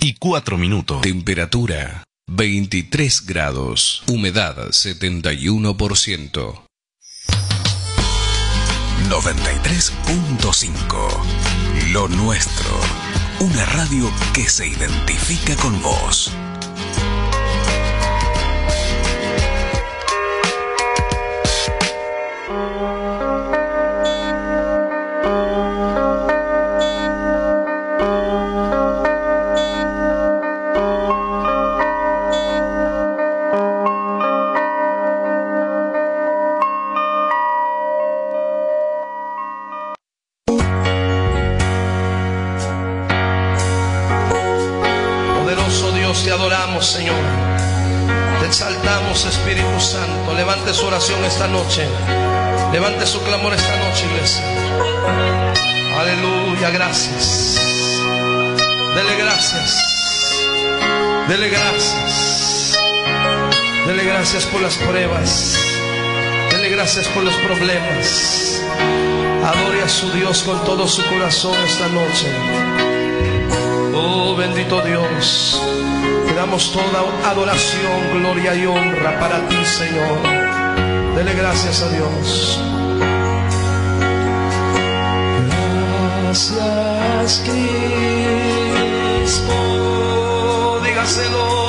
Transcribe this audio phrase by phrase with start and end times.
[0.00, 1.02] y 4 minutos.
[1.02, 4.04] Temperatura 23 grados.
[4.06, 6.62] Humedad 71%.
[9.08, 12.70] 93.5 Lo Nuestro.
[13.40, 16.32] Una radio que se identifica con vos.
[64.20, 65.56] Gracias por las pruebas.
[66.50, 68.62] Dele gracias por los problemas.
[69.42, 72.26] Adore a su Dios con todo su corazón esta noche.
[73.94, 75.62] Oh bendito Dios,
[76.26, 80.20] te damos toda adoración, gloria y honra para ti, Señor.
[81.16, 82.60] Dele gracias a Dios.
[86.26, 87.72] Gracias, Cristo.
[90.84, 91.60] Dígaselo.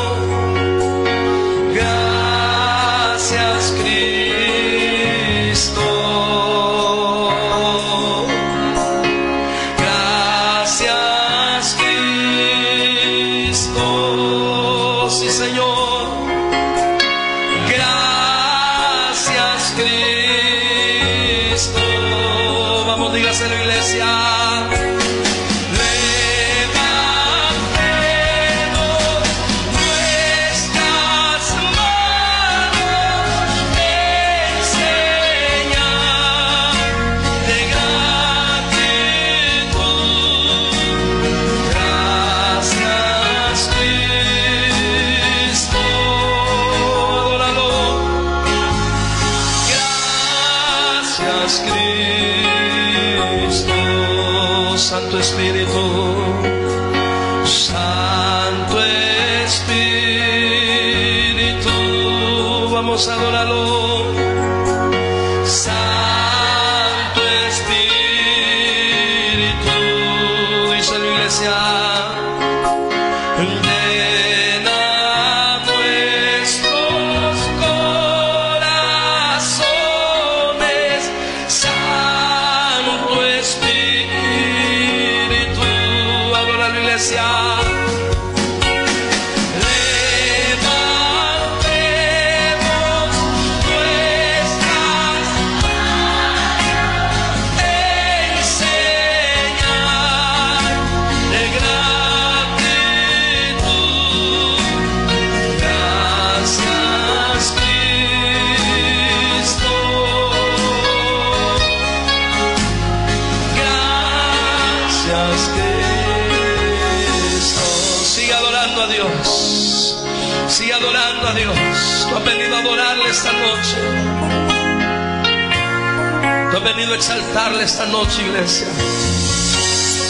[127.61, 128.67] Esta noche, iglesia.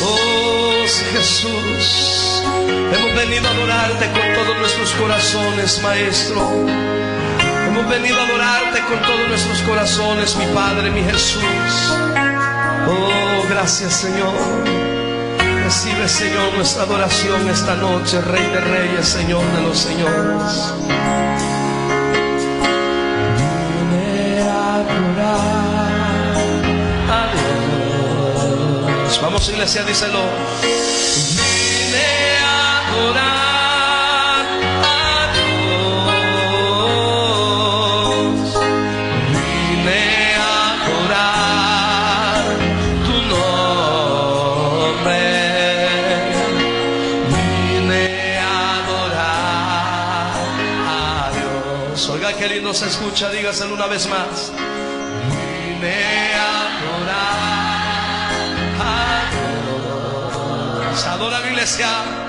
[0.03, 2.43] Oh Jesús,
[2.93, 6.49] hemos venido a adorarte con todos nuestros corazones, Maestro.
[7.67, 11.43] Hemos venido a adorarte con todos nuestros corazones, mi Padre, mi Jesús.
[12.87, 14.33] Oh, gracias, Señor.
[15.63, 20.73] Recibe, Señor, nuestra adoración esta noche, Rey de Reyes, Señor de los Señores.
[29.41, 30.19] Vamos, iglesia, díselo.
[31.33, 34.45] Vine a adorar
[34.83, 36.77] a Dios.
[39.33, 40.03] Vine
[40.35, 40.45] a
[40.75, 42.43] adorar
[43.07, 45.21] tu nombre.
[47.31, 48.05] Vine
[48.37, 48.41] a
[48.77, 50.37] adorar
[50.87, 50.91] a
[51.33, 51.99] Dios.
[52.09, 52.45] Oiga, qué
[52.75, 54.51] se escucha, dígaselo una vez más.
[61.61, 62.20] Iglesia.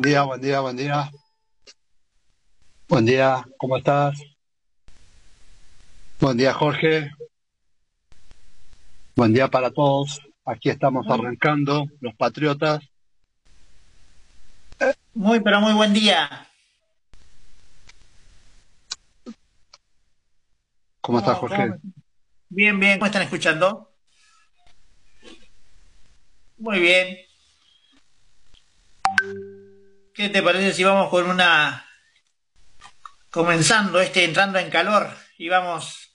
[0.00, 1.10] Buen día, buen día, buen día.
[2.88, 4.18] Buen día, ¿cómo estás?
[6.18, 7.10] Buen día, Jorge.
[9.14, 10.22] Buen día para todos.
[10.46, 12.80] Aquí estamos arrancando, los Patriotas.
[15.12, 16.48] Muy, pero muy buen día.
[21.02, 21.68] ¿Cómo estás, ¿Cómo- Jorge?
[21.78, 21.80] cómo-
[22.48, 22.98] Bien, bien.
[22.98, 23.92] ¿Cómo están escuchando?
[26.56, 27.18] Muy bien.
[30.20, 31.82] ¿Qué te parece si vamos con una...
[33.30, 35.08] comenzando este, entrando en calor
[35.38, 36.14] y vamos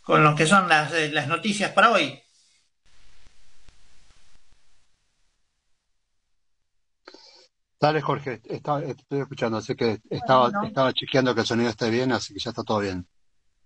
[0.00, 2.20] con lo que son las, eh, las noticias para hoy?
[7.80, 10.64] Dale, Jorge, está- estoy escuchando, así que estaba, Bueno.
[10.66, 13.06] estaba chequeando que el sonido esté bien, así que ya está todo bien.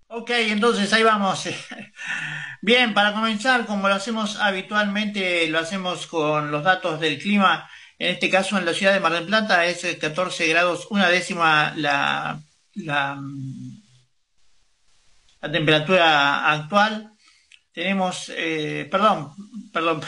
[0.09, 1.49] Ok, entonces ahí vamos.
[2.61, 7.67] Bien, para comenzar, como lo hacemos habitualmente, lo hacemos con los datos del clima.
[8.03, 11.09] En este caso, en la ciudad de Mar del Plata es eh, 14 grados, una
[11.09, 12.43] décima la,
[12.75, 13.81] mm,
[15.53, 17.13] temperatura actual.
[17.71, 19.33] Tenemos, eh, perdón,
[19.73, 20.01] perdón,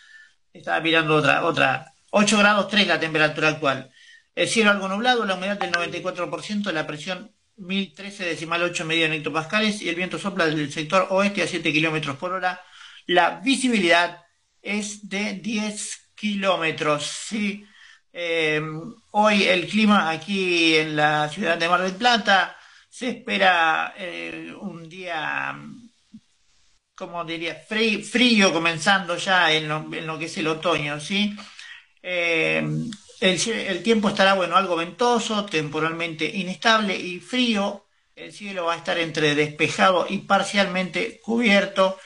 [0.54, 1.92] estaba mirando otra, otra.
[2.08, 3.90] 8 grados 3 la temperatura actual.
[4.34, 9.12] El cielo algo nublado, la humedad del 94%, la presión 1013 decimal 8 media en
[9.12, 12.62] hectopascales y el viento sopla del sector oeste a 7 kilómetros por hora.
[13.04, 14.22] La visibilidad
[14.62, 17.04] es de 10 kilómetros.
[17.04, 17.66] ¿sí?
[18.12, 18.62] Eh,
[19.10, 22.56] hoy el clima aquí en la ciudad de Mar del Plata
[22.88, 25.58] se espera eh, un día
[26.94, 31.34] como diría, frío, comenzando ya en lo, que es el otoño, ¿sí?
[32.00, 32.62] Eh,
[33.20, 37.86] el, el tiempo estará, bueno, algo ventoso, temporalmente inestable y frío.
[38.14, 41.98] El cielo va a estar entre despejado y parcialmente cubierto.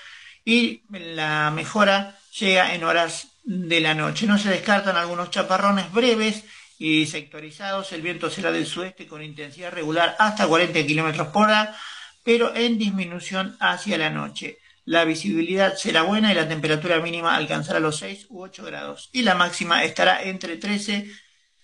[0.47, 4.27] Y la mejora llega en horas de la noche.
[4.27, 6.45] No se descartan algunos chaparrones breves
[6.79, 7.93] y sectorizados.
[7.93, 11.75] El viento será del sudeste con intensidad regular hasta 40 kilómetros por hora,
[12.23, 14.59] pero en disminución hacia la noche.
[14.85, 19.11] La visibilidad será buena y la temperatura mínima alcanzará los 6 u 8 grados.
[19.13, 21.11] Y la máxima estará entre 13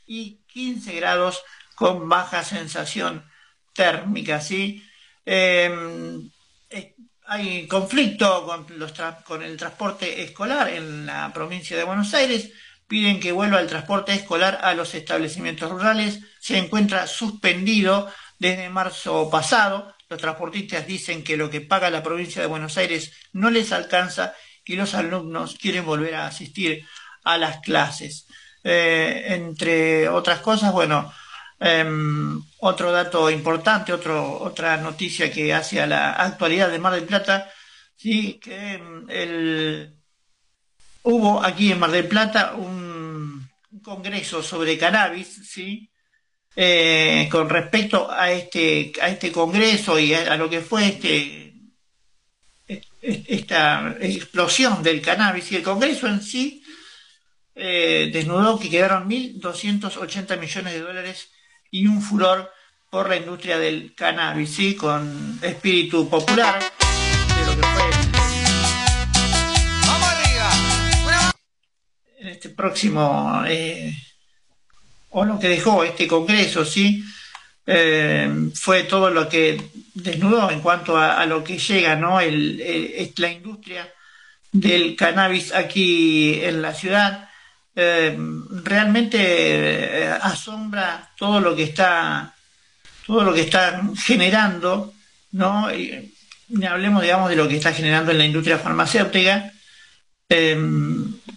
[0.07, 1.43] y 15 grados
[1.75, 3.25] con baja sensación
[3.73, 4.41] térmica.
[4.41, 4.85] ¿sí?
[5.27, 5.71] Eh,
[7.27, 8.47] hay conflicto
[9.25, 12.51] con, el transporte escolar en la provincia de Buenos Aires.
[12.87, 16.21] Piden que vuelva el transporte escolar a los establecimientos rurales.
[16.41, 19.95] Se encuentra suspendido desde marzo pasado.
[20.09, 24.35] Los transportistas dicen que lo que paga la provincia de Buenos Aires no les alcanza
[24.65, 26.85] y los alumnos quieren volver a asistir
[27.25, 28.27] a las clases.
[28.65, 31.13] Eh, entre otras cosas, bueno,
[31.59, 37.05] em, otro dato importante, otro, otra noticia que hace a la actualidad de Mar del
[37.05, 37.51] Plata,
[37.97, 39.97] sí, que em, el,
[41.03, 43.51] hubo aquí en Mar del Plata un,
[43.83, 45.91] congreso sobre cannabis, sí,
[46.55, 51.55] eh, con respecto a este, a este congreso y a, a lo que fue este,
[52.69, 52.83] e-
[53.27, 55.51] esta explosión del cannabis.
[55.51, 56.63] Y el congreso en sí
[57.57, 61.33] eh, desnudó que quedaron 1.280 millones de dólares
[61.73, 62.53] y un furor
[62.91, 64.77] por la industria del cannabis, ¿sí?
[64.77, 67.83] con espíritu popular de lo que fue
[72.19, 73.97] en este próximo eh,
[75.11, 77.03] o lo que dejó este congreso, sí,
[77.65, 79.57] Eh, fue todo lo que
[79.95, 82.19] desnudo en cuanto a, lo que llega, ¿no?
[82.19, 83.89] El, el, la industria
[84.51, 87.31] del cannabis aquí en la ciudad
[87.75, 88.19] eh,
[88.65, 92.35] realmente eh, asombra todo lo que está
[93.07, 94.93] todo lo que está generando,
[95.33, 95.75] ¿no?
[95.75, 96.15] Y,
[96.69, 99.53] hablemos, digamos, de lo que está generando en la industria farmacéutica.
[100.29, 100.57] Eh,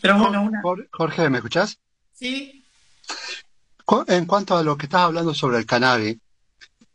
[0.02, 0.52] pero bueno,
[0.92, 1.80] Jorge, ¿me escuchás?
[2.14, 2.64] Sí.
[4.08, 6.18] En cuanto a lo que estás hablando sobre el cannabis,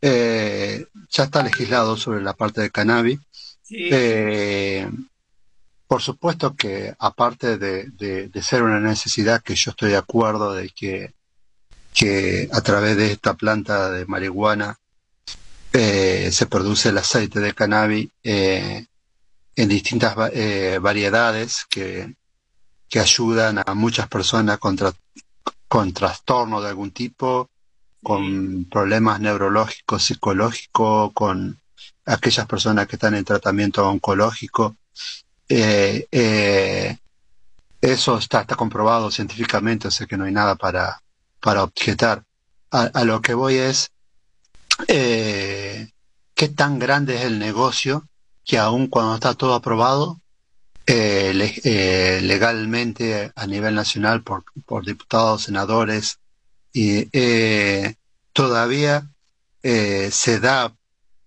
[0.01, 3.19] ya está legislado sobre la parte del cannabis.
[3.63, 3.89] Sí.
[5.91, 11.13] Por supuesto que aparte de, ser una necesidad que yo estoy de acuerdo de que,
[11.93, 14.79] que a través de esta planta de marihuana
[15.73, 18.85] eh, se produce el aceite de cannabis eh,
[19.53, 22.15] en distintas eh, variedades que,
[22.87, 24.93] que ayudan a muchas personas contra,
[25.67, 27.49] con trastornos de algún tipo,
[28.01, 31.59] con problemas neurológicos, psicológicos, con
[32.05, 34.77] aquellas personas que están en tratamiento oncológico.
[35.53, 36.97] Eh, eh,
[37.81, 41.01] eso está, está comprobado científicamente, o sea que no hay nada para,
[41.41, 42.23] para objetar.
[42.71, 43.91] A, lo que voy es,
[44.87, 45.89] eh,
[46.35, 48.07] ¿qué tan grande es el negocio
[48.45, 50.21] que aún cuando está todo aprobado
[50.87, 56.19] legalmente a nivel nacional por, por diputados, senadores,
[56.71, 57.09] y
[58.31, 59.09] todavía
[59.61, 60.73] se da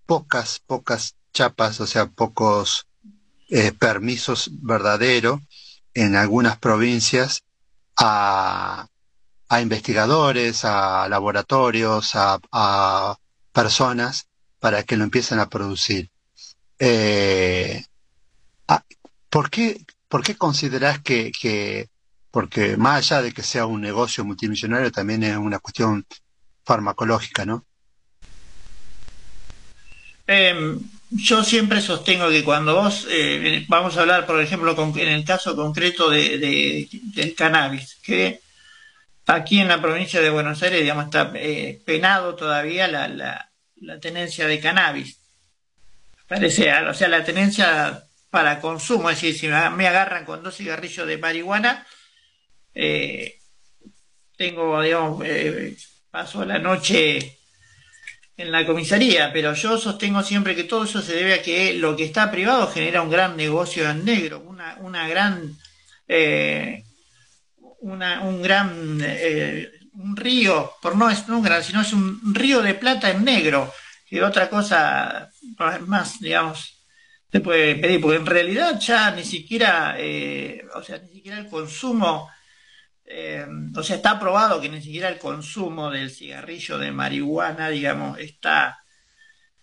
[0.07, 2.87] pocas, pocas chapas, o sea, pocos
[3.48, 5.40] eh, permisos verdaderos
[5.92, 7.42] en algunas provincias
[7.96, 8.88] a,
[9.48, 13.16] a investigadores, a laboratorios, a,
[13.52, 14.26] personas
[14.58, 16.10] para que lo empiecen a producir.
[16.78, 17.84] Eh,
[18.66, 18.82] ah,
[19.30, 21.88] ¿por, qué, ¿Por qué considerás que, que,
[22.32, 26.04] porque más allá de que sea un negocio multimillonario, también es una cuestión
[26.64, 27.64] farmacológica, ¿no?
[30.26, 30.78] Eh,
[31.16, 35.54] yo siempre sostengo que cuando vos, eh, vamos a hablar, por ejemplo, en el caso
[35.54, 38.40] concreto de, del cannabis, que
[39.26, 44.47] aquí en la provincia de Buenos Aires, digamos, está eh, penado todavía la, la, tenencia
[44.47, 45.18] de cannabis.
[46.26, 51.06] Parece, o sea, la tenencia para consumo, es decir, si me agarran con dos cigarrillos
[51.06, 51.87] de marihuana,
[52.75, 53.38] eh,
[54.37, 55.25] tengo, digamos,
[56.11, 57.38] paso la noche
[58.36, 61.96] en la comisaría, pero yo sostengo siempre que todo eso se debe a que lo
[61.96, 65.56] que está privado genera un gran negocio en negro, una, una gran,
[66.08, 66.84] eh,
[67.80, 72.60] una, un gran, eh, un río, por no es un gran, sino es un río
[72.60, 73.72] de plata en negro,
[74.08, 75.30] que otra cosa
[75.86, 76.82] más, digamos,
[77.30, 81.48] se puede pedir, porque en realidad ya ni siquiera, eh, o sea, ni siquiera el
[81.48, 82.30] consumo
[83.06, 83.46] eh,
[83.76, 88.78] o sea, está probado que ni siquiera el consumo del cigarrillo de marihuana, digamos, está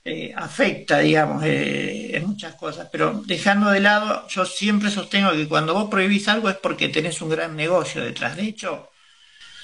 [0.04, 2.90] eh, afecta, digamos, eh, en muchas cosas.
[2.92, 7.22] Pero dejando de lado, yo siempre sostengo que cuando vos prohibís algo es porque tenés
[7.22, 8.36] un gran negocio detrás.
[8.38, 8.90] De hecho,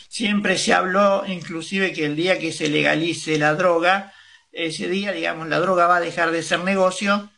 [0.09, 4.13] siempre se habló, inclusive, que el día que se legalice la droga,
[4.51, 7.31] ese día, digamos, la droga va a dejar de ser negocio.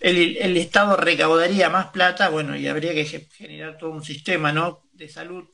[0.00, 4.84] El, el Estado recaudaría más plata, bueno, y habría que generar todo un sistema, ¿no?
[4.94, 5.44] de salud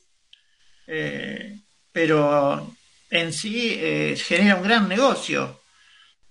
[0.87, 1.59] eh,
[1.93, 2.75] pero
[3.11, 5.61] en sí eh, genera un gran negocio.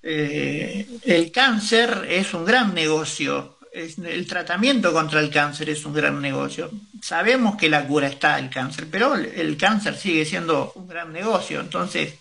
[0.02, 6.22] Eh, el cáncer es un gran negocio, el tratamiento contra el cáncer es un gran
[6.22, 6.72] negocio.
[7.02, 11.60] Sabemos que la cura está el cáncer, pero el cáncer sigue siendo un gran negocio.
[11.60, 12.16] Entonces,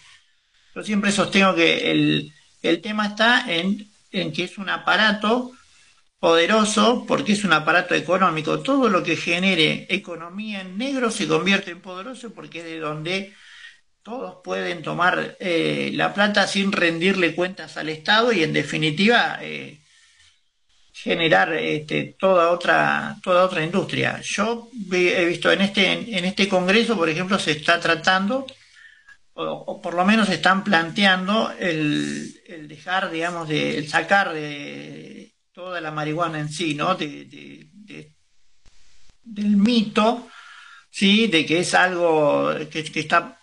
[0.75, 2.33] yo siempre sostengo que el,
[2.63, 5.53] el tema está en, en que es un aparato
[6.19, 8.61] poderoso porque es un aparato económico.
[8.61, 13.35] Todo lo que genere economía en negro se convierte en poderoso porque es de donde
[14.03, 19.81] todos pueden tomar eh, la plata sin rendirle cuentas al Estado y en definitiva eh,
[20.93, 24.21] generar este, toda otra toda otra industria.
[24.23, 28.47] Yo he visto en este en este congreso, por ejemplo, se está tratando
[29.41, 35.18] o, por lo menos están planteando el, dejar, digamos, de el sacar de
[35.59, 36.95] toda la marihuana en sí, ¿no?
[36.95, 37.27] De,
[39.25, 40.29] del mito,
[40.89, 41.27] ¿sí?
[41.27, 43.41] De que es algo que, está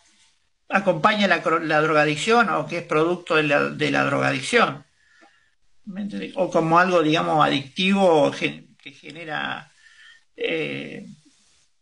[0.70, 4.86] acompaña la, drogadicción o que es producto de la, de la drogadicción.
[6.36, 9.70] O como algo, digamos, adictivo que genera,
[10.38, 11.06] eh,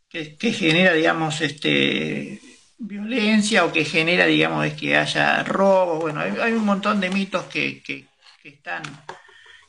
[0.09, 2.41] que, genera, digamos, este
[2.79, 5.99] violencia o que genera, digamos, es que haya robo.
[5.99, 8.07] Bueno, hay, un montón de mitos que
[8.43, 8.81] están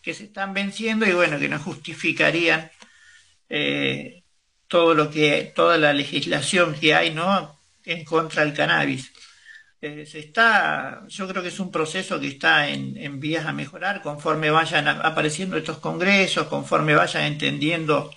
[0.05, 2.71] que se están venciendo y bueno, que no justificarían
[3.49, 4.25] eh,
[4.69, 7.61] todo lo que, toda la legislación que hay, ¿no?
[7.85, 9.13] En contra del cannabis.
[9.81, 14.03] eh, se está, yo creo que es un proceso que está en, vías a mejorar
[14.03, 18.11] conforme vayan apareciendo estos congresos, conforme vayan entendiendo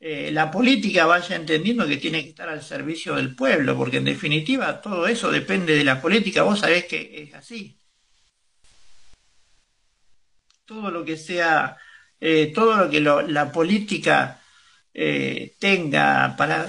[0.00, 4.04] eh, la política, vaya entendiendo que tiene que estar al servicio del pueblo, porque en
[4.04, 7.81] definitiva todo eso depende de la política, vos sabés que es así.
[10.64, 11.76] Todo lo que sea,
[12.20, 14.38] eh, todo lo que la política
[15.58, 16.66] tenga para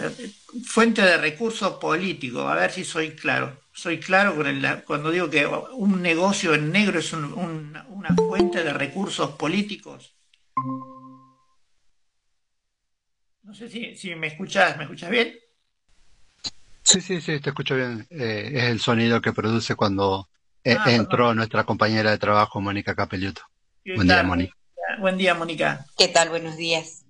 [0.66, 4.36] fuente de recursos políticos, a ver si soy claro soy claro
[4.86, 10.16] cuando digo que un negocio en negro es una fuente de recursos políticos.
[13.42, 15.36] No sé si, me escuchas, ¿me escuchas bien?
[16.84, 18.06] Sí, sí, sí, te escucho bien.
[18.10, 20.30] Eh, es el sonido que produce cuando
[20.64, 23.42] eh, ah, entró nuestra compañera de trabajo, Mónica Capelluto.
[23.86, 24.54] Buen día, Mónica.
[25.00, 25.86] Buen día, Mónica.
[25.98, 26.30] ¿Qué tal?
[26.30, 27.04] Buenos días.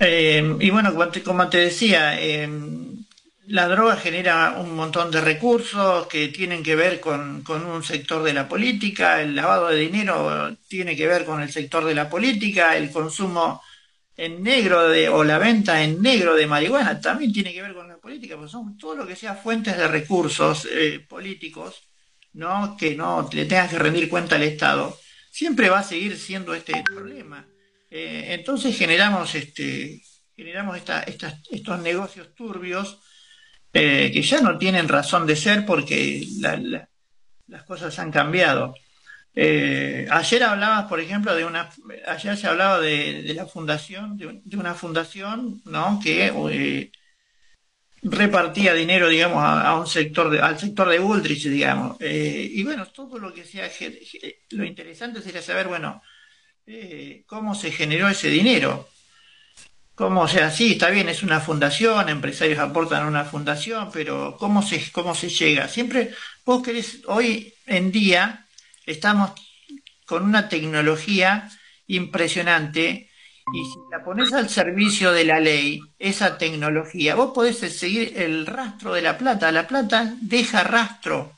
[0.00, 0.92] Eh, y bueno,
[1.24, 2.18] como te, decía,
[3.46, 8.34] la droga genera un montón de recursos que tienen que ver con, un sector de
[8.34, 12.76] la política, el lavado de dinero tiene que ver con el sector de la política,
[12.76, 13.62] el consumo
[14.16, 17.88] en negro de, o la venta en negro de marihuana también tiene que ver con
[17.88, 21.85] la política, porque son todo lo que sea fuentes de recursos eh, políticos,
[22.36, 22.76] ¿no?
[22.76, 24.96] que no le tengan que rendir cuenta al Estado,
[25.30, 27.46] siempre va a seguir siendo este problema.
[27.90, 30.02] Eh, entonces generamos este
[30.36, 30.78] generamos
[31.50, 32.98] estos negocios turbios
[33.72, 38.74] eh, que ya no tienen razón de ser porque las cosas han cambiado.
[39.34, 41.70] Eh, ayer hablabas, por ejemplo, de una,
[42.06, 46.00] ayer se hablaba de, la fundación, de, una fundación, ¿no?
[46.02, 46.30] Que
[48.10, 51.96] repartía dinero, digamos, a, un sector, al sector de Ulrich, digamos.
[52.00, 53.70] y bueno, todo lo que sea,
[54.50, 56.02] lo interesante sería saber, bueno,
[57.26, 58.88] cómo se generó ese dinero.
[59.96, 64.36] ¿Cómo, o sea, sí, está bien, es una fundación, empresarios aportan a una fundación, pero
[64.38, 65.68] ¿cómo se, cómo se llega?
[65.68, 66.10] Siempre,
[66.44, 68.46] vos querés, hoy en día
[68.84, 69.32] estamos
[70.04, 71.50] con una tecnología
[71.86, 73.05] impresionante
[73.52, 78.46] y si la pones al servicio de la ley, esa tecnología, vos podés seguir el
[78.46, 79.52] rastro de la plata.
[79.52, 81.32] La plata deja rastro.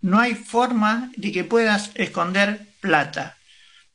[0.00, 3.36] No hay forma de que puedas esconder plata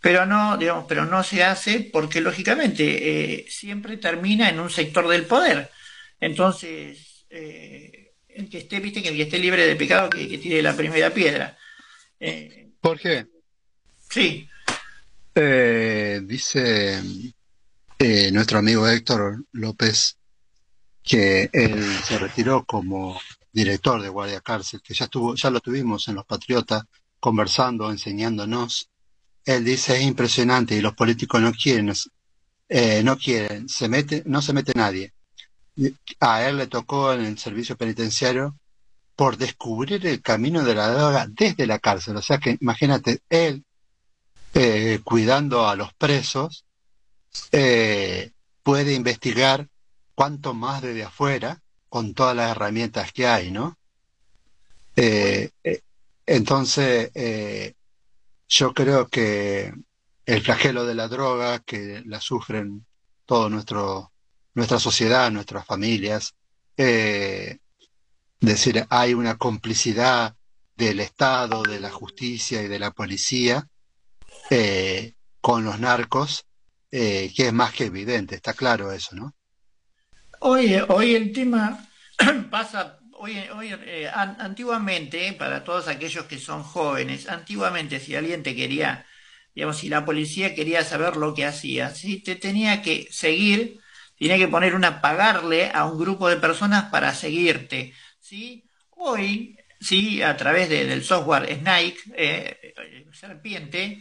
[0.08, 5.08] pero no, digamos, pero no se hace porque lógicamente eh, siempre termina en un sector
[5.08, 5.70] del poder.
[6.20, 10.38] Entonces, eh, el que esté, viste, que el que esté libre de pecado, que, que
[10.38, 11.58] tire la primera piedra.
[12.20, 13.26] Eh, Jorge.
[14.10, 14.48] Sí.
[15.36, 17.02] dice
[18.32, 20.18] nuestro amigo Héctor López
[21.04, 23.20] que él se retiró como
[23.52, 26.84] director de Guardia Cárcel, que ya estuvo, ya lo tuvimos en Los Patriotas,
[27.20, 28.90] conversando, enseñándonos
[29.48, 31.94] él dice es impresionante y los políticos no quieren,
[32.68, 35.14] eh, no quieren, se mete, no se mete nadie.
[36.20, 38.58] A él le tocó en el servicio penitenciario
[39.16, 42.18] por descubrir el camino de la droga desde la cárcel.
[42.18, 43.64] O sea que imagínate, él
[44.54, 46.66] eh, cuidando a los presos,
[47.52, 48.32] eh,
[48.63, 49.67] puede investigar
[50.15, 53.78] cuanto más desde afuera con todas las herramientas que hay, ¿no?
[56.26, 57.12] entonces,
[58.50, 59.71] yo creo que
[60.26, 62.86] el flagelo de la droga, que la sufren
[63.26, 66.36] toda nuestra sociedad, nuestras familias,
[66.76, 67.60] eh,
[68.39, 70.36] decir, hay una complicidad
[70.76, 73.67] del Estado, de la justicia y de la policía
[74.50, 76.45] eh, con los narcos,
[76.91, 79.36] eh, que es más que evidente, está claro eso, ¿no?
[80.39, 81.88] Hoy, hoy el tema
[82.52, 89.06] pasa hoy, eh, antiguamente, para todos aquellos que son jóvenes, antiguamente si alguien te quería,
[89.54, 93.80] digamos, si la policía quería saber lo que hacías, si te tenía que seguir,
[94.17, 98.63] tenía que poner una, pagarle a un grupo de personas para seguirte, ¿sí?
[98.91, 102.73] Hoy, sí, a través del software Snake, eh,
[103.13, 104.00] serpiente,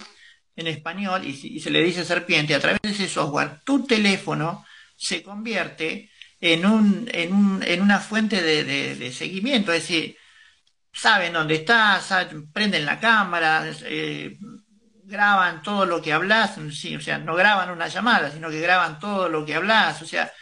[0.57, 4.65] en español, y, se le dice serpiente, a través de ese software, tu teléfono
[4.97, 10.17] se convierte en, un, en, un, en una fuente de, seguimiento, es decir,
[10.93, 12.11] saben dónde estás,
[12.53, 14.39] prenden la cámara, eh,
[15.05, 18.99] graban todo lo que hablas, sí, o sea, no graban una llamada, sino que graban
[18.99, 20.33] todo lo que hablas, o sea,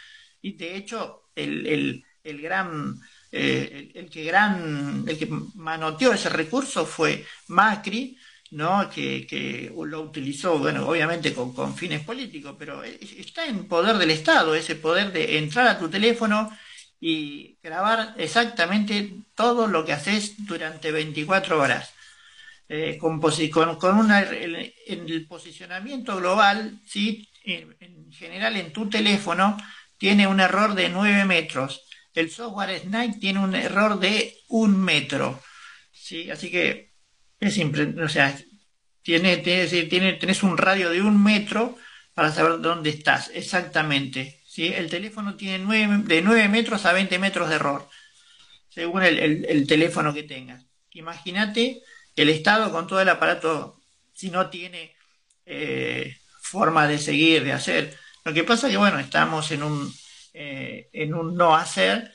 [0.41, 2.99] y de hecho el, el, el gran,
[3.31, 8.17] eh, el, que gran, el que manoteó ese recurso fue Macri,
[8.51, 8.89] ¿no?
[8.89, 14.75] Que, lo utilizó, bueno, obviamente con, fines políticos, pero está en poder del Estado, ese
[14.75, 16.55] poder de entrar a tu teléfono
[16.99, 21.93] y grabar exactamente todo lo que haces durante 24 horas.
[22.67, 27.29] Eh, con, con, una, en el posicionamiento global, ¿sí?
[27.43, 29.57] en, general en tu teléfono
[29.97, 31.83] tiene un error de 9 metros.
[32.13, 35.41] el software Snake tiene un error de un metro.
[35.91, 36.31] ¿sí?
[36.31, 36.94] Así que
[37.39, 38.37] es o sea,
[39.01, 41.77] tiene, tiene, tiene, tenés un radio de un metro
[42.13, 44.41] para saber dónde estás exactamente.
[44.47, 44.67] ¿sí?
[44.67, 47.87] El teléfono tiene nueve, de 9 metros a 20 metros de error,
[48.69, 50.65] según el, teléfono que tengas.
[50.91, 51.81] Imagínate
[52.15, 53.81] el Estado con todo el aparato,
[54.13, 54.95] si no tiene
[55.45, 57.97] eh, forma de seguir, de hacer.
[58.23, 59.93] Lo que pasa es que, bueno, estamos en un,
[60.33, 62.11] eh, en un no hacer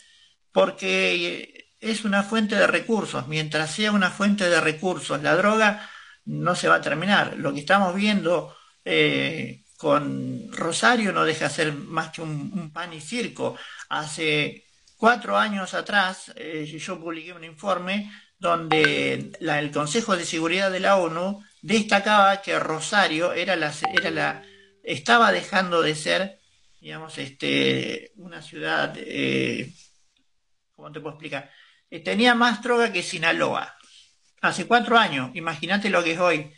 [0.51, 3.27] porque es una fuente de recursos.
[3.29, 5.89] Mientras sea una fuente de recursos, la droga
[6.27, 7.37] no se va a terminar.
[7.37, 12.93] Lo que estamos viendo eh, con Rosario no deja de ser más que un, pan
[12.93, 13.57] y circo.
[13.89, 14.67] Hace
[14.97, 20.97] cuatro años atrás eh, yo publiqué un informe donde el Consejo de Seguridad de la
[20.97, 24.43] ONU destacaba que Rosario era la, era la,
[24.83, 26.41] estaba dejando de ser,
[26.81, 29.75] digamos, este, una ciudad, eh,
[30.75, 31.51] ¿cómo te puedo explicar?
[31.91, 33.77] Eh, tenía más droga que Sinaloa.
[34.41, 36.53] Hace cuatro años, imagínate lo que es hoy.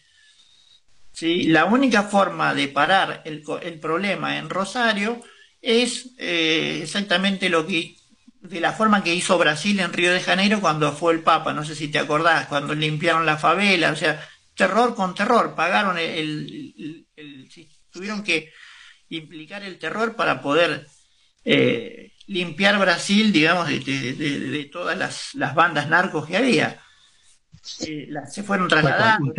[1.12, 1.44] ¿Sí?
[1.44, 3.42] La única forma de parar el,
[3.80, 5.20] problema en Rosario
[5.60, 7.96] es eh, exactamente lo que
[8.40, 11.64] de la forma que hizo Brasil en Río de Janeiro cuando fue el Papa, no
[11.64, 17.06] sé si te acordás, cuando limpiaron la favela, o sea, terror con terror, pagaron el,
[17.90, 18.52] tuvieron que
[19.10, 20.86] implicar el terror para poder
[21.44, 24.96] eh, limpiar Brasil, digamos, de, todas
[25.34, 26.80] las, bandas narcos que había.
[27.86, 29.32] Eh, se fueron trasladando.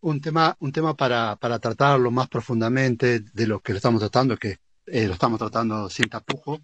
[0.00, 4.36] Un tema, un tema, para, para tratarlo más profundamente de lo que lo estamos tratando,
[4.36, 6.60] que eh, lo estamos tratando sin tapujo,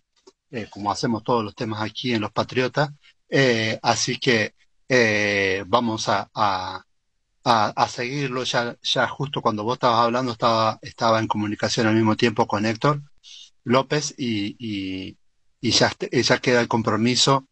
[0.70, 2.90] como hacemos todos los temas aquí en Los Patriotas.
[3.82, 4.54] así que
[5.66, 6.30] vamos a,
[7.44, 8.44] a, seguirlo.
[8.44, 12.64] Ya, ya justo cuando vos estabas hablando estaba, estaba en comunicación al mismo tiempo con
[12.66, 13.02] Héctor
[13.64, 15.16] López y, y,
[15.64, 17.46] y ya, ya queda el compromiso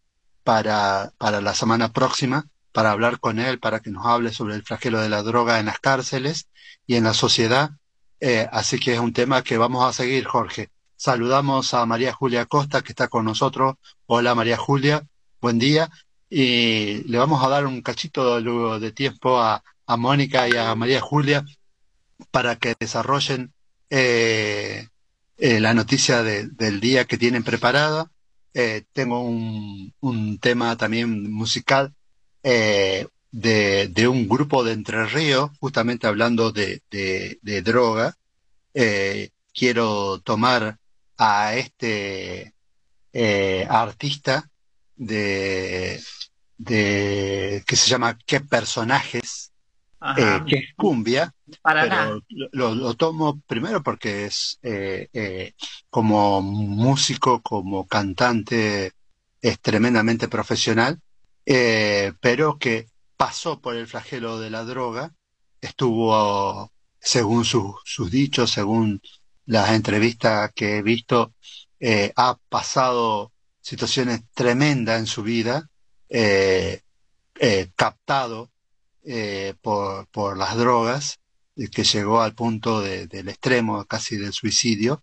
[0.44, 4.62] para, para la semana próxima para hablar con él, para que nos hable sobre el
[4.64, 6.50] flagelo de la droga en las cárceles
[6.86, 7.70] y en la sociedad.
[8.20, 10.68] Eh, así que es un tema que vamos a seguir, Jorge.
[10.94, 13.76] Saludamos a María Julia Costa, que está con nosotros.
[14.04, 15.06] Hola, María Julia,
[15.40, 15.88] buen día.
[16.28, 20.74] Y le vamos a dar un cachito de, de tiempo a, a Mónica y a
[20.74, 21.46] María Julia
[22.30, 23.54] para que desarrollen
[23.88, 24.88] eh,
[25.44, 28.12] eh, la noticia del día que tienen preparada.
[28.54, 31.94] Eh, tengo un, tema también musical
[32.42, 38.16] de, de, un grupo de Entre Ríos, justamente hablando de, de, droga.
[39.52, 40.78] quiero tomar
[41.18, 42.54] a este
[43.68, 44.48] artista
[44.94, 46.00] de,
[46.56, 49.51] de que se llama ¿Qué personajes?
[50.16, 55.52] Eh, que es cumbia, pero lo, tomo primero porque es eh, eh,
[55.90, 58.92] como músico, como cantante,
[59.40, 61.00] es tremendamente profesional,
[61.44, 65.12] pero que pasó por el flagelo de la droga,
[65.60, 69.00] estuvo, según sus dichos, según
[69.46, 71.32] las entrevistas que he visto,
[72.16, 75.68] ha pasado situaciones tremendas en su vida,
[77.76, 78.51] captado
[79.04, 81.18] eh, por, por, las drogas,
[81.56, 85.02] eh, que llegó al punto del extremo casi del suicidio,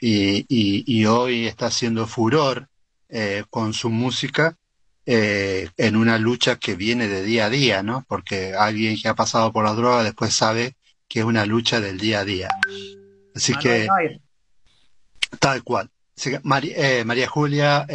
[0.00, 2.68] y, y, hoy está haciendo furor
[3.08, 4.58] eh, con su música
[5.06, 8.04] en una lucha que viene de día a día, ¿no?
[8.08, 10.76] Porque alguien que ha pasado por las drogas después sabe
[11.08, 12.48] que es una lucha del día a día.
[13.34, 13.86] Así que,
[15.38, 15.90] tal cual.
[16.42, 17.86] María, María Julia,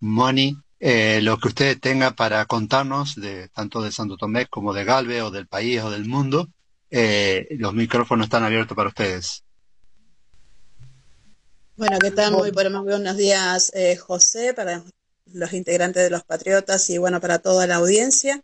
[0.00, 4.84] Moni, eh, lo que ustedes tengan para contarnos, de, tanto de Santo Tomé como de
[4.84, 6.50] Galve o del país o del mundo,
[6.90, 9.44] eh, los micrófonos están abiertos para ustedes.
[11.76, 12.32] Bueno, ¿qué tal?
[12.32, 14.82] Muy buenos días, eh, José, para
[15.32, 18.42] los integrantes de los Patriotas y bueno, para toda la audiencia.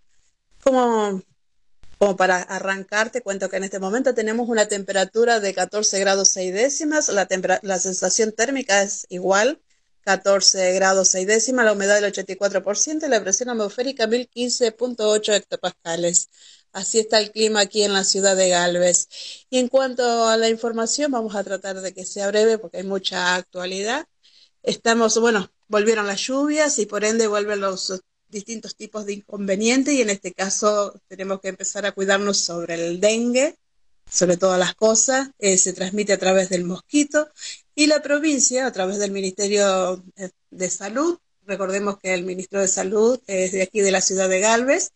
[0.64, 1.20] Como,
[1.98, 6.30] como para arrancar, te cuento que en este momento tenemos una temperatura de 14 grados
[6.30, 7.28] 6 décimas, la,
[7.60, 9.60] la sensación térmica es igual
[10.10, 16.30] 14 grados 6 décimas, la humedad del 84% y la presión atmosférica 1015.8 hectopascales.
[16.72, 19.06] Así está el clima aquí en la ciudad de Galvez.
[19.50, 22.82] Y en cuanto a la información, vamos a tratar de que sea breve porque hay
[22.82, 24.08] mucha actualidad.
[24.64, 30.02] Estamos, bueno, volvieron las lluvias y por ende vuelven los distintos tipos de inconvenientes y
[30.02, 33.56] en este caso tenemos que empezar a cuidarnos sobre el dengue,
[34.10, 37.28] sobre todas las cosas, eh, se transmite a través del mosquito
[37.80, 40.04] y la provincia, a través del Ministerio
[40.50, 44.38] de Salud, recordemos que el ministro de Salud es de aquí de la ciudad de
[44.38, 44.92] Galvez,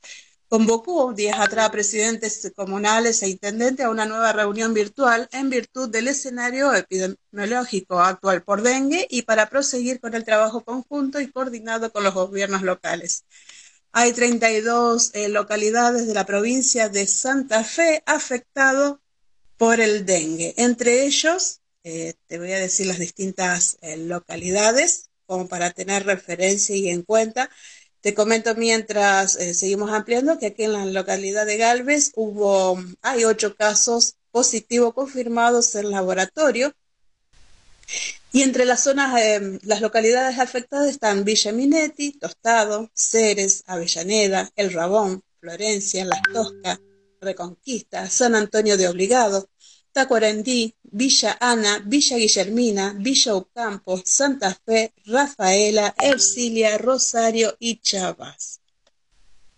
[0.50, 5.88] convocó días atrás a presidentes comunales e intendentes a una nueva reunión virtual en virtud
[5.88, 11.90] del escenario epidemiológico actual por dengue y para proseguir con el trabajo conjunto y coordinado
[11.90, 13.24] con los gobiernos locales.
[13.92, 18.98] Hay 32 eh, localidades de la provincia de Santa Fe afectados
[19.56, 20.52] por el dengue.
[20.58, 26.74] Entre ellos, eh, te voy a decir las distintas eh, localidades como para tener referencia
[26.76, 27.50] y en cuenta.
[28.00, 33.56] Te comento mientras seguimos ampliando que aquí en la localidad de Galvez hubo, hay ocho
[33.56, 36.74] casos positivos confirmados en laboratorio
[38.34, 44.72] y entre las zonas, eh, las localidades afectadas están Villa Minetti, Tostado, Ceres, Avellaneda, El
[44.72, 46.80] Rabón, Florencia, Las Toscas,
[47.20, 49.48] Reconquista, San Antonio de Obligado,
[49.94, 58.60] Tacuarendí, Villa Ana, Villa Guillermina, Villa Ocampo, Santa Fe, Rafaela, Ercilia, Rosario y Chavas.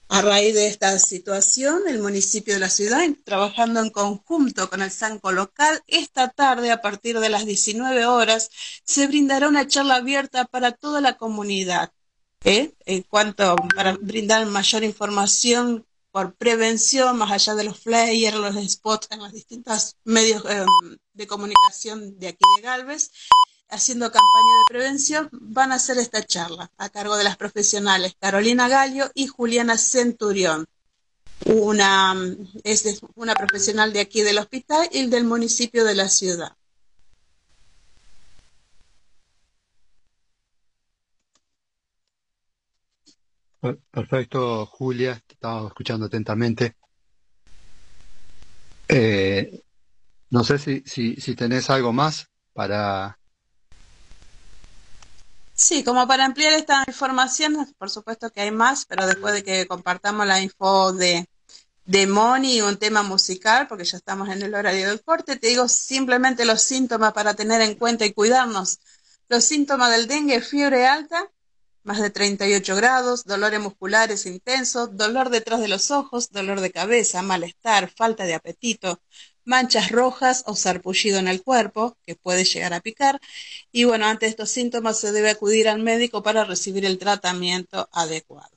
[0.09, 4.91] A raíz de esta situación, el municipio de la ciudad, trabajando en conjunto con el
[4.91, 8.51] Sanco local, esta tarde a partir de las 19 horas
[8.85, 11.93] se brindará una charla abierta para toda la comunidad.
[12.45, 12.75] ¿eh?
[12.85, 15.86] En cuanto para brindar mayor información
[16.17, 20.65] por prevención, más allá de los flyers, los spots en los distintos medios eh,
[21.13, 23.11] de comunicación de aquí de Galvez,
[23.69, 28.67] haciendo campaña de prevención, van a hacer esta charla a cargo de las profesionales Carolina
[28.67, 30.65] Gallo y Juliana Centurión.
[31.45, 32.15] Una,
[32.65, 36.57] es una profesional de aquí del hospital y del municipio de la ciudad.
[43.91, 46.75] Perfecto, Julia, te estaba escuchando atentamente.
[48.89, 49.63] Eh,
[50.31, 53.19] no sé si, si, tenés algo más para,
[55.55, 59.67] Sí, como para ampliar esta información, por supuesto que hay más, pero después de que
[59.67, 61.27] compartamos la info de,
[61.87, 65.67] de Moni, un tema musical, porque ya estamos en el horario del corte, te digo
[65.67, 68.81] simplemente los síntomas para tener en cuenta y cuidarnos.
[69.29, 71.31] Los síntomas del dengue, fiebre alta,
[71.87, 77.23] más de 38 grados, dolores musculares intensos, dolor detrás de los ojos, dolor de cabeza,
[77.23, 79.01] malestar, falta de apetito,
[79.45, 83.21] manchas rojas o sarpullido en el cuerpo, que puede llegar a picar.
[83.71, 88.51] Y bueno, ante estos síntomas se debe acudir al médico para recibir el tratamiento adecuado.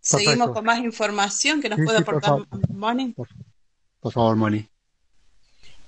[0.00, 2.32] Seguimos con más información que nos puede aportar
[2.70, 3.14] Moni.
[4.00, 4.68] Por, favor, Moni.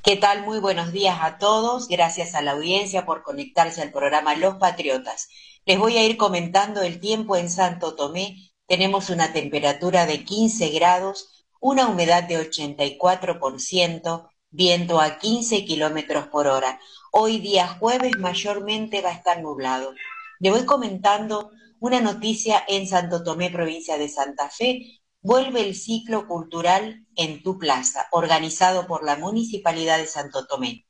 [0.04, 0.44] ¿Qué tal?
[0.44, 1.88] Muy buenos días a todos.
[1.88, 5.28] Gracias a la audiencia por conectarse al programa Los Patriotas.
[5.64, 10.68] Les voy a ir comentando el tiempo en Santo Tomé tenemos una temperatura de 15
[10.70, 16.78] grados, una humedad de 84%, viento a 15 kilómetros por hora.
[17.10, 19.94] Hoy día jueves mayormente va a estar nublado.
[20.38, 25.00] Le voy comentando una noticia en Santo Tomé, provincia de Santa Fe.
[25.24, 30.84] Vuelve el ciclo cultural en tu plaza, organizado por la Municipalidad de Santo Tomé.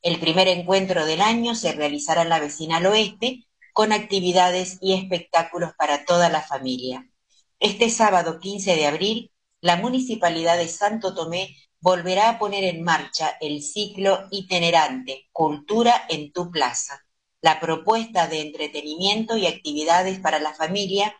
[0.00, 5.72] El primer encuentro del año se realizará en la vecinal oeste con actividades y espectáculos
[5.76, 7.10] para toda la familia.
[7.58, 13.38] Este sábado 15 de abril, la Municipalidad de Santo Tomé volverá a poner en marcha
[13.40, 17.04] el ciclo itinerante Cultura en tu Plaza,
[17.40, 21.12] la propuesta de entretenimiento y actividades para la familia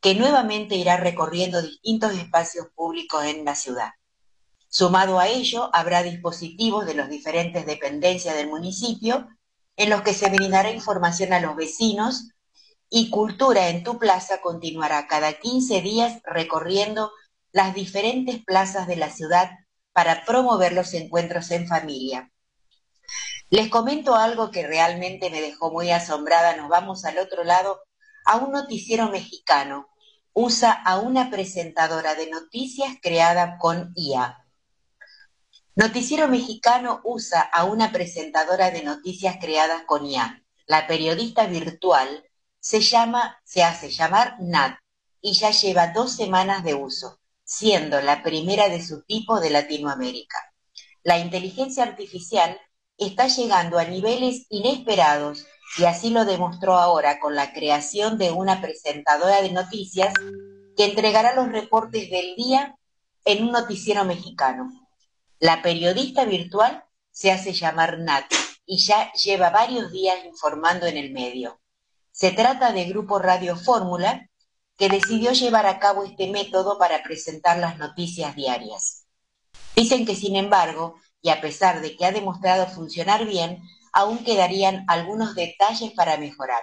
[0.00, 3.90] que nuevamente irá recorriendo distintos espacios públicos en la ciudad.
[4.68, 9.26] Sumado a ello, habrá dispositivos de las diferentes dependencias del municipio
[9.76, 12.28] en los que se brindará información a los vecinos
[12.90, 17.12] y Cultura en tu Plaza continuará cada 15 días recorriendo
[17.52, 19.50] las diferentes plazas de la ciudad
[19.92, 22.30] para promover los encuentros en familia.
[23.50, 26.56] Les comento algo que realmente me dejó muy asombrada.
[26.56, 27.80] Nos vamos al otro lado
[28.28, 29.88] a un noticiero mexicano.
[30.34, 34.44] Usa a una presentadora de noticias creada con IA.
[35.74, 40.42] Noticiero mexicano usa a una presentadora de noticias creadas con IA.
[40.66, 42.22] La periodista virtual
[42.60, 44.78] se llama, se hace llamar NAT
[45.22, 50.52] y ya lleva dos semanas de uso, siendo la primera de su tipo de Latinoamérica.
[51.02, 52.60] La inteligencia artificial
[52.98, 58.60] está llegando a niveles inesperados y así lo demostró ahora con la creación de una
[58.60, 60.12] presentadora de noticias
[60.76, 62.76] que entregará los reportes del día
[63.24, 64.70] en un noticiero mexicano.
[65.38, 68.32] La periodista virtual se hace llamar Nat
[68.64, 71.60] y ya lleva varios días informando en el medio.
[72.12, 74.28] Se trata de Grupo Radio Fórmula,
[74.76, 79.06] que decidió llevar a cabo este método para presentar las noticias diarias.
[79.74, 84.84] Dicen que, sin embargo, y a pesar de que ha demostrado funcionar bien, aún quedarían
[84.88, 86.62] algunos detalles para mejorar.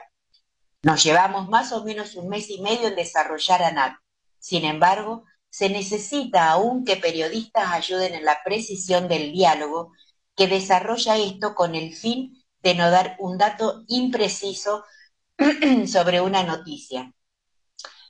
[0.81, 3.95] Nos llevamos más o menos un mes y medio en desarrollar ANAT.
[4.39, 9.93] Sin embargo, se necesita aún que periodistas ayuden en la precisión del diálogo
[10.35, 14.83] que desarrolla esto con el fin de no dar un dato impreciso
[15.87, 17.13] sobre una noticia.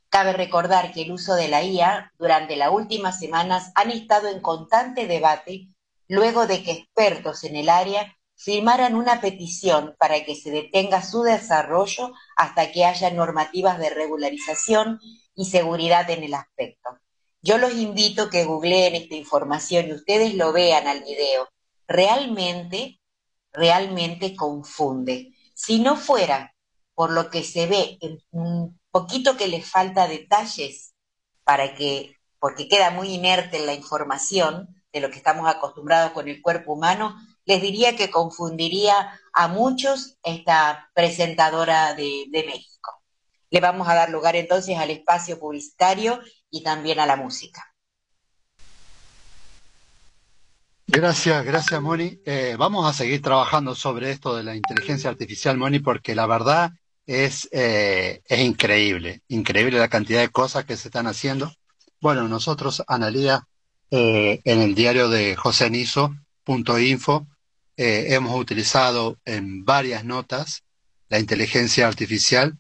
[0.10, 4.42] Cabe recordar que el uso de la IA durante las últimas semanas han estado en
[4.42, 5.70] constante debate
[6.08, 11.24] luego de que expertos en el área firmaran una petición para que se detenga su
[11.24, 15.00] desarrollo hasta que haya normativas de regularización
[15.34, 17.00] y seguridad en el aspecto.
[17.42, 21.50] Yo los invito que googleen esta información y ustedes lo vean al video.
[21.88, 23.00] Realmente,
[23.52, 25.34] realmente confunde.
[25.56, 26.54] Si no fuera
[26.94, 27.98] por lo que se ve
[28.30, 30.94] un poquito que le falta detalles
[31.44, 36.44] para que, porque queda muy inerte la información de lo que estamos acostumbrados con el
[36.44, 43.04] cuerpo humano, les diría que confundiría a muchos esta presentadora de, México.
[43.50, 47.64] Le vamos a dar lugar entonces al espacio publicitario y también a la música.
[50.88, 52.20] Gracias, gracias Moni.
[52.26, 56.72] Eh, vamos a seguir trabajando sobre esto de la inteligencia artificial, Moni, porque la verdad
[57.06, 61.52] es, eh, es increíble, increíble la cantidad de cosas que se están haciendo.
[62.02, 63.48] Bueno, nosotros, Analía,
[63.92, 67.28] eh, en el diario de josenizo.info,
[67.78, 70.64] eh, hemos utilizado en varias notas
[71.10, 72.58] la inteligencia artificial,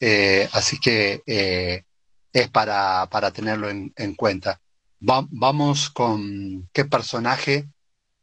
[0.00, 1.84] eh, así que eh,
[2.32, 4.60] es para, para tenerlo en, en cuenta.
[5.00, 7.68] Va- vamos con qué personaje,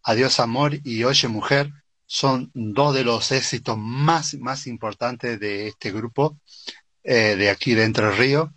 [0.03, 1.71] Adiós Amor y Oye Mujer,
[2.05, 6.37] son dos de los éxitos más, más importantes de este grupo
[7.03, 8.49] de aquí de Entre Ríos.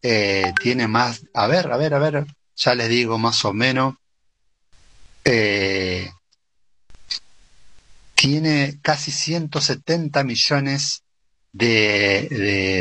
[0.00, 3.94] Tiene más, a ver, a ver, a ver, ya les digo más o menos.
[8.20, 11.04] Tiene casi 170 millones
[11.52, 12.28] de,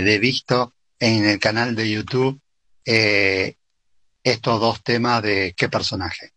[0.03, 2.41] de, vistos en el canal de YouTube
[2.83, 3.55] eh,
[4.21, 6.33] estos dos temas de qué personaje.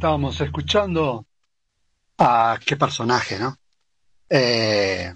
[0.00, 1.26] Estábamos escuchando
[2.16, 3.54] a qué personaje, ¿no?
[4.30, 5.14] Eh,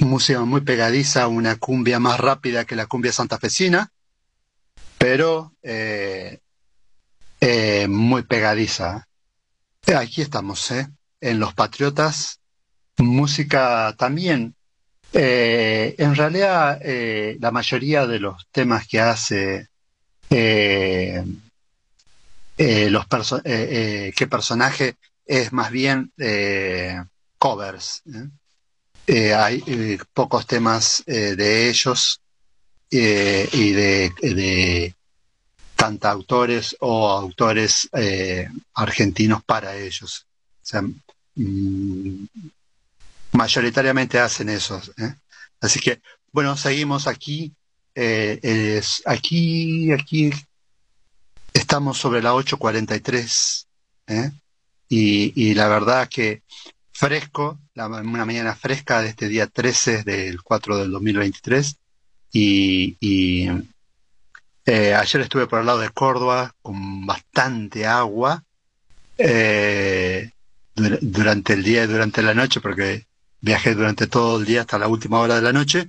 [0.00, 3.90] música muy pegadiza, una cumbia más rápida que la cumbia santafesina,
[4.98, 6.40] pero eh,
[7.40, 9.08] eh, muy pegadiza.
[9.96, 10.86] Aquí estamos, ¿eh?
[11.22, 12.40] En Los Patriotas,
[12.98, 14.54] música también.
[15.14, 16.78] En realidad,
[17.40, 19.68] la mayoría de los temas que hace
[22.56, 24.96] eh, los perso- eh, eh, qué personaje
[25.26, 26.12] es más bien
[27.38, 28.02] covers.
[29.08, 32.20] hay pocos temas de ellos
[32.90, 32.98] y
[33.72, 34.94] de, de
[35.76, 37.88] cantautores o autores
[38.74, 40.26] argentinos para ellos.
[40.62, 40.82] O sea,
[41.34, 42.26] mm,
[43.32, 44.80] mayoritariamente hacen eso.
[44.98, 45.14] ¿eh?
[45.60, 46.00] Así que,
[46.32, 47.52] bueno, seguimos aquí.
[47.96, 50.30] es- aquí, aquí
[51.54, 53.66] estamos sobre la 8.43.
[54.08, 54.30] ¿eh?
[54.88, 56.42] Y, y la verdad que
[56.92, 61.76] fresco, la- una mañana fresca de este día 13 del 4 del 2023.
[62.32, 63.48] Y, y
[64.66, 68.42] eh, ayer estuve por el lado de Córdoba con bastante agua
[69.18, 70.30] eh,
[70.74, 73.06] dur- durante el día y durante la noche, porque
[73.40, 75.88] viajé durante todo el día hasta la última hora de la noche.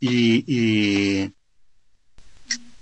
[0.00, 1.32] Y,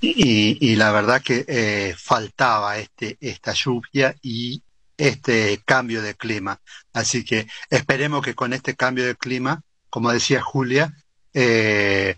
[0.03, 4.63] y, y la verdad que eh, faltaba este, esta lluvia y
[4.97, 6.61] este cambio de clima.
[6.93, 10.93] Así que esperemos que con este cambio de clima, como decía Julia,
[11.33, 12.17] eh,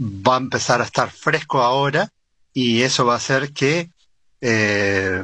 [0.00, 2.08] va a empezar a estar fresco ahora
[2.54, 3.90] y eso va a hacer que
[4.40, 5.22] eh,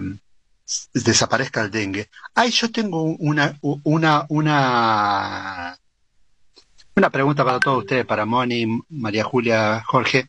[0.92, 2.10] desaparezca el dengue.
[2.34, 5.78] Ay, yo tengo una, una, una,
[6.94, 10.28] una pregunta para todos ustedes, para Moni, María Julia, Jorge,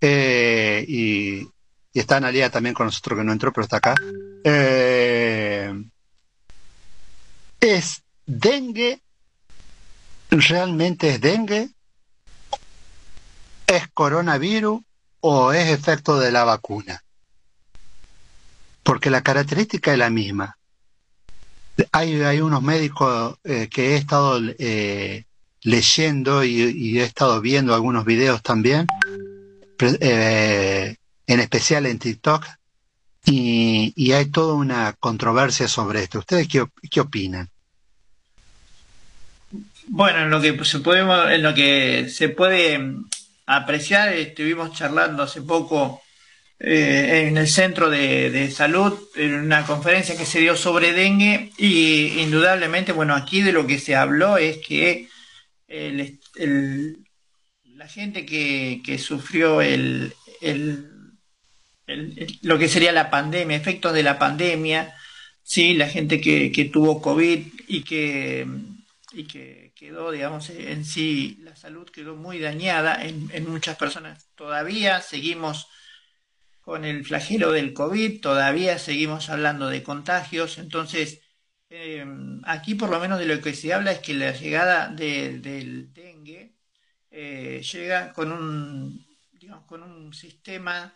[0.00, 1.48] eh, y,
[1.92, 3.94] y está Analia también con nosotros que no entró, pero está acá.
[4.44, 5.72] Eh,
[7.60, 9.00] ¿Es dengue?
[10.30, 11.70] ¿Realmente es dengue?
[13.66, 14.80] ¿Es coronavirus
[15.20, 17.02] o es efecto de la vacuna?
[18.82, 20.56] Porque la característica es la misma.
[21.92, 25.24] Hay, hay unos médicos eh, que he estado eh,
[25.62, 28.86] leyendo y, y he estado viendo algunos videos también,
[30.00, 32.44] eh, en especial en TikTok,
[33.24, 36.20] y, hay toda una controversia sobre esto.
[36.20, 37.48] ¿Ustedes qué, qué opinan?
[39.88, 43.08] Bueno, en lo que se podemos, en lo que se puede mm,
[43.46, 46.02] apreciar, estuvimos charlando hace poco
[46.58, 52.20] eh, en el centro de, salud, en una conferencia que se dio sobre dengue, y
[52.20, 55.08] indudablemente, bueno, aquí de lo que se habló es que
[55.68, 56.98] el, est- el-
[57.88, 60.14] gente que, que sufrió el,
[62.42, 64.94] lo que sería la pandemia, efectos de la pandemia,
[65.42, 68.46] sí, la gente que, tuvo COVID y que,
[69.12, 74.28] y que quedó, digamos, en sí, la salud quedó muy dañada en, en muchas personas.
[74.34, 75.66] Todavía seguimos
[76.60, 81.20] con el flagelo del COVID, todavía seguimos hablando de contagios, entonces
[81.70, 82.04] eh,
[82.44, 85.92] aquí por lo menos de lo que se habla es que la llegada de- del
[85.94, 86.47] dengue
[87.20, 90.94] eh, llega con un, digamos, con un sistema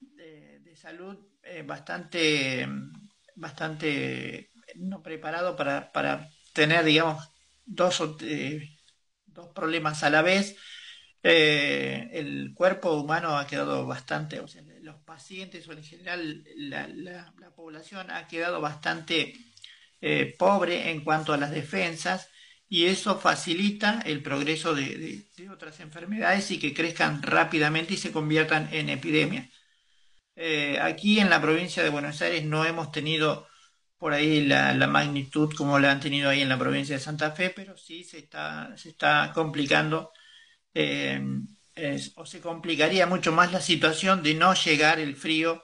[0.00, 2.66] de, salud eh, bastante,
[3.36, 7.28] bastante no preparado para, para tener, digamos,
[7.64, 8.78] dos, eh,
[9.26, 10.56] dos problemas a la vez.
[11.22, 16.88] Eh, el cuerpo humano ha quedado bastante, o sea, los pacientes o en general la,
[16.88, 19.34] la- la población ha quedado bastante
[20.38, 22.28] pobre en cuanto a las defensas
[22.72, 28.70] y eso facilita el progreso de, otras enfermedades y que crezcan rápidamente y se conviertan
[28.72, 29.50] en epidemias.
[30.36, 33.46] Eh, aquí en la provincia de Buenos Aires no hemos tenido
[33.98, 37.50] por ahí la, magnitud como la han tenido ahí en la provincia de Santa Fe,
[37.50, 40.10] pero sí se está, se está complicando
[40.72, 41.20] eh,
[42.14, 45.62] o se complicaría mucho más la situación de no llegar el frío,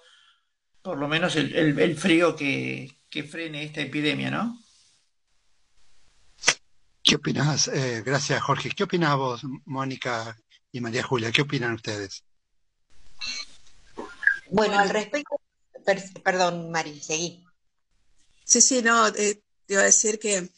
[0.82, 4.58] por lo menos el frío que, que frene esta epidemia, ¿no?
[7.08, 7.68] ¿Qué opinas?
[7.68, 8.68] Eh, gracias, Jorge.
[8.76, 10.36] ¿Qué opinas vos, Mónica
[10.70, 11.32] y María Julia?
[11.32, 12.22] ¿Qué opinan ustedes?
[14.50, 15.40] Bueno, al respecto,
[15.86, 17.42] per- perdón, Mari, seguí.
[18.44, 20.50] Sí, sí, no, eh, te iba a decir que,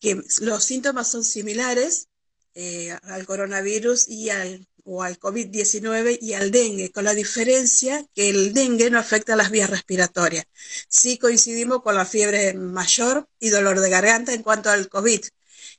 [0.00, 2.08] que los síntomas son similares
[2.54, 8.30] eh, al coronavirus y al, o al COVID-19 y al dengue, con la diferencia que
[8.30, 10.46] el dengue no afecta a las vías respiratorias.
[10.88, 15.20] Sí coincidimos con la fiebre mayor y dolor de garganta en cuanto al COVID.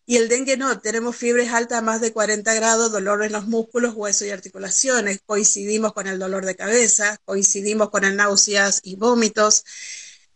[0.09, 3.45] Y el dengue no, tenemos fiebres altas a más de 40 grados, dolor en los
[3.47, 5.19] músculos, huesos y articulaciones.
[5.25, 9.65] Coincidimos con el dolor de cabeza, coincidimos con el náuseas y vómitos.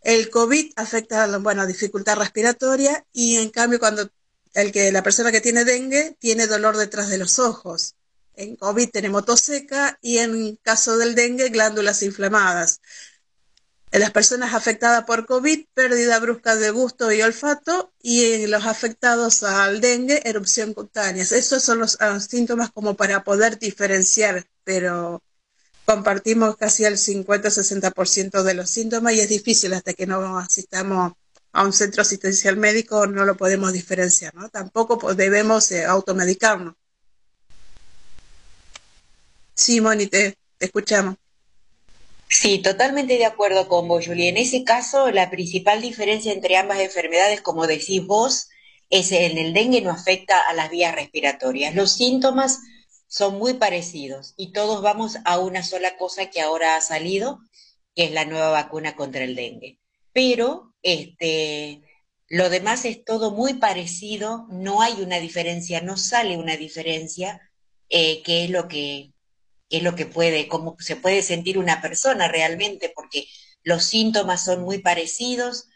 [0.01, 4.09] El COVID afecta, bueno, dificultad respiratoria y en cambio cuando
[4.53, 7.95] el que, la persona que tiene dengue tiene dolor detrás de los ojos.
[8.35, 12.81] En COVID tenemos tos seca y en caso del dengue glándulas inflamadas.
[13.91, 18.65] En las personas afectadas por COVID, pérdida brusca de gusto y olfato y en los
[18.65, 21.23] afectados al dengue, erupción cutánea.
[21.23, 25.21] Esos son los, los síntomas como para poder diferenciar, pero
[25.83, 31.13] compartimos casi el 50-60% de los síntomas y es difícil hasta que no asistamos
[31.51, 34.47] a un centro asistencial médico, no lo podemos diferenciar, ¿no?
[34.47, 36.75] Tampoco debemos eh, automedicarnos.
[39.53, 41.17] Sí, Moni, te, te escuchamos.
[42.31, 44.29] Sí, totalmente de acuerdo con vos, Julie.
[44.29, 48.47] En ese caso, la principal diferencia entre ambas enfermedades, como decís vos,
[48.89, 51.75] es en el dengue no afecta a las vías respiratorias.
[51.75, 52.59] Los síntomas
[53.07, 57.39] son muy parecidos y todos vamos a una sola cosa que ahora ha salido,
[57.95, 59.79] que es la nueva vacuna contra el dengue.
[60.13, 61.81] Pero este,
[62.29, 67.51] lo demás es todo muy parecido, no hay una diferencia, no sale una diferencia,
[67.89, 69.10] eh, que es lo que
[69.71, 73.27] es lo que puede, cómo se puede sentir una persona realmente, porque
[73.63, 75.67] los síntomas son muy parecidos,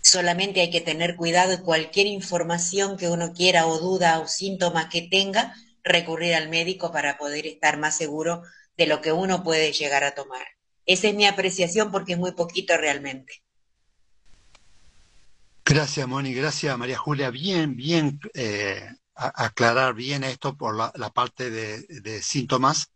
[0.00, 4.88] solamente hay que tener cuidado y cualquier información que uno quiera o duda o síntoma
[4.88, 8.42] que tenga, recurrir al médico para poder estar más seguro
[8.76, 10.46] de lo que uno puede llegar a tomar.
[10.86, 13.42] Esa es mi apreciación porque es muy poquito realmente.
[15.64, 16.34] Gracias, Moni.
[16.34, 17.30] Gracias, María Julia.
[17.30, 22.90] Bien, bien eh, aclarar bien esto por la, parte de, síntomas,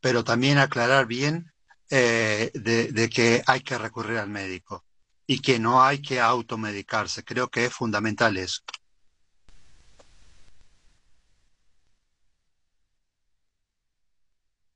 [0.00, 1.52] pero también aclarar bien
[1.90, 4.84] eh, de, que hay que recurrir al médico
[5.26, 7.24] y que no hay que automedicarse.
[7.24, 8.62] Creo que es fundamental eso.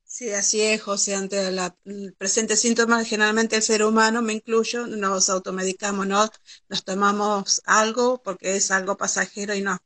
[0.05, 1.14] Sí, así es, José.
[1.14, 1.74] Ante la,
[2.18, 6.28] presente síntoma, generalmente el ser humano, me incluyo, nos automedicamos, ¿no?
[6.68, 9.78] Nos tomamos algo porque es algo pasajero y no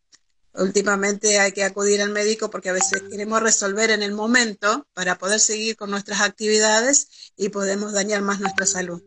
[0.59, 5.19] últimamente hay que acudir al médico porque a veces queremos resolver en el momento para
[5.19, 9.03] poder seguir con nuestras actividades y podemos dañar más nuestra salud.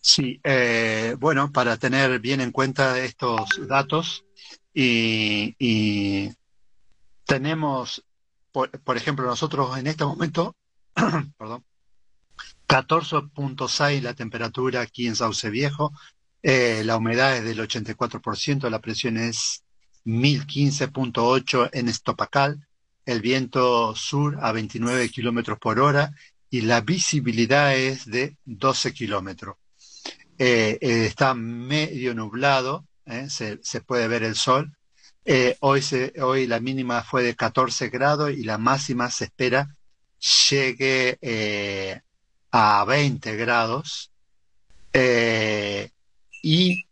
[0.00, 4.24] Sí, eh, bueno, para tener bien en cuenta estos datos
[4.74, 6.30] y,
[7.24, 8.04] tenemos,
[8.50, 10.56] por, por, ejemplo, nosotros en este momento,
[11.38, 11.64] perdón,
[12.68, 15.92] 14.6 la temperatura aquí en Sauce Viejo,
[16.42, 19.62] eh, la humedad es del 84%, la presión es
[20.04, 22.66] 1015.8 en Estopacal,
[23.06, 26.12] el viento sur a 29 kilómetros por hora
[26.50, 29.56] y la visibilidad es de 12 kilómetros.
[30.38, 32.86] Eh, eh, está medio nublado,
[33.28, 34.76] se, puede ver el sol.
[35.60, 39.76] Hoy, se, hoy la mínima fue de 14 grados y la máxima se espera
[40.18, 42.02] llegue
[42.50, 44.10] a 20 grados.
[46.42, 46.88] Y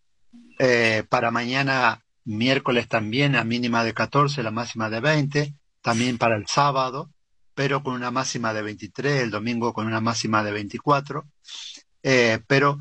[0.61, 5.55] eh, para mañana, miércoles también, a mínima de 14, la máxima de 20.
[5.83, 7.11] También para el sábado,
[7.55, 11.27] pero con una máxima de 23, el domingo con una máxima de 24.
[12.03, 12.79] Eh, pero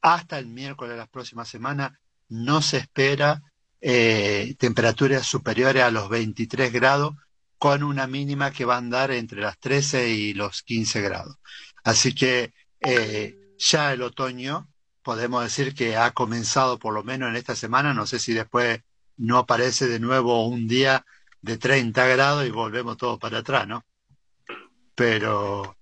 [0.00, 3.42] hasta el miércoles de la próxima semana no se espera
[3.80, 7.16] eh, temperaturas superiores a los 23 grados
[7.58, 11.36] con una mínima que va a andar entre las 13 y los 15 grados.
[11.82, 12.52] Así que
[13.58, 14.69] ya el otoño
[15.02, 18.80] podemos decir que ha comenzado por lo menos en esta semana, no sé si después
[19.16, 21.04] no aparece de nuevo un día
[21.42, 23.84] de 30 grados y volvemos todo para atrás, ¿no?
[24.94, 25.76] Pero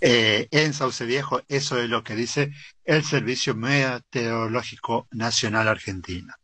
[0.00, 2.52] eh, en Sauce Viejo eso es lo que dice
[2.84, 6.34] el Servicio Meteorológico Nacional Argentino.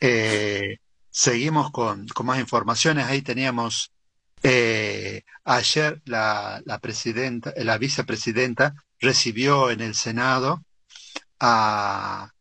[0.00, 0.78] Eh,
[1.10, 3.92] seguimos con, con, más informaciones, ahí teníamos
[4.42, 10.64] eh, ayer la, la presidenta, la vicepresidenta recibió en el Senado
[11.40, 12.32] a,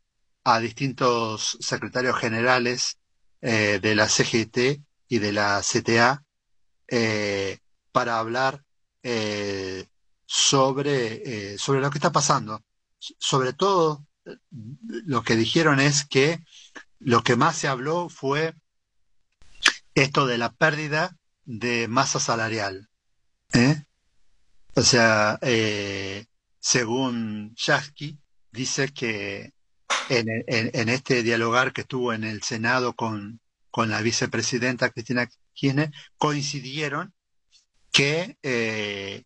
[0.44, 2.98] a distintos secretarios generales
[3.42, 6.26] eh, de la CGT y de la CTA
[6.88, 7.60] eh,
[7.92, 8.64] para hablar
[9.02, 9.88] eh,
[10.26, 12.62] sobre, sobre lo que está pasando.
[13.00, 14.06] Sobre todo,
[15.06, 16.44] lo que dijeron es que
[17.00, 18.54] lo que más se habló fue
[19.96, 22.90] esto de la pérdida de masa salarial.
[24.76, 25.40] O sea,
[26.60, 28.19] según Yasky,
[28.52, 29.54] dice que
[30.10, 33.40] en, en, este dialogar que tuvo en el Senado con,
[33.72, 37.14] con la vicepresidenta Cristina Kirchner, coincidieron
[37.92, 39.24] que, eh,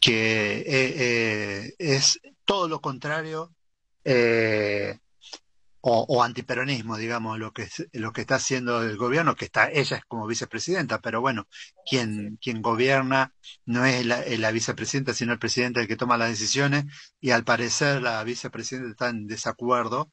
[0.00, 3.52] que eh, eh, es todo lo contrario,
[4.04, 4.98] eh,
[5.82, 9.98] o, o antiperonismo, digamos, lo que, lo que está haciendo el gobierno, que está, ella
[9.98, 11.46] es como vicepresidenta, pero bueno,
[11.88, 13.34] quien, quien gobierna
[13.66, 16.84] no es la, es la vicepresidenta, sino el presidente el que toma las decisiones,
[17.20, 20.10] y al parecer la vicepresidenta está en desacuerdo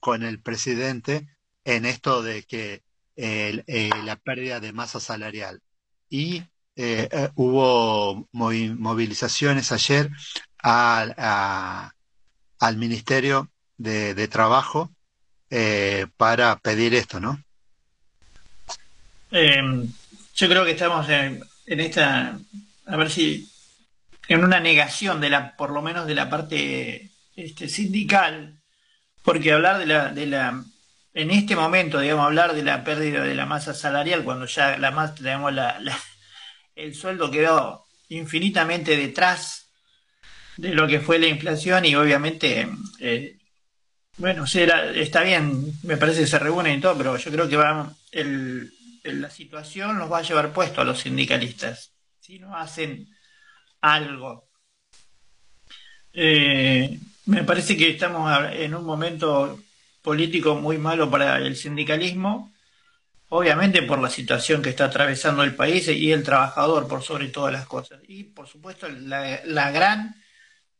[0.00, 1.28] con el presidente
[1.64, 2.82] en esto de que
[3.16, 5.60] el- eh, la pérdida de masa salarial.
[6.08, 6.38] Y
[6.76, 10.10] eh, eh, hubo movi- movilizaciones ayer
[10.58, 11.92] al, a-
[12.60, 14.92] al Ministerio de, de Trabajo
[15.52, 17.38] eh, para pedir esto, ¿no?
[19.30, 19.62] Eh,
[20.34, 22.38] yo creo que estamos en, en esta,
[22.86, 23.48] a ver si,
[24.28, 28.60] en una negación de la, por lo menos de la parte este, sindical,
[29.24, 30.64] porque hablar de la, de la,
[31.14, 34.90] en este momento, digamos, hablar de la pérdida de la masa salarial, cuando ya la
[34.92, 35.98] más, digamos, la, la-
[36.76, 39.70] el sueldo quedó infinitamente detrás
[40.56, 42.68] de lo que fue la inflación y obviamente,
[43.00, 43.36] eh,
[44.22, 47.56] bueno, será, está bien, me parece que se reúnen y todo, pero yo creo que
[47.56, 53.08] va el, la situación los va a llevar puesto a los sindicalistas si no hacen
[53.80, 54.48] algo.
[56.12, 59.58] Eh, me parece que estamos en un momento
[60.02, 62.52] político muy malo para el sindicalismo,
[63.28, 67.52] obviamente por la situación que está atravesando el país y el trabajador por sobre todas
[67.52, 67.98] las cosas.
[68.06, 70.21] Y por supuesto la, la gran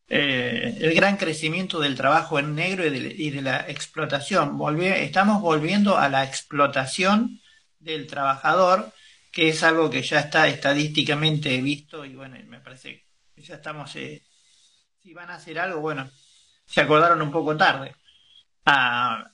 [0.09, 4.59] eh, el gran crecimiento del trabajo en negro y de, y de la explotación.
[4.80, 7.40] Estamos volviendo a la explotación
[7.78, 8.92] del trabajador,
[9.30, 13.96] que es algo que ya está estadísticamente visto y bueno, me parece que ya estamos,
[13.96, 14.22] eh,
[15.03, 16.11] si van a hacer algo, bueno,
[16.66, 17.94] se acordaron un poco tarde.
[18.64, 19.26] ¿A,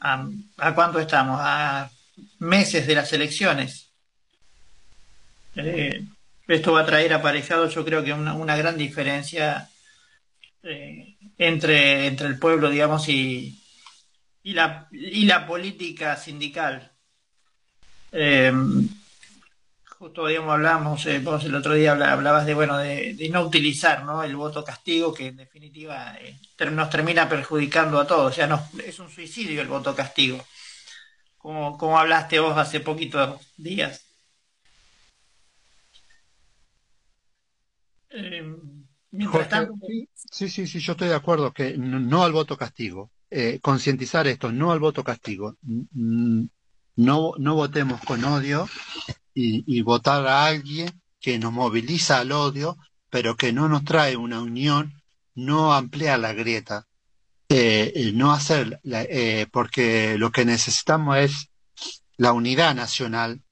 [0.00, 1.40] a, a cuánto estamos?
[1.42, 1.90] A
[2.38, 3.90] meses de las elecciones.
[5.56, 6.04] Eh,
[6.46, 9.68] esto va a traer aparejado, yo creo que una, una gran diferencia
[10.66, 13.62] eh, entre, entre el pueblo, digamos, y,
[14.42, 16.92] y, la, y la política sindical.
[18.12, 18.52] Eh,
[19.98, 24.04] justo, digamos, hablamos, eh, vos el otro día habla- hablabas de, bueno, de, no utilizar,
[24.04, 24.22] ¿no?
[24.22, 26.38] El voto castigo, que en definitiva eh,
[26.70, 28.32] nos termina perjudicando a todos.
[28.32, 30.44] O sea, nos, es un suicidio el voto castigo.
[31.38, 34.04] Como, como hablaste vos hace poquitos días.
[38.10, 38.42] Eh,
[39.16, 42.56] mientras Jorge, tanto, sí, sí, sí, sí, yo estoy de acuerdo que no al voto
[42.56, 43.10] castigo.
[43.28, 45.56] Eh, concientizar esto, no al voto castigo.
[46.96, 48.68] No, no votemos con odio
[49.34, 52.76] y, y votar a alguien que nos moviliza al odio,
[53.10, 54.92] pero que no nos trae una unión,
[55.34, 56.86] no amplía la grieta,
[57.48, 61.50] eh, eh, no hacer, la- eh, porque lo que necesitamos es
[62.16, 63.42] la unidad nacional,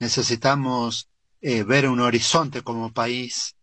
[0.00, 1.08] necesitamos
[1.40, 3.56] ver un horizonte como país,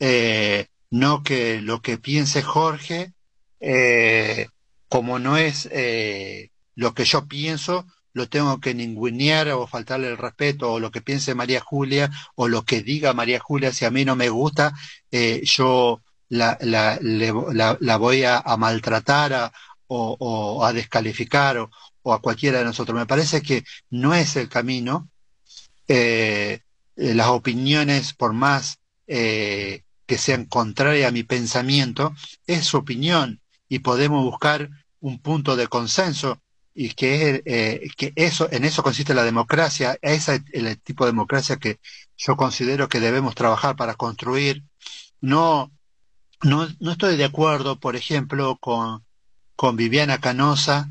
[0.00, 3.12] eh, no que lo que piense Jorge,
[3.60, 4.48] eh,
[4.88, 10.16] como no es eh, lo que yo pienso, lo tengo que ningunear o faltarle el
[10.18, 13.90] respeto, o lo que piense María Julia, o lo que diga María Julia, si a
[13.90, 14.72] mí no me gusta,
[15.10, 19.52] eh, yo la, la, le- la- la voy a, maltratar a-
[19.86, 21.70] o, o a descalificar o,
[22.02, 22.96] o a cualquiera de nosotros.
[22.98, 25.08] Me parece que no es el camino.
[25.88, 26.60] Eh,
[26.96, 33.40] eh, las opiniones, por más eh, que sean contrarias a mi pensamiento, es su opinión
[33.68, 36.42] y podemos buscar un punto de consenso
[36.74, 41.58] y eh, que eso, en eso consiste la democracia, ese es el tipo de democracia
[41.58, 41.78] que
[42.16, 44.64] yo considero que debemos trabajar para construir.
[45.20, 45.70] No,
[46.42, 49.04] no, no estoy de acuerdo, por ejemplo, con,
[49.54, 50.88] con Viviana Canosa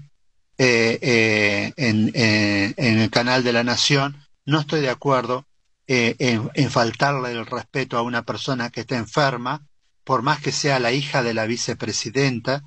[0.58, 4.16] eh, eh, en, eh, en el canal de la Nación,
[4.46, 5.46] no estoy de acuerdo
[5.92, 9.66] eh, en, faltarle el respeto a una persona que está enferma,
[10.04, 12.62] por más que sea la hija de la vicepresidenta,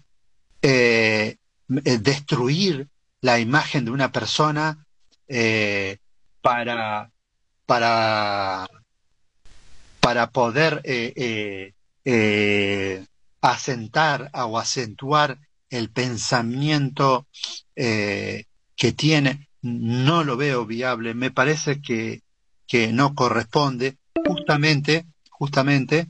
[0.60, 1.36] eh,
[1.84, 2.88] eh, destruir
[3.20, 4.84] la imagen de una persona
[6.40, 7.12] para,
[7.64, 8.68] para,
[10.00, 10.82] para poder
[13.40, 15.38] asentar o acentuar
[15.70, 17.28] el pensamiento
[17.76, 21.14] que tiene, no lo veo viable.
[21.14, 22.22] Me parece que,
[22.72, 23.98] que no corresponde.
[24.26, 26.06] Justamente, justamente,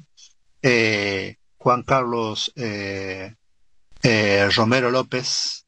[0.63, 3.35] eh, Juan Carlos eh,
[4.01, 5.67] eh, Romero López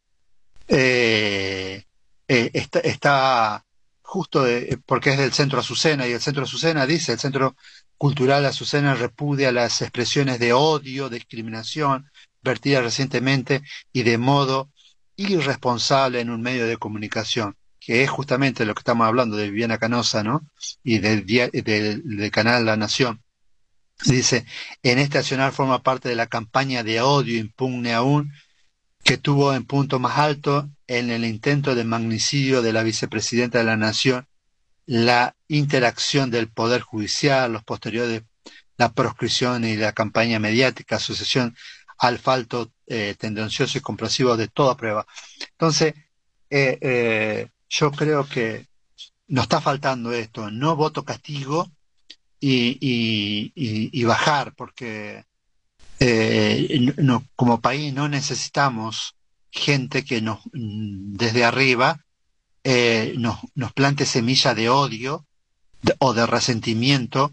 [0.69, 1.83] eh,
[2.29, 3.65] está, está
[4.03, 7.57] justo de- porque es del Centro Azucena y el Centro Azucena dice, el Centro
[7.99, 12.09] Cultural Azucena repudia las expresiones de odio, discriminación
[12.41, 14.71] vertidas recientemente y de modo
[15.17, 19.79] irresponsable en un medio de comunicación, que es justamente lo que estamos hablando de Viviana
[19.79, 20.43] Canosa, ¿no?
[20.83, 23.23] Y del, del, del canal La Nación.
[24.07, 24.47] Dice,
[24.83, 28.33] en este accionar forma parte de la campaña de odio impugne aún
[29.05, 33.65] que tuvo en punto más alto en el intento de magnicidio de la vicepresidenta de
[33.65, 34.27] la Nación,
[34.87, 38.23] la interacción del Poder Judicial, los posteriores,
[38.79, 41.55] la proscripción y la campaña mediática, asociación
[41.99, 45.07] al falto eh, tendencioso y comprensivo de toda prueba.
[45.53, 45.95] Entonces,
[46.51, 48.67] eh, eh, yo creo que
[49.27, 51.69] nos está faltando esto, no voto castigo
[52.41, 55.25] y, bajar, porque
[55.99, 56.93] eh,
[57.35, 59.17] como país no necesitamos
[59.51, 62.05] gente que nos, desde arriba
[62.63, 65.27] eh, nos, plante semilla de odio
[65.99, 67.33] o de resentimiento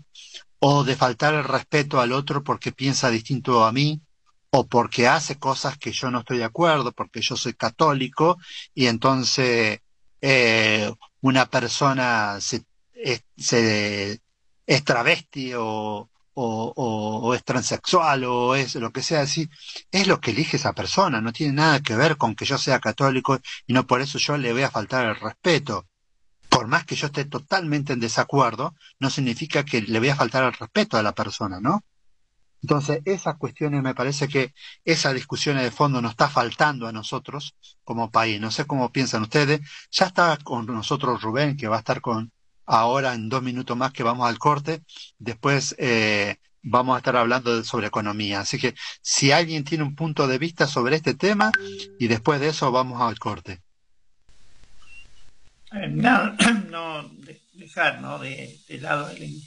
[0.59, 4.01] o de faltar el respeto al otro porque piensa distinto a mí
[4.49, 8.37] o porque hace cosas que yo no estoy de acuerdo, porque yo soy católico
[8.73, 9.79] y entonces
[10.21, 10.91] eh,
[11.21, 12.63] una persona se,
[12.93, 14.21] es, se,
[14.65, 19.49] es travesti o, o, o, o, es transexual o es lo que sea así,
[19.91, 22.79] es lo que elige esa persona, no tiene nada que ver con que yo sea
[22.79, 25.87] católico y no por eso yo le voy a faltar el respeto.
[26.49, 30.43] Por más que yo esté totalmente en desacuerdo, no significa que le voy a faltar
[30.43, 31.83] el respeto a la persona, ¿no?
[32.61, 34.53] Entonces, esas cuestiones me parece que
[34.85, 38.39] esa discusión de fondo nos está faltando a nosotros como país.
[38.39, 39.61] No sé cómo piensan ustedes.
[39.91, 42.31] Ya está con nosotros Rubén, que va a estar con
[42.65, 44.83] ahora en dos minutos más que vamos al corte.
[45.17, 48.41] Después eh, vamos a estar hablando de, sobre economía.
[48.41, 51.51] Así que si alguien tiene un punto de vista sobre este tema
[51.99, 53.61] y después de eso vamos al corte.
[55.73, 56.33] Eh, no,
[56.69, 57.09] no
[57.53, 58.19] dejar ¿no?
[58.19, 59.41] De, de lado el,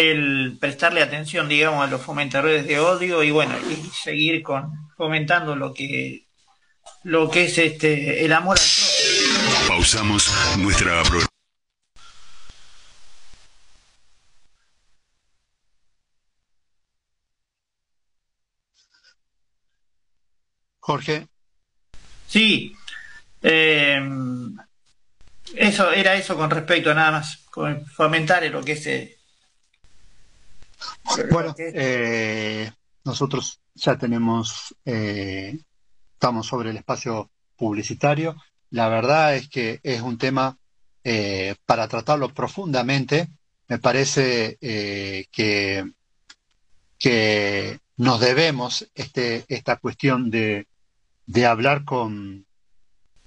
[0.00, 5.54] el, prestarle atención, digamos, a los fomentadores de odio y bueno, y seguir con fomentando
[5.56, 6.26] lo que
[7.04, 9.68] lo que es este el amor al prójimo.
[9.68, 11.02] Pausamos nuestra
[20.80, 21.28] Jorge.
[22.26, 22.74] Sí,
[23.42, 24.00] eh,
[25.54, 28.86] eso era eso con respecto a nada más, con fomentar lo que es.
[28.86, 29.19] Eh,
[31.30, 32.70] bueno, eh,
[33.04, 35.58] nosotros ya tenemos, eh,
[36.12, 38.36] estamos sobre el espacio publicitario.
[38.70, 40.56] La verdad es que es un tema
[41.04, 43.28] eh, para tratarlo profundamente.
[43.68, 45.92] Me parece que,
[46.98, 50.66] que nos debemos este, esta cuestión de,
[51.26, 52.46] de hablar con,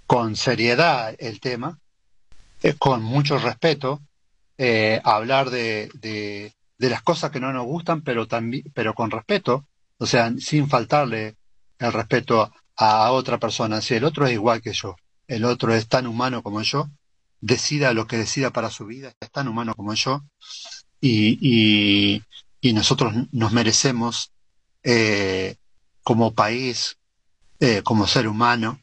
[0.06, 1.80] con seriedad el tema,
[2.78, 4.02] con mucho respeto,
[5.06, 6.54] hablar de, de,
[6.84, 9.66] de, las cosas que no nos gustan, pero, también, pero con respeto,
[9.98, 11.36] o sea, sin faltarle
[11.80, 13.82] el respeto a, otra persona.
[13.82, 14.96] Si el otro es igual que yo,
[15.28, 16.90] el otro es tan humano como yo,
[17.42, 20.24] decida lo que decida para su vida, es tan humano como yo,
[21.00, 22.24] y, y,
[22.62, 24.32] y nosotros nos merecemos
[24.84, 25.56] eh,
[26.04, 26.98] como país,
[27.60, 28.80] eh, como ser humano,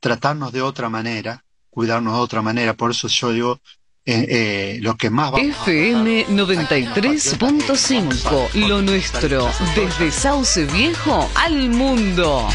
[0.00, 2.74] tratarnos de otra manera, cuidarnos de otra manera.
[2.74, 3.60] Por eso yo digo,
[4.08, 12.48] eh, eh, lo que más va FM 93.5, lo nuestro, desde Sauce Viejo al mundo.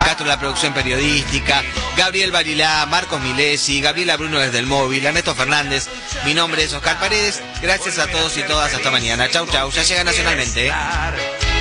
[0.00, 1.62] Castro la producción periodística,
[1.96, 5.86] Gabriel Barilá, Marcos Milesi, Gabriela Bruno desde el móvil, Ernesto Fernández,
[6.24, 9.84] mi nombre es Oscar Paredes, gracias a todos y todas, hasta mañana, chau chau, ya
[9.84, 10.66] llega nacionalmente.
[10.66, 10.72] ¿eh?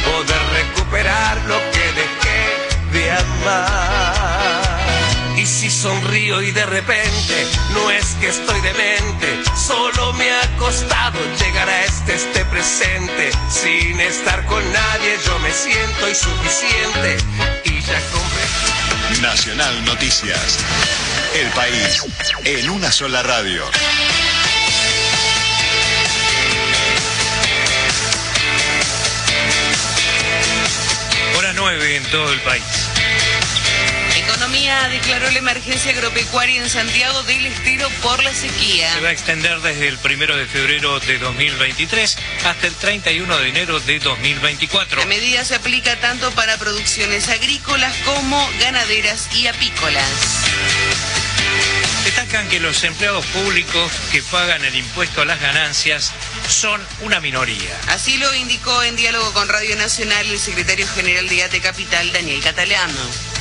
[0.04, 2.58] Poder recuperar lo que dejé
[2.92, 4.39] de amar.
[5.40, 11.18] Y si sonrío y de repente, no es que estoy demente, solo me ha costado
[11.38, 13.32] llegar a este, este presente.
[13.50, 17.18] Sin estar con nadie, yo me siento insuficiente
[17.64, 19.22] y ya compré.
[19.22, 20.58] Nacional Noticias.
[21.34, 22.04] El país
[22.44, 23.64] en una sola radio.
[31.38, 32.89] Hora 9 en todo el país.
[34.30, 38.94] Economía declaró la emergencia agropecuaria en Santiago del Estero por la sequía.
[38.94, 42.16] Se va a extender desde el 1 de febrero de 2023
[42.46, 45.00] hasta el 31 de enero de 2024.
[45.00, 50.08] La medida se aplica tanto para producciones agrícolas como ganaderas y apícolas.
[52.04, 56.14] Destacan que los empleados públicos que pagan el impuesto a las ganancias
[56.48, 57.76] son una minoría.
[57.88, 62.42] Así lo indicó en diálogo con Radio Nacional el secretario general de ATE Capital, Daniel
[62.42, 63.39] Catalano.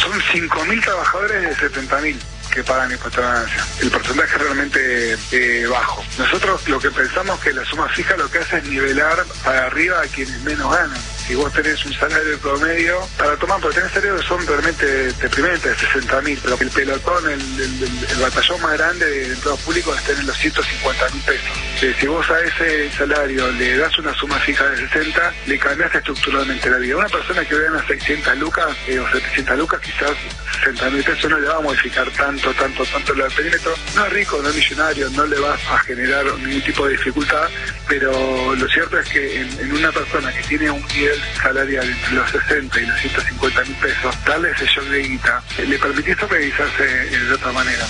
[0.00, 2.16] Son 5.000 trabajadores de 70.000
[2.52, 3.64] que pagan impuesto a la ganancia.
[3.80, 6.04] El porcentaje es realmente eh, bajo.
[6.18, 10.00] Nosotros lo que pensamos que la suma fija lo que hace es nivelar para arriba
[10.00, 11.00] a quienes menos ganan.
[11.28, 15.76] Si vos tenés un salario promedio, para tomar, porque tenés salarios que son realmente deprimentes,
[15.76, 20.36] 60 mil, pero el pelotón, el, batallón más grande de empleados públicos está en los
[20.38, 21.98] 150 mil pesos.
[22.00, 26.70] Si vos a ese salario le das una suma fija de 60, le cambiaste estructuralmente
[26.70, 26.96] la vida.
[26.96, 30.16] Una persona que gana 600 lucas eh, o 700 lucas, quizás
[30.64, 33.74] 60 mil pesos no le va a modificar tanto, tanto, tanto el perímetro.
[33.94, 37.48] No es rico, no es millonario, no le va a generar ningún tipo de dificultad,
[37.86, 42.12] pero lo cierto es que en, en una persona que tiene un nivel salarial entre
[42.12, 46.84] los 60 y los 150 mil pesos, darle ese shock de guita, le permitís organizarse
[46.84, 47.86] eh, de otra manera.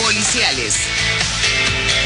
[0.00, 1.01] Policiales.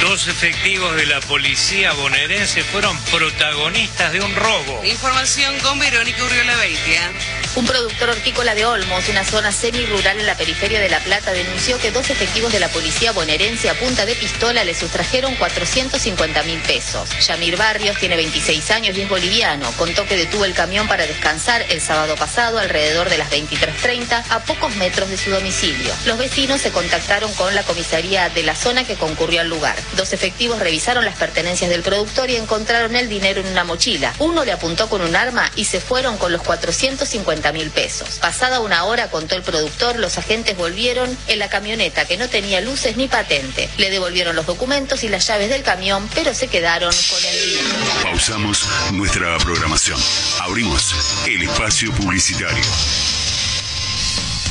[0.01, 4.85] Dos efectivos de la policía bonaerense fueron protagonistas de un robo.
[4.85, 7.13] Información con Verónica Urriola Beitia.
[7.57, 11.79] Un productor hortícola de Olmos, una zona semi-rural en la periferia de La Plata, denunció
[11.79, 16.61] que dos efectivos de la policía bonaerense a punta de pistola le sustrajeron 450 mil
[16.61, 17.09] pesos.
[17.27, 19.73] Yamir Barrios tiene 26 años y es boliviano.
[19.79, 24.41] Contó que detuvo el camión para descansar el sábado pasado alrededor de las 23.30 a
[24.41, 25.95] pocos metros de su domicilio.
[26.05, 29.77] Los vecinos se contactaron con la comisaría de la zona que concurrió al lugar.
[29.97, 34.13] Dos efectivos revisaron las pertenencias del productor y encontraron el dinero en una mochila.
[34.19, 38.19] Uno le apuntó con un arma y se fueron con los 450 mil pesos.
[38.21, 42.61] Pasada una hora, contó el productor, los agentes volvieron en la camioneta que no tenía
[42.61, 43.69] luces ni patente.
[43.79, 47.69] Le devolvieron los documentos y las llaves del camión, pero se quedaron con el dinero.
[48.03, 49.99] Pausamos nuestra programación.
[50.41, 50.95] Abrimos
[51.27, 52.65] el espacio publicitario.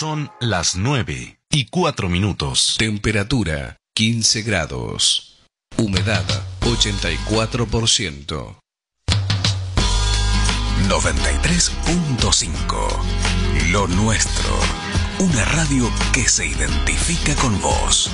[0.00, 2.76] Son las 9 y 4 minutos.
[2.78, 5.42] Temperatura 15 grados.
[5.76, 6.24] Humedad
[6.62, 8.56] 84%.
[10.88, 14.58] 93.5 Lo nuestro.
[15.18, 18.10] Una radio que se identifica con vos.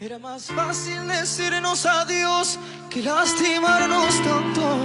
[0.00, 2.58] Era más fácil decirnos adiós
[2.90, 4.76] que lastimarnos tanto.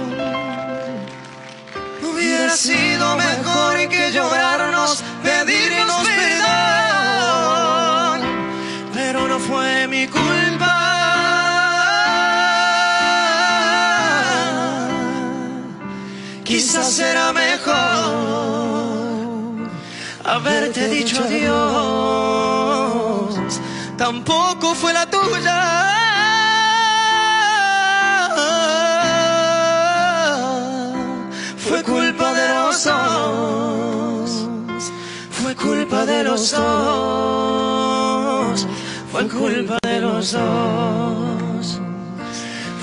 [2.00, 5.74] Hubiera sido mejor que llorarnos, pedirnos
[6.06, 6.13] perdón,
[16.94, 17.74] será mejor
[20.24, 22.54] haberte dicho adiós.
[23.98, 25.60] Tampoco fue la tuya.
[31.66, 34.30] Fue culpa de los dos.
[35.30, 37.78] Fue culpa de los dos.
[39.10, 41.80] Fue culpa de los dos.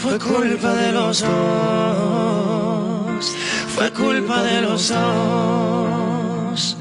[0.01, 2.90] Fue culpa de los dos.
[3.75, 6.77] Fue culpa de los dos,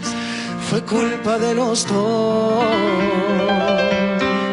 [0.69, 2.65] fue culpa de los dos.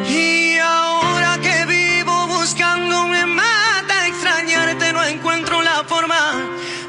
[0.09, 6.35] Y ahora que vivo buscando me mata extrañarte, no encuentro la forma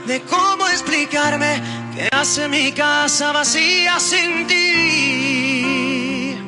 [0.07, 1.61] de cómo explicarme
[1.95, 6.39] qué hace mi casa vacía sin ti.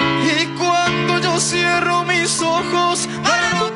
[0.00, 3.74] Y cuando yo cierro mis ojos para no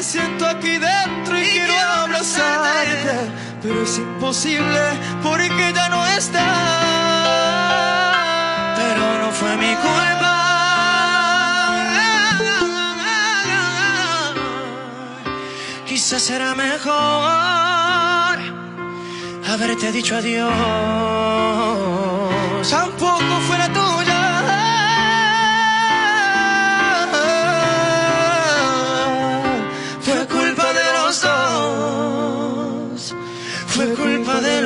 [0.00, 3.30] te siento aquí dentro y, quiero abrazarte,
[3.62, 4.80] pero es imposible
[5.22, 6.42] porque ya no estás.
[8.78, 10.36] Pero no fue mi culpa.
[15.86, 18.38] Quizás será mejor
[19.52, 20.50] haberte dicho adiós.
[22.70, 23.70] Tampoco fue la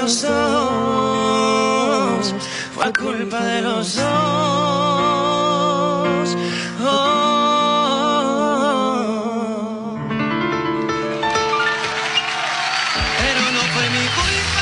[0.05, 0.35] los dos.
[2.75, 4.05] Fue culpa de los dos.
[6.83, 7.65] Oh.
[13.19, 14.61] Pero no fue mi culpa.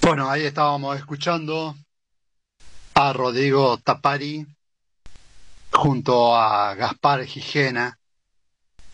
[0.00, 1.76] Bueno, ahí estábamos escuchando
[2.94, 4.46] a Rodrigo Tapari
[5.70, 7.98] junto a Gaspar Gijena.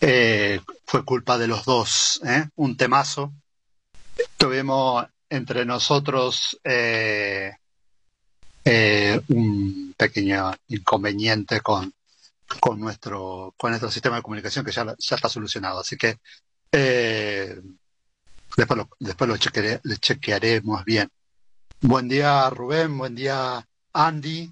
[0.05, 2.49] Eh, fue culpa de los dos, ¿eh?
[2.55, 3.31] un temazo.
[4.35, 7.53] Tuvimos entre nosotros eh,
[9.29, 11.93] un pequeño inconveniente con,
[12.75, 15.79] nuestro, con nuestro sistema de comunicación que ya, está solucionado.
[15.79, 16.17] Así que
[16.69, 21.09] después, lo, después lo chequearé- le chequearemos bien.
[21.79, 24.51] Buen día Rubén, buen día Andy.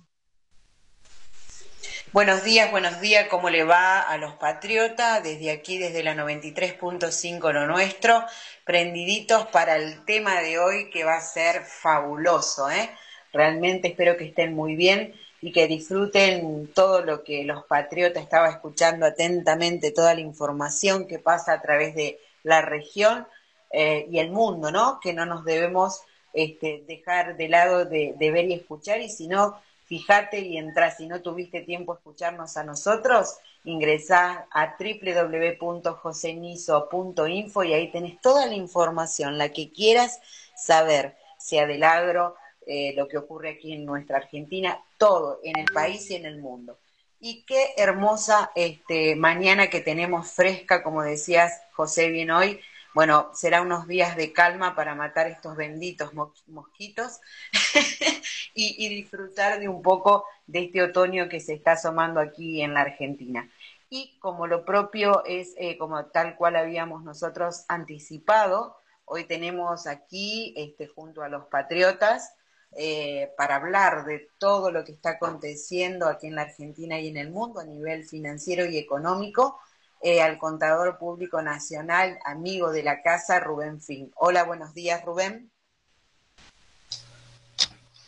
[2.14, 5.24] Buenos días, buenos días, ¿cómo le va a los patriotas?
[5.24, 8.26] Desde aquí, desde la 93.5 lo nuestro,
[8.66, 12.90] prendiditos para el tema de hoy que va a ser fabuloso, ¿eh?
[13.32, 18.50] Realmente espero que estén muy bien y que disfruten todo lo que los patriotas estaba
[18.50, 23.26] escuchando atentamente, toda la información que pasa a través de la región
[23.72, 25.00] eh, y el mundo, ¿no?
[25.00, 26.02] Que no nos debemos
[26.34, 29.62] este, dejar de lado de, de ver y escuchar y si no,
[29.92, 33.36] fíjate y entra, si no tuviste tiempo a escucharnos a nosotros,
[33.66, 40.22] ingresá a www.josenizo.info y ahí tenés toda la información, la que quieras
[40.56, 45.66] saber, sea del agro, eh, lo que ocurre aquí en nuestra Argentina, todo, en el
[45.74, 46.80] país y en el mundo.
[47.20, 52.62] Y qué hermosa este, mañana que tenemos fresca, como decías José bien hoy.
[52.94, 57.20] Bueno, será unos días de calma para matar estos benditos mo- mosquitos
[58.54, 62.74] y, y disfrutar de un poco de este otoño que se está asomando aquí en
[62.74, 63.50] la Argentina.
[63.90, 68.76] Y como lo propio es, eh, como tal cual habíamos nosotros anticipado,
[69.06, 72.34] hoy tenemos aquí, este, junto a los patriotas,
[72.78, 77.18] eh, para hablar de todo lo que está aconteciendo aquí en la Argentina y en
[77.18, 79.60] el mundo a nivel financiero y económico,
[80.04, 84.12] eh, al contador público nacional, amigo de la casa, Rubén Fin.
[84.16, 85.52] Hola, buenos días, Rubén.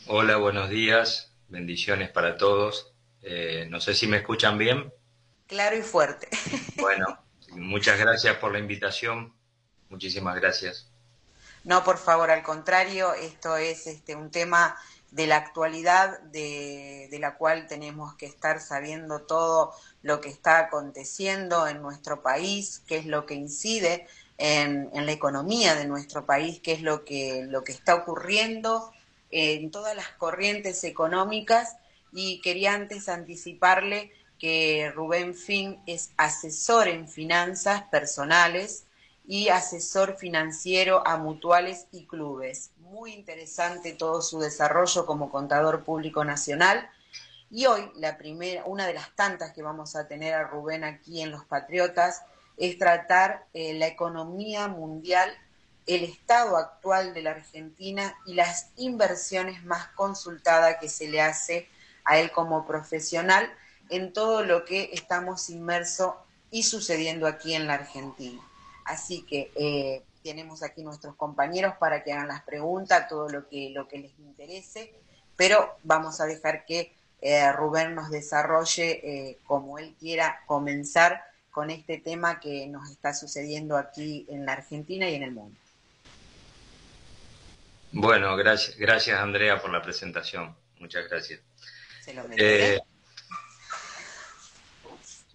[0.08, 2.94] Hola, buenos días, bendiciones para todos.
[3.22, 4.92] Eh, no sé si me escuchan bien.
[5.48, 6.28] Claro y fuerte.
[6.78, 9.34] Bueno, muchas gracias por la invitación.
[9.90, 10.92] Muchísimas gracias.
[11.64, 14.76] No, por favor, al contrario, esto es este, un tema
[15.14, 20.58] de la actualidad de, de la cual tenemos que estar sabiendo todo lo que está
[20.58, 24.08] aconteciendo en nuestro país, qué es lo que incide
[24.40, 28.92] en, en la economía de nuestro país, qué es lo que, lo que está ocurriendo
[29.30, 31.78] en todas las corrientes económicas
[32.12, 38.86] y quería antes anticiparle que Rubén Fin es asesor en finanzas personales
[39.28, 42.72] y asesor financiero a mutuales y clubes.
[42.94, 46.88] Muy interesante todo su desarrollo como contador público nacional.
[47.50, 51.20] Y hoy la primera, una de las tantas que vamos a tener a Rubén aquí
[51.24, 52.22] en Los Patriotas
[52.56, 55.34] es tratar eh, la economía mundial,
[55.88, 61.68] el estado actual de la Argentina y las inversiones más consultadas que se le hace
[62.04, 63.52] a él como profesional
[63.90, 66.14] en todo lo que estamos inmersos
[66.52, 68.40] y sucediendo aquí en la Argentina.
[68.86, 73.70] Así que eh, tenemos aquí nuestros compañeros para que hagan las preguntas, todo lo que,
[73.72, 74.94] lo que les interese,
[75.36, 81.70] pero vamos a dejar que eh, Rubén nos desarrolle eh, como él quiera comenzar con
[81.70, 85.56] este tema que nos está sucediendo aquí en la Argentina y en el mundo.
[87.92, 90.56] Bueno, gracias, gracias Andrea por la presentación.
[90.80, 91.42] Muchas gracias.
[92.02, 92.76] Se lo meteré.
[92.76, 92.82] Eh,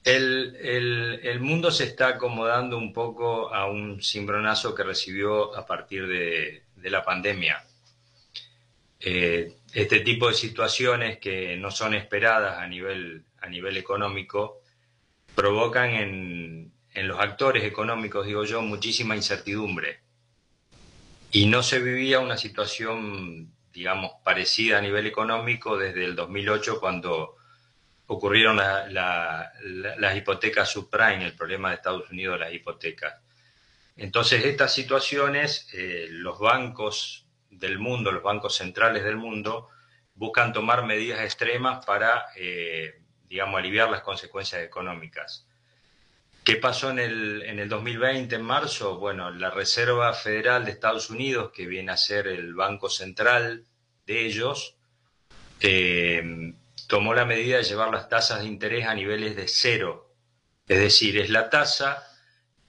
[0.09, 6.07] el, el- mundo se está acomodando un poco a un cimbronazo que recibió a partir
[6.07, 7.65] de, de la pandemia.
[9.01, 14.61] Eh, este tipo de situaciones que no son esperadas a nivel, a nivel económico
[15.35, 20.01] provocan en, en los actores económicos, digo yo, muchísima incertidumbre.
[21.31, 27.37] Y no se vivía una situación, digamos, parecida a nivel económico desde el 2008 cuando
[28.09, 33.15] ocurrieron las hipotecas subprime, el problema de Estados Unidos de las hipotecas.
[33.97, 39.69] Entonces, estas situaciones, eh, los bancos del mundo, los bancos centrales del mundo,
[40.15, 45.47] buscan tomar medidas extremas para, eh, digamos, aliviar las consecuencias económicas.
[46.45, 48.99] ¿Qué pasó en el, en el 2020, en marzo?
[48.99, 53.65] Bueno, la Reserva Federal de Estados Unidos, que viene a ser el banco central
[54.07, 54.77] de ellos,
[55.61, 56.55] eh,
[56.89, 60.16] tomó la medida de llevar las tasas de interés a niveles de cero.
[60.66, 62.02] Es decir, es la tasa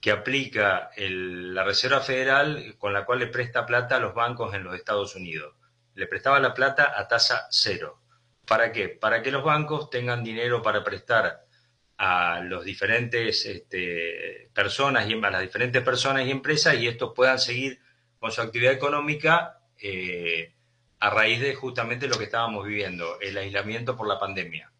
[0.00, 4.62] que aplica la Reserva Federal con la cual le presta plata a los bancos en
[4.62, 5.56] los Estados Unidos.
[5.94, 8.02] Le prestaba la plata a tasa cero.
[8.46, 8.90] ¿Para qué?
[8.90, 11.46] Para que los bancos tengan dinero para prestar
[11.96, 17.38] a los diferentes este, personas y a las diferentes personas y empresas y estos puedan
[17.38, 17.80] seguir
[18.18, 20.54] con su actividad económica eh,
[21.00, 24.70] a raíz de justamente lo que estábamos viviendo, el aislamiento por la pandemia.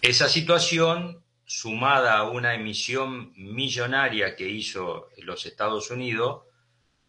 [0.00, 6.44] Esa situación, sumada a una emisión millonaria que hizo los Estados Unidos,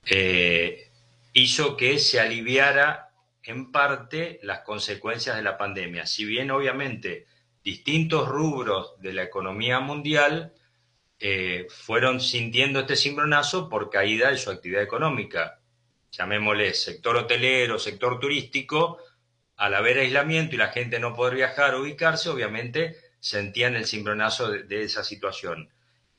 [0.05, 0.89] eh,
[1.33, 3.11] hizo que se aliviara
[3.43, 6.05] en parte las consecuencias de la pandemia.
[6.05, 7.27] Si bien obviamente
[7.63, 10.53] distintos rubros de la economía mundial
[11.19, 15.60] eh, fueron sintiendo este cimbronazo por caída de su actividad económica.
[16.11, 18.99] Llamémosle sector hotelero, sector turístico,
[19.57, 24.51] al haber aislamiento y la gente no poder viajar o ubicarse, obviamente sentían el cimbronazo
[24.51, 25.69] de, esa situación.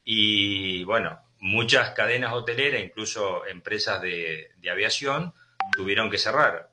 [0.05, 5.35] Y bueno, muchas cadenas hoteleras, incluso empresas de aviación,
[5.73, 6.73] tuvieron que cerrar.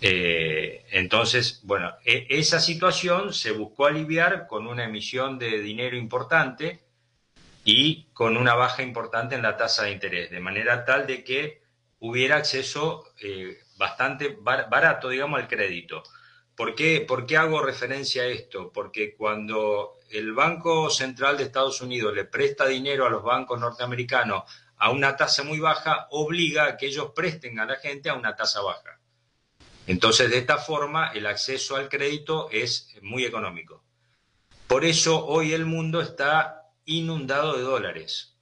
[0.00, 6.80] Eh, entonces, bueno, e, esa situación se buscó aliviar con una emisión de dinero importante
[7.64, 11.62] y con una baja importante en la tasa de interés, de manera tal de que
[12.00, 16.02] hubiera acceso eh, bastante barato, digamos, al crédito.
[16.54, 18.72] ¿Por qué, ¿Por qué hago referencia a esto?
[18.72, 24.44] Porque cuando el Banco Central de Estados Unidos le presta dinero a los bancos norteamericanos
[24.78, 28.36] a una tasa muy baja, obliga a que ellos presten a la gente a una
[28.36, 29.00] tasa baja.
[29.86, 33.84] Entonces, de esta forma, el acceso al crédito es muy económico.
[34.66, 38.35] Por eso hoy el mundo está inundado de dólares,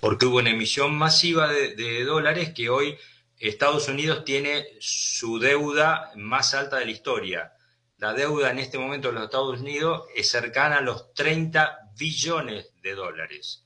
[0.00, 2.96] porque hubo una emisión masiva de, dólares que hoy
[3.38, 7.52] Estados Unidos tiene su deuda más alta de la historia.
[7.98, 12.72] La deuda en este momento de los Estados Unidos es cercana a los 30 billones
[12.82, 13.64] de dólares.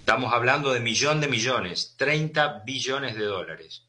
[0.00, 3.84] Estamos hablando de millón de millones, 30 billones de dólares.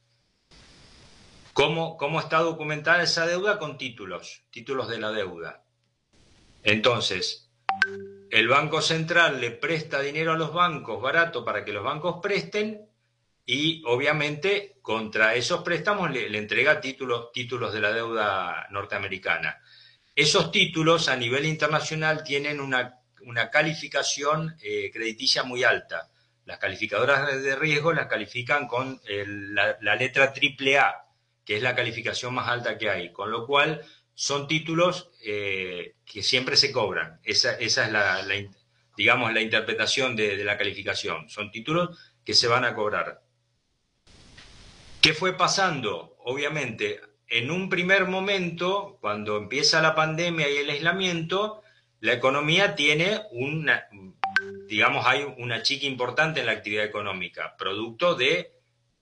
[1.53, 3.59] ¿Cómo, está documentada esa deuda?
[3.59, 5.63] Con títulos, títulos de la deuda.
[6.63, 7.49] Entonces,
[8.31, 12.87] el Banco Central le presta dinero a los bancos barato para que los bancos presten
[13.45, 19.59] y obviamente contra esos préstamos le, entrega títulos, títulos de la deuda norteamericana.
[20.15, 22.99] Esos títulos a nivel internacional tienen una,
[23.51, 26.09] calificación eh, crediticia muy alta.
[26.45, 31.05] Las calificadoras de riesgo las califican con la, la letra AAA,
[31.43, 33.83] que es la calificación más alta que hay, con lo cual
[34.19, 37.21] son títulos eh, que siempre se cobran.
[37.23, 38.21] Esa, es la,
[38.97, 41.29] digamos, la interpretación de, la calificación.
[41.29, 43.21] Son títulos que se van a cobrar.
[44.99, 46.17] ¿Qué fue pasando?
[46.25, 51.63] Obviamente, en un primer momento, cuando empieza la pandemia y el aislamiento,
[52.01, 53.87] la economía tiene una,
[54.67, 58.51] digamos, hay una chica importante en la actividad económica, producto de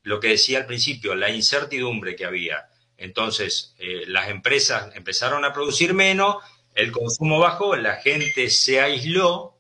[0.04, 2.70] lo que decía al principio, la incertidumbre que había.
[2.98, 6.38] Entonces, eh, las empresas empezaron a producir menos,
[6.74, 9.56] el consumo bajó, la gente se aisló,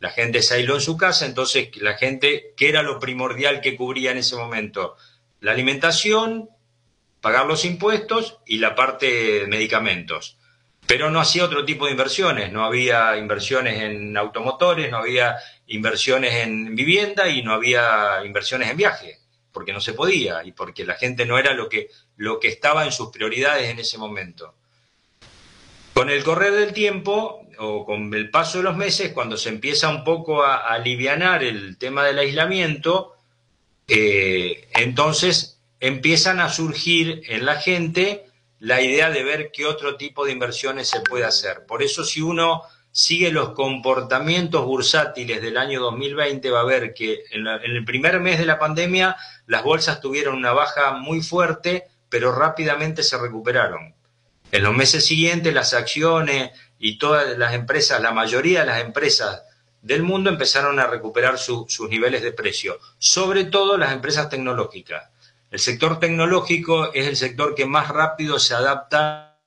[0.00, 3.76] la gente se aisló en su casa, entonces la gente, ¿qué era lo primordial que
[3.76, 4.96] cubría en ese momento?
[5.40, 6.48] La alimentación,
[7.20, 10.38] pagar los impuestos y la parte de medicamentos.
[10.86, 15.36] Pero no hacía otro tipo de inversiones, no había inversiones en automotores, no había
[15.66, 19.22] inversiones en vivienda y no había inversiones en viaje
[19.52, 21.90] porque no se podía y porque la gente no era lo que,
[22.22, 24.54] lo que estaba en sus prioridades en ese momento.
[25.92, 29.88] Con el correr del tiempo o con el paso de los meses, cuando se empieza
[29.88, 33.16] un poco a, alivianar el tema del aislamiento,
[33.88, 38.26] eh, entonces empiezan a surgir en la gente
[38.60, 41.66] la idea de ver qué otro tipo de inversiones se puede hacer.
[41.66, 42.62] Por eso si uno
[42.92, 48.38] sigue los comportamientos bursátiles del año 2020, va a ver que en, el primer mes
[48.38, 49.16] de la pandemia
[49.46, 53.94] las bolsas tuvieron una baja muy fuerte, pero rápidamente se recuperaron.
[54.50, 59.44] En los meses siguientes las acciones y todas las empresas, la mayoría de las empresas
[59.80, 65.08] del mundo empezaron a recuperar sus niveles de precio, sobre todo las empresas tecnológicas.
[65.50, 69.38] El sector tecnológico es el sector que más rápido se adapta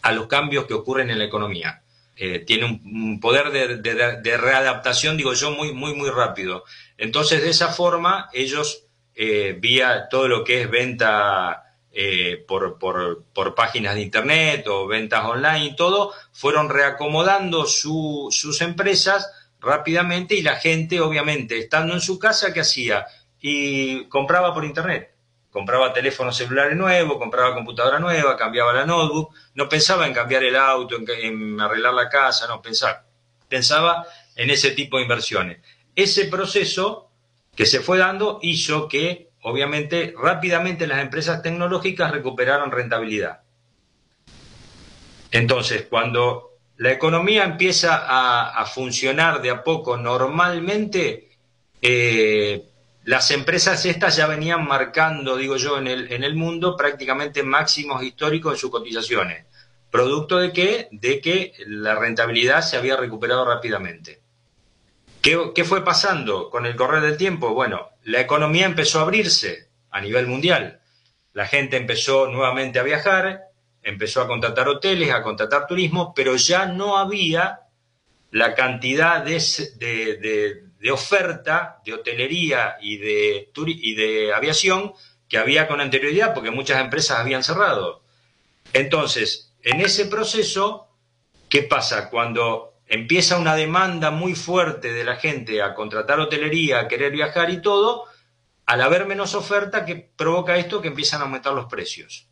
[0.00, 1.82] a los cambios que ocurren en la economía.
[2.16, 6.64] Eh, tiene un, poder de, readaptación, digo yo, muy, muy, muy rápido.
[6.96, 8.83] Entonces, de esa forma, ellos,
[9.14, 15.24] eh, vía todo lo que es venta eh, por, por, páginas de Internet o ventas
[15.24, 19.30] online y todo, fueron reacomodando sus empresas
[19.60, 23.06] rápidamente y la gente, obviamente, estando en su casa, ¿qué hacía?
[23.40, 25.14] Y compraba por Internet.
[25.50, 30.56] Compraba teléfono celular nuevo, compraba computadora nueva, cambiaba la notebook, no pensaba en cambiar el
[30.56, 33.04] auto, en, en arreglar la casa, no, pensaba,
[33.48, 34.04] pensaba
[34.34, 35.58] en ese tipo de inversiones.
[35.94, 37.12] Ese proceso
[37.56, 43.40] que se fue dando hizo que obviamente rápidamente las empresas tecnológicas recuperaron rentabilidad.
[45.30, 48.04] Entonces, cuando la economía empieza
[48.48, 51.28] a, funcionar de a poco normalmente,
[51.82, 52.64] eh,
[53.04, 58.02] las empresas estas ya venían marcando, digo yo, en el, en el mundo prácticamente máximos
[58.02, 59.44] históricos en sus cotizaciones.
[59.90, 60.88] ¿Producto de qué?
[60.90, 64.23] De que la rentabilidad se había recuperado rápidamente.
[65.24, 67.54] ¿Qué, fue pasando con el correr del tiempo?
[67.54, 70.82] Bueno, la economía empezó a abrirse a nivel mundial.
[71.32, 73.44] La gente empezó nuevamente a viajar,
[73.82, 77.60] empezó a contratar hoteles, a contratar turismo, pero ya no había
[78.32, 84.92] la cantidad de, oferta de hotelería y de, y de aviación
[85.26, 88.02] que había con anterioridad, porque muchas empresas habían cerrado.
[88.74, 90.90] Entonces, en ese proceso,
[91.48, 92.10] ¿qué pasa?
[92.10, 97.50] Cuando empieza una demanda muy fuerte de la gente a contratar hotelería, a querer viajar
[97.50, 98.04] y todo,
[98.66, 102.28] al haber menos oferta, que provoca esto que empiezan a aumentar los precios.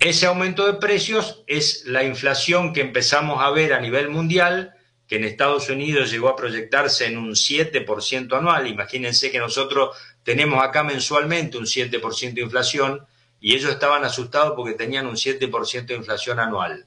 [0.00, 4.74] Ese aumento de precios es la inflación que empezamos a ver a nivel mundial,
[5.06, 8.66] que en Estados Unidos llegó a proyectarse en un 7% anual.
[8.66, 13.06] Imagínense que nosotros tenemos acá mensualmente un 7% de inflación
[13.40, 16.86] y ellos estaban asustados porque tenían un 7% de inflación anual.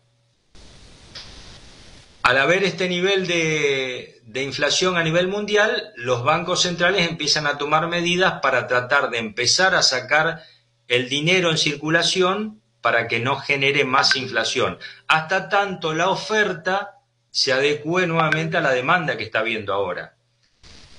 [2.27, 7.87] Al haber este nivel de, inflación a nivel mundial, los bancos centrales empiezan a tomar
[7.87, 10.43] medidas para tratar de empezar a sacar
[10.89, 14.77] el dinero en circulación para que no genere más inflación.
[15.07, 16.97] Hasta tanto la oferta
[17.31, 20.17] se adecue nuevamente a la demanda que está habiendo ahora.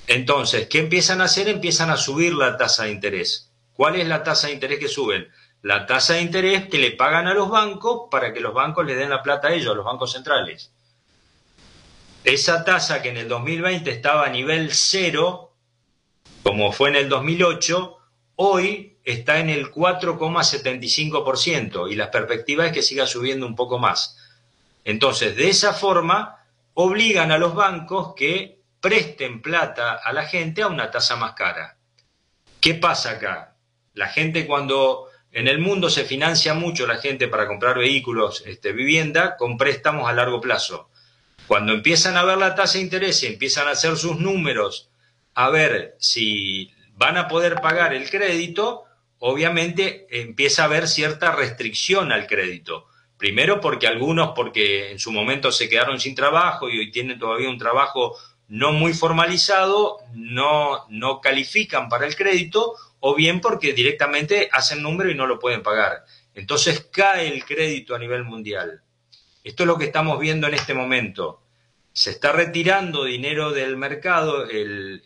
[0.06, 1.48] Entonces, ¿qué empiezan a hacer?
[1.48, 3.52] Empiezan a subir la tasa de interés.
[3.74, 5.28] ¿Cuál es la tasa de interés que suben?
[5.60, 8.94] La tasa de interés que le pagan a los bancos para que los bancos le
[8.94, 10.72] den la plata a ellos, a los bancos centrales.
[12.28, 15.54] Esa tasa que en el 2020 estaba a nivel cero,
[16.42, 17.96] como fue en el 2008,
[18.36, 24.18] hoy está en el 4,75% y la perspectiva es que siga subiendo un poco más.
[24.84, 26.44] Entonces, de esa forma,
[26.74, 31.78] obligan a los bancos que presten plata a la gente a una tasa más cara.
[32.60, 33.56] ¿Qué pasa acá?
[33.94, 38.72] La gente cuando en el mundo se financia mucho la gente para comprar vehículos, este,
[38.72, 40.90] vivienda, con préstamos a largo plazo.
[41.48, 44.90] Cuando empiezan a ver la tasa de interés y empiezan a hacer sus números,
[45.32, 48.84] a ver si van a poder pagar el crédito,
[49.18, 52.86] obviamente empieza a haber cierta restricción al crédito.
[53.16, 57.48] Primero porque algunos, porque en su momento se quedaron sin trabajo y hoy tienen todavía
[57.48, 58.14] un trabajo
[58.48, 65.10] no muy formalizado, no, no califican para el crédito, o bien porque directamente hacen número
[65.10, 66.04] y no lo pueden pagar.
[66.34, 68.82] Entonces cae el crédito a nivel mundial.
[69.44, 71.42] Esto es lo que estamos viendo en este momento.
[71.92, 75.02] Se está retirando dinero del mercado, el,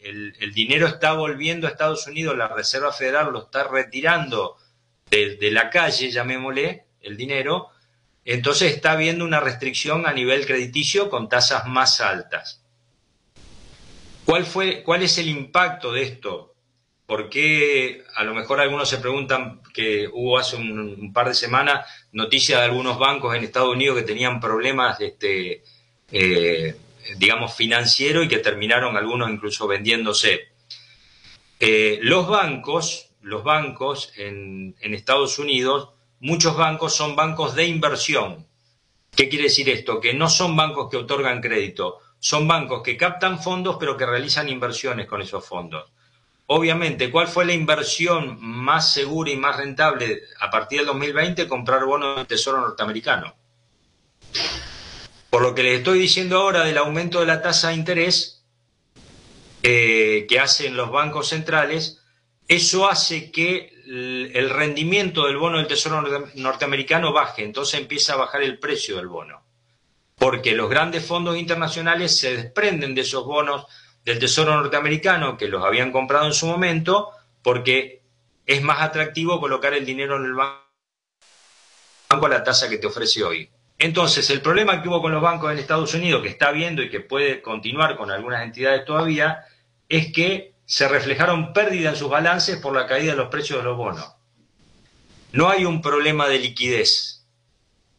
[0.55, 4.57] dinero está volviendo a Estados Unidos, la Reserva Federal lo está retirando
[5.11, 7.69] de, la calle, llamémosle, el dinero,
[8.25, 12.63] entonces está habiendo una restricción a nivel crediticio con tasas más altas.
[14.25, 16.52] ¿Cuál, fue, ¿Cuál es el impacto de esto?
[17.13, 22.59] Porque a lo mejor algunos se preguntan que hubo hace un, par de semanas noticias
[22.59, 25.63] de algunos bancos en Estados Unidos que tenían problemas, este,
[26.11, 26.75] eh,
[27.19, 30.53] digamos, financieros y que terminaron algunos incluso vendiéndose.
[31.61, 38.47] Eh, los bancos, los bancos en Estados Unidos, muchos bancos son bancos de inversión.
[39.15, 40.01] ¿Qué quiere decir esto?
[40.01, 44.49] Que no son bancos que otorgan crédito, son bancos que captan fondos pero que realizan
[44.49, 45.93] inversiones con esos fondos.
[46.47, 51.49] Obviamente, ¿cuál fue la inversión más segura y más rentable a partir del 2020?
[51.49, 53.35] Comprar bonos del Tesoro norteamericano.
[55.31, 58.45] Por lo que les estoy diciendo ahora del aumento de la tasa de interés
[59.63, 62.03] eh, que hacen los bancos centrales,
[62.49, 66.03] eso hace que el rendimiento del bono del Tesoro
[66.35, 69.43] norteamericano baje, entonces empieza a bajar el precio del bono.
[70.17, 73.67] porque los grandes fondos internacionales se desprenden de esos bonos
[74.05, 77.11] del Tesoro norteamericano que los habían comprado en su momento,
[77.43, 78.03] porque
[78.47, 80.63] es más atractivo colocar el dinero en el banco
[82.11, 83.49] a la tasa que te ofrece hoy.
[83.79, 86.91] Entonces, el problema que hubo con los bancos en Estados Unidos, que está habiendo y
[86.91, 89.45] que puede continuar con algunas entidades todavía,
[89.89, 93.65] es que se reflejaron pérdidas en sus balances por la caída de los precios de
[93.65, 94.07] los bonos.
[95.33, 97.25] No hay un problema de liquidez,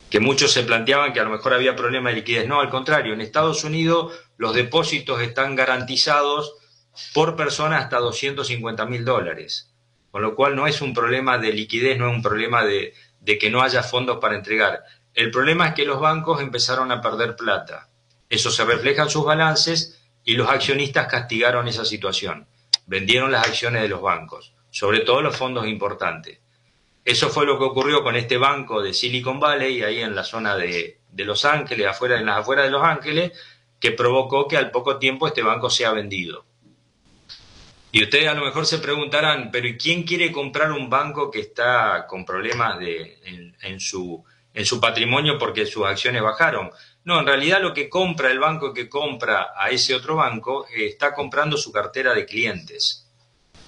[0.09, 2.47] que muchos se planteaban que a lo mejor había problema de liquidez.
[2.47, 6.55] No, al contrario, en Estados Unidos los depósitos están garantizados
[7.13, 9.71] por persona hasta 250 mil dólares,
[10.11, 13.37] con lo cual no es un problema de liquidez, no es un problema de, de
[13.37, 14.83] que no haya fondos para entregar.
[15.13, 17.89] El problema es que los bancos empezaron a perder plata.
[18.29, 22.47] Eso se refleja en sus balances y los accionistas castigaron esa situación.
[22.85, 26.39] Vendieron las acciones de los bancos, sobre todo los fondos importantes.
[27.05, 30.55] Eso fue lo que ocurrió con este banco de Silicon Valley, ahí en la zona
[30.55, 33.33] de, Los Ángeles, afuera, en las afueras de Los Ángeles,
[33.83, 36.45] que provocó que al poco tiempo este banco sea vendido.
[37.91, 41.41] Y ustedes a lo mejor se preguntarán, pero ¿y quién quiere comprar un banco que
[41.41, 43.19] está con problemas de,
[43.61, 44.23] en, su,
[44.53, 46.71] en su patrimonio porque sus acciones bajaron?
[47.03, 50.85] No, en realidad lo que compra el banco que compra a ese otro banco eh,
[50.85, 53.09] está comprando su cartera de clientes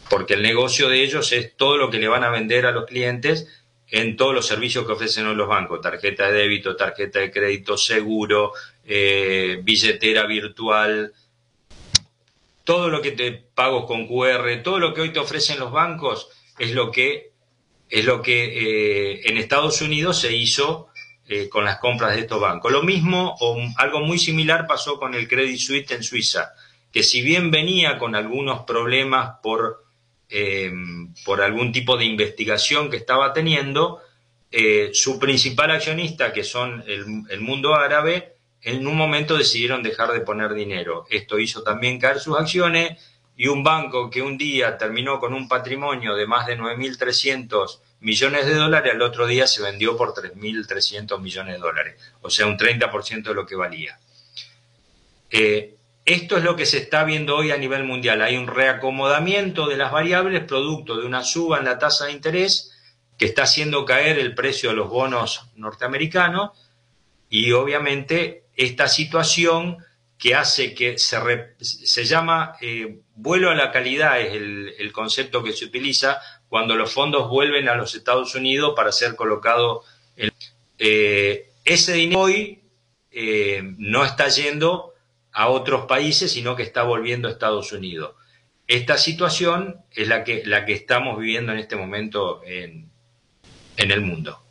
[0.10, 2.86] porque el negocio de ellos es todo lo que le van a vender a los
[2.86, 3.48] clientes
[3.88, 8.54] en todos los servicios que ofrecen los bancos, tarjeta de débito, tarjeta de crédito, seguro,
[8.88, 11.12] eh, billetera virtual,
[12.64, 16.30] todo lo que te pagos con QR, todo lo que hoy te ofrecen los bancos
[16.60, 17.32] es lo que
[17.90, 20.90] es lo que eh, en Estados Unidos se hizo
[21.28, 22.72] eh, con las compras de estos bancos.
[22.72, 26.54] Lo mismo o algo muy similar pasó con el Credit Suisse en Suiza,
[26.92, 29.84] que si bien venía con algunos problemas por
[31.24, 34.02] por algún tipo de investigación que estaba teniendo,
[34.92, 38.35] su principal accionista, que son el, mundo árabe,
[38.66, 41.06] en un momento decidieron dejar de poner dinero.
[41.12, 43.00] Esto hizo también caer sus acciones
[43.38, 48.48] y un banco que un día terminó con un patrimonio de más de 9.300 millones
[48.48, 52.58] de dólares, al otro día se vendió por 3.300 millones de dólares, o sea, un
[52.58, 54.00] 30% de lo que valía.
[55.30, 58.22] Eh, esto es lo que se está viendo hoy a nivel mundial.
[58.24, 62.72] Hay un reacomodamiento de las variables producto de una suba en la tasa de interés
[63.18, 66.52] que está haciendo caer el precio de los bonos norteamericanos
[67.30, 69.78] y obviamente esta situación
[70.18, 71.18] que hace que se,
[71.60, 76.94] se llama eh, vuelo a la calidad, es el, concepto que se utiliza cuando los
[76.94, 79.84] fondos vuelven a los Estados Unidos para ser colocado.
[80.16, 80.32] En,
[80.78, 82.62] eh, ese dinero hoy
[83.12, 84.94] eh, no está yendo
[85.32, 88.16] a otros países, sino que está volviendo a Estados Unidos.
[88.68, 92.90] Esta situación es la que, la que estamos viviendo en este momento en,
[93.78, 94.42] el mundo.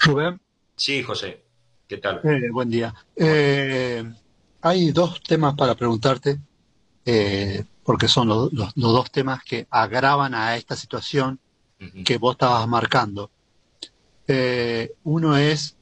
[0.00, 0.40] Rubén.
[0.74, 1.42] Sí, José.
[1.90, 2.20] ¿Qué tal?
[2.22, 2.94] Eh, buen día.
[3.16, 4.08] Eh,
[4.60, 6.38] hay dos temas para preguntarte,
[7.04, 11.40] eh, porque son los, dos temas que agravan a esta situación
[12.04, 13.32] que vos estabas marcando.
[15.02, 15.74] uno es,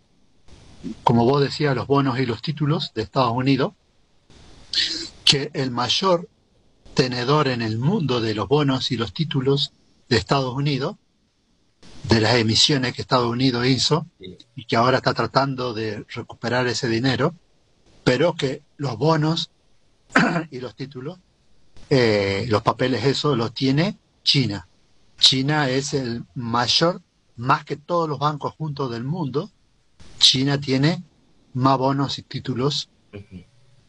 [1.04, 3.74] como vos decías, los bonos y los títulos de Estados Unidos,
[5.26, 6.26] que el mayor
[6.94, 9.74] tenedor en el mundo de los bonos y los títulos
[10.08, 10.96] de Estados Unidos,
[12.08, 14.06] de las emisiones que Estados Unidos hizo
[14.54, 17.34] y que ahora está tratando de recuperar ese dinero,
[18.04, 19.50] pero que los bonos
[20.50, 21.18] y los títulos,
[21.90, 24.68] eh, los papeles, eso los tiene China.
[25.18, 27.02] China es el mayor,
[27.36, 29.50] más que todos los bancos juntos del mundo,
[30.18, 31.02] China tiene
[31.54, 32.88] más bonos y títulos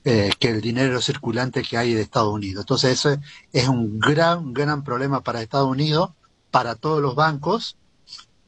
[0.04, 2.64] eh, que el dinero circulante que hay de Estados Unidos.
[2.64, 3.18] Entonces eso
[3.54, 6.12] es un gran, gran problema para Estados Unidos,
[6.52, 7.78] para todos los bancos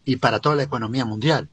[0.06, 1.50] y para toda la economía mundial.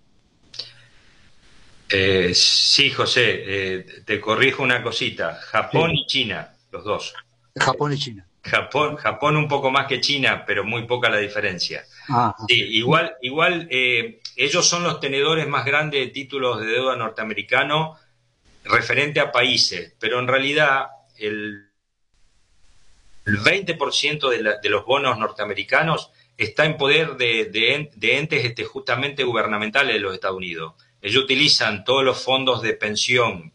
[1.90, 5.38] Eh, sí, José, eh, te corrijo una cosita.
[5.42, 7.14] Japón y China, los dos.
[7.56, 8.26] Japón y China.
[8.42, 11.84] Japón, Japón un poco más que China, pero muy poca la diferencia.
[12.08, 17.98] Ah, sí, igual, igual ellos son los tenedores más grandes de títulos de deuda norteamericano
[18.68, 21.64] referente a países, pero en realidad el,
[23.26, 30.14] 20% de, los bonos norteamericanos está en poder de, entes este, justamente gubernamentales de los
[30.14, 30.74] Estados Unidos.
[31.02, 33.52] Ellos utilizan todos los fondos de pensión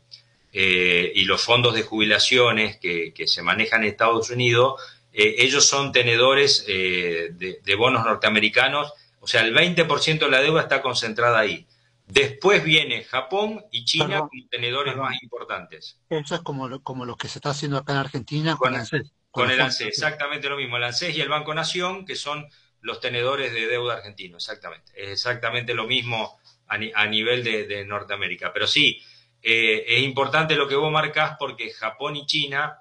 [0.51, 4.81] eh, y los fondos de jubilaciones que, se manejan en Estados Unidos,
[5.14, 10.61] eh, ellos son tenedores eh, de, bonos norteamericanos, o sea, el 20% de la deuda
[10.61, 11.65] está concentrada ahí.
[12.05, 15.97] Después viene Japón y China como tenedores más importantes.
[16.10, 18.81] Eso es como lo, como lo que se está haciendo acá en Argentina con, el
[18.81, 19.14] ANSES.
[19.31, 20.76] Con, el ANSES, exactamente lo mismo.
[20.76, 22.45] El ANSES y el Banco Nación, que son
[22.84, 24.91] los tenedores de deuda argentino, exactamente.
[24.95, 26.38] Es exactamente lo mismo
[26.68, 28.51] a, nivel de, Norteamérica.
[28.53, 29.01] Pero sí,
[29.41, 32.80] eh, es importante lo que vos marcás porque Japón y China,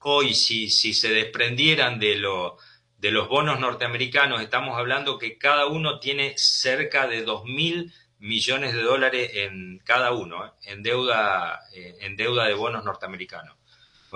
[0.00, 2.56] hoy si, si se desprendieran de, lo,
[2.98, 8.82] de los bonos norteamericanos, estamos hablando que cada uno tiene cerca de 2.000 millones de
[8.82, 10.50] dólares en cada uno, ¿eh?
[10.66, 13.56] en, deuda, eh, en deuda de bonos norteamericanos.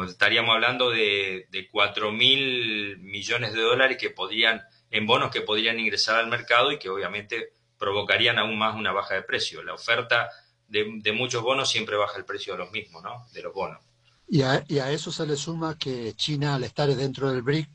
[0.09, 5.79] estaríamos hablando de, de 4 mil millones de dólares que podrían, en bonos que podrían
[5.79, 9.62] ingresar al mercado y que obviamente provocarían aún más una baja de precio.
[9.62, 10.29] La oferta
[10.69, 13.27] de, muchos bonos siempre baja el precio de los mismos, ¿no?
[13.33, 13.81] De los bonos.
[14.29, 17.69] Y a, eso se le suma que China, al estar dentro del BRIC,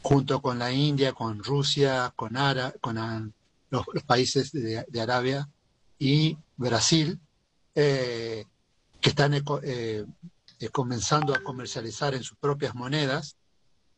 [0.00, 3.34] junto con la India, con Rusia, con, Ara, con
[3.68, 5.48] los, países de, Arabia
[5.98, 7.18] y Brasil,
[7.74, 8.46] eh,
[9.00, 9.42] que están eh,
[10.60, 13.36] eh, comenzando a comercializar en sus propias monedas,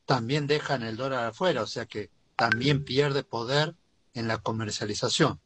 [0.06, 3.74] también dejan el dólar afuera, o sea que también pierde poder
[4.14, 5.40] en la comercialización.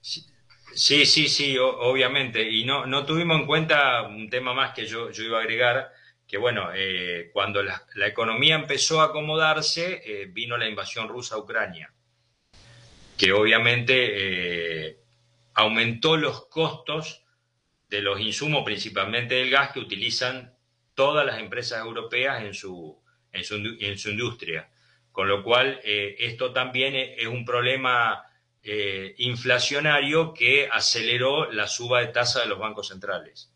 [0.00, 2.50] Sí, sí, sí, obviamente.
[2.50, 5.92] Y no, no tuvimos en cuenta un tema más que yo, yo iba a agregar,
[6.26, 6.68] que bueno,
[7.32, 11.92] cuando la, economía empezó a acomodarse, vino la invasión rusa a Ucrania
[13.16, 14.98] que obviamente eh,
[15.54, 17.22] aumentó los costos
[17.88, 20.54] de los insumos, principalmente del gas, que utilizan
[20.94, 23.00] todas las empresas europeas en su,
[23.32, 24.68] en su, en su industria.
[25.16, 28.26] Con lo cual, eh, esto también es un problema
[28.62, 33.50] eh, inflacionario que aceleró la suba de tasa de los bancos centrales,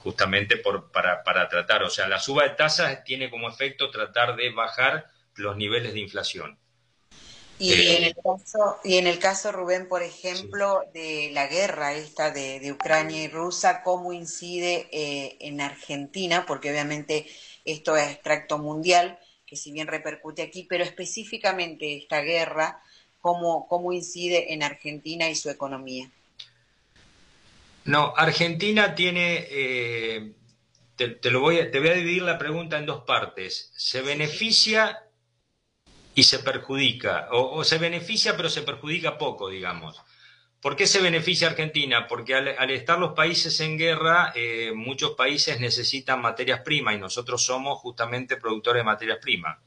[0.00, 1.84] justamente por, para, para tratar.
[1.84, 5.06] O sea, la suba de tasas tiene como efecto tratar de bajar
[5.36, 6.58] los niveles de inflación.
[7.60, 11.94] Y, eh, en el caso, y en el caso, Rubén, por ejemplo, de la guerra
[11.94, 16.44] esta de, Ucrania y Rusia, ¿cómo incide eh, en Argentina?
[16.44, 17.24] Porque obviamente
[17.64, 22.82] esto es extracto mundial, que si bien repercute aquí, pero específicamente esta guerra,
[23.20, 26.10] ¿cómo, cómo incide en Argentina y su economía?
[27.84, 30.32] No, Argentina tiene, eh,
[30.96, 33.72] te, lo voy a, te voy a dividir la pregunta en dos partes.
[33.74, 35.04] Se beneficia
[36.14, 39.96] y se perjudica, o, se beneficia pero se perjudica poco, digamos.
[40.60, 42.08] ¿Por qué se beneficia Argentina?
[42.08, 47.44] Porque al, estar los países en guerra, eh, muchos países necesitan materias primas y nosotros
[47.44, 49.58] somos justamente productores de materias primas.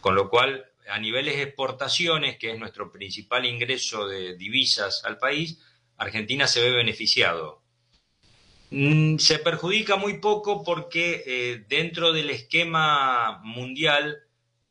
[0.00, 5.18] Con lo cual, a niveles de exportaciones, que es nuestro principal ingreso de divisas al
[5.18, 5.60] país,
[5.96, 7.62] Argentina se ve beneficiado.
[8.70, 14.24] Mm, se perjudica muy poco porque eh, dentro del esquema mundial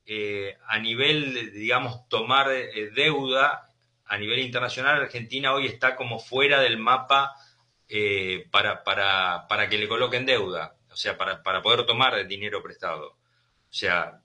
[0.06, 2.50] eh, a nivel, digamos, tomar
[2.94, 3.65] deuda
[4.08, 7.34] a nivel internacional, Argentina hoy está como fuera del mapa
[7.88, 12.62] eh, para, para, para, que le coloquen deuda, o sea, para, para, poder tomar dinero
[12.62, 13.10] prestado.
[13.10, 14.22] O sea,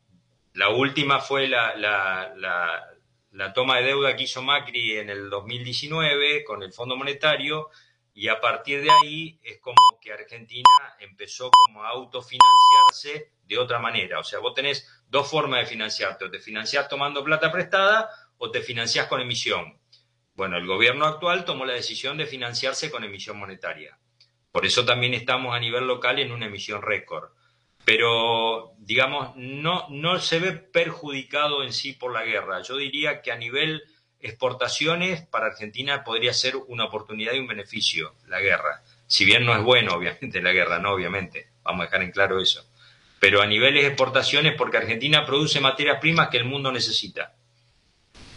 [0.54, 2.86] la última fue la, la, la,
[3.32, 7.68] la toma de deuda que hizo Macri en el 2019 con el Fondo Monetario
[8.14, 13.78] y a partir de ahí es como que Argentina empezó como a autofinanciarse de otra
[13.78, 14.18] manera.
[14.18, 16.24] O sea, vos tenés dos formas de financiarte.
[16.24, 18.10] O te financiás tomando plata prestada
[18.42, 19.78] o te financiás con emisión.
[20.34, 23.98] Bueno, el gobierno actual tomó la decisión de financiarse con emisión monetaria.
[24.50, 27.32] Por eso también estamos a nivel local en una emisión récord.
[27.84, 32.62] Pero, digamos, no, no se ve perjudicado en sí por la guerra.
[32.62, 33.82] Yo diría que a nivel
[34.20, 38.82] exportaciones para Argentina podría ser una oportunidad y un beneficio la guerra.
[39.06, 41.50] Si bien no es bueno, obviamente, la guerra, no, obviamente.
[41.62, 42.66] Vamos a dejar en claro eso
[43.20, 47.34] pero a niveles exportaciones porque Argentina produce materias primas que el mundo necesita.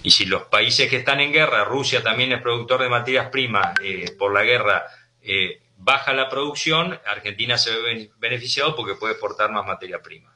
[0.03, 3.73] Y si los países que están en guerra, Rusia también es productor de materias primas
[3.81, 4.85] eh, por la guerra,
[5.21, 10.35] eh, baja la producción, Argentina se ve beneficiado porque puede exportar más materia prima.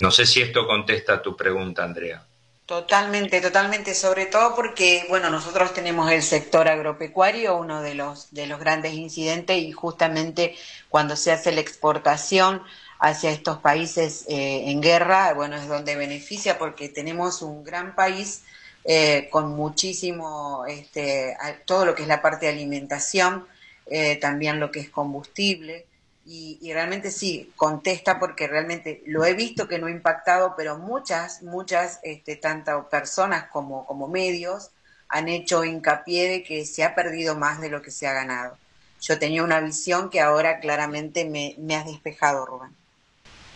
[0.00, 2.24] No sé si esto contesta a tu pregunta, Andrea.
[2.66, 8.46] Totalmente, totalmente, sobre todo porque, bueno, nosotros tenemos el sector agropecuario, uno de los, de
[8.46, 10.56] los grandes incidentes, y justamente
[10.88, 12.62] cuando se hace la exportación
[13.02, 18.44] hacia estos países eh, en guerra, bueno, es donde beneficia porque tenemos un gran país
[18.84, 23.44] eh, con muchísimo, este, todo lo que es la parte de alimentación,
[23.86, 25.84] eh, también lo que es combustible,
[26.24, 31.42] y, realmente sí, contesta porque realmente lo he visto que no ha impactado, pero muchas,
[31.42, 34.70] muchas, este, tanto personas como, como medios
[35.08, 38.56] han hecho hincapié de que se ha perdido más de lo que se ha ganado.
[39.00, 42.81] Yo tenía una visión que ahora claramente me, me has despejado, Rubén.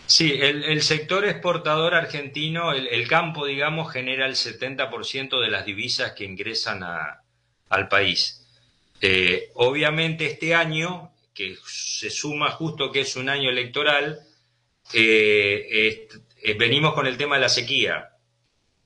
[0.07, 6.23] Sí, el, sector exportador argentino, el, campo, digamos, genera el 70% de las divisas que
[6.23, 8.47] ingresan al país.
[9.01, 14.21] Eh, obviamente este año, que se suma justo que es un año electoral,
[14.93, 16.07] eh,
[16.41, 18.11] eh, venimos con el tema de la sequía,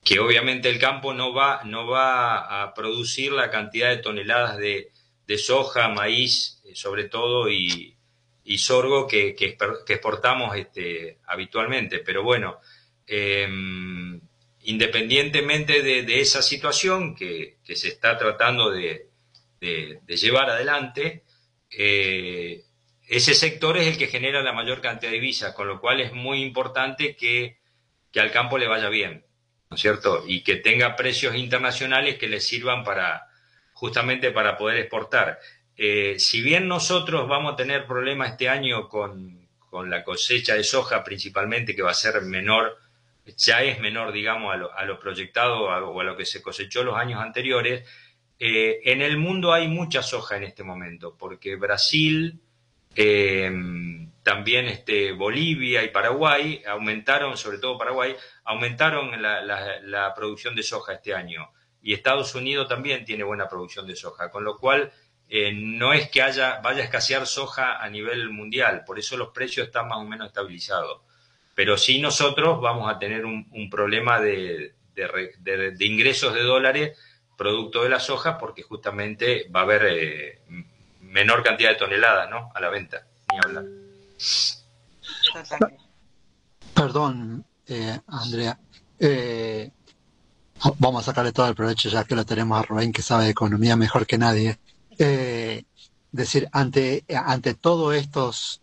[0.02, 4.90] que obviamente el campo no va, no va a producir la cantidad de toneladas de,
[5.28, 7.96] de soja, maíz, sobre todo, y,
[8.44, 9.56] y sorgo que, que,
[9.88, 12.00] exportamos este, habitualmente.
[12.00, 12.58] Pero bueno,
[13.06, 14.20] em,
[14.62, 19.08] independientemente de, esa situación que, se está tratando de,
[20.06, 21.24] llevar adelante,
[21.70, 22.64] eh,
[23.08, 26.12] ese sector es el que genera la mayor cantidad de divisas, con lo cual es
[26.12, 27.58] muy importante que,
[28.14, 29.24] al campo le vaya bien,
[29.70, 30.24] ¿no es cierto?
[30.26, 33.28] Y que tenga precios internacionales que le sirvan para
[33.72, 35.38] justamente para poder exportar.
[35.76, 39.40] Eh, si bien nosotros vamos a tener problemas este año con,
[39.86, 42.78] la cosecha de soja principalmente, que va a ser menor,
[43.36, 47.22] ya es menor, digamos, a lo, proyectado o a lo que se cosechó los años
[47.22, 47.88] anteriores,
[48.38, 52.40] eh, en el mundo hay mucha soja en este momento, porque Brasil,
[52.94, 53.50] eh,
[54.22, 61.14] también este, Bolivia y Paraguay aumentaron, sobre todo Paraguay, aumentaron la producción de soja este
[61.14, 61.50] año.
[61.82, 64.92] Y Estados Unidos también tiene buena producción de soja, con lo cual
[65.34, 69.28] eh, no es que haya, vaya a escasear soja a nivel mundial, por eso los
[69.28, 71.00] precios están más o menos estabilizados.
[71.54, 74.74] Pero sí nosotros vamos a tener un, problema de,
[75.80, 76.98] ingresos de dólares
[77.34, 80.40] producto de la soja porque justamente va a haber eh,
[81.00, 82.50] menor cantidad de toneladas ¿no?
[82.54, 83.64] a la venta, ni hablar.
[86.74, 88.58] Perdón, eh, Andrea.
[90.78, 93.30] vamos a sacarle todo el provecho ya que lo tenemos a Rubén que sabe de
[93.30, 94.58] economía mejor que nadie.
[94.98, 95.64] Eh,
[96.12, 98.60] decir, ante, ante todo estos,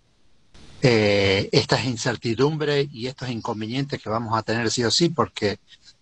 [0.82, 5.60] eh, estas incertidumbres y estos inconvenientes que vamos a tener sí o sí, porque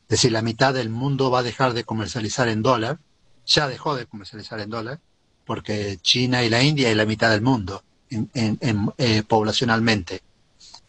[0.07, 2.99] decir, la mitad del mundo va a dejar de comercializar en dólar,
[3.45, 4.99] ya dejó de comercializar en dólar,
[5.45, 8.29] porque China y la India es la mitad del mundo en,
[8.97, 10.21] eh, poblacionalmente.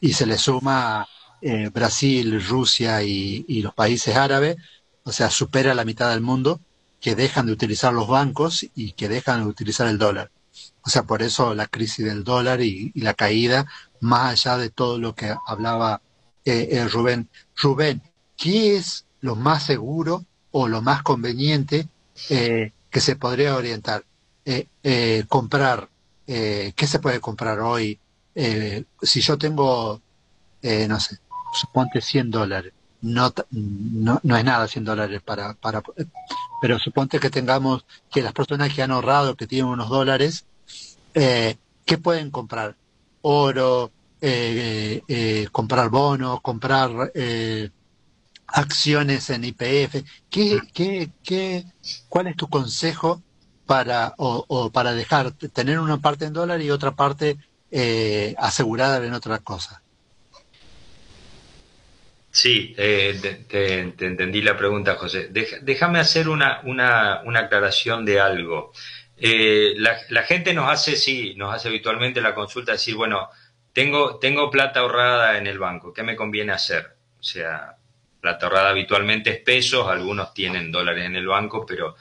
[0.00, 1.06] Y se le suma
[1.40, 4.56] eh, Brasil, Rusia y, y los países árabes,
[5.04, 6.60] o sea, supera la mitad del mundo
[7.00, 10.30] que dejan de utilizar los bancos y que dejan de utilizar el dólar.
[10.82, 13.66] O sea, por eso la crisis del dólar y, la caída,
[14.00, 16.00] más allá de todo lo que hablaba
[16.44, 17.28] eh, eh, Rubén.
[17.56, 18.02] Rubén,
[18.36, 21.88] ¿qué es lo más seguro o lo más conveniente
[22.30, 24.04] eh, que se podría orientar?
[25.28, 25.90] comprar,
[26.24, 28.00] ¿qué se puede comprar hoy?
[29.02, 30.00] si yo tengo,
[30.62, 31.18] no sé,
[31.52, 35.82] suponte 100 dólares, no, no, no es nada 100 dólares para, para
[36.60, 40.44] pero suponte que tengamos que las personas que han ahorrado, que tienen unos dólares,
[41.14, 42.76] eh, ¿qué pueden comprar?
[43.22, 47.70] Oro, eh, eh, comprar bonos, comprar eh,
[48.48, 50.04] acciones en IPF.
[50.28, 51.64] ¿Qué, qué, qué,
[52.08, 53.22] ¿Cuál es tu consejo
[53.66, 57.38] para, o, o para dejar, tener una parte en dólar y otra parte
[58.38, 59.82] asegurada en otra cosa?
[62.38, 65.28] Sí, eh, te, entendí la pregunta, José.
[65.62, 68.70] déjame hacer una, una, una, aclaración de algo.
[69.16, 73.28] Eh, la, gente nos hace, sí, nos hace habitualmente la consulta, decir, bueno,
[73.72, 76.94] tengo, tengo plata ahorrada en el banco, ¿qué me conviene hacer?
[77.18, 77.76] O sea,
[78.20, 81.96] plata ahorrada habitualmente es pesos, algunos tienen dólares en el banco, pero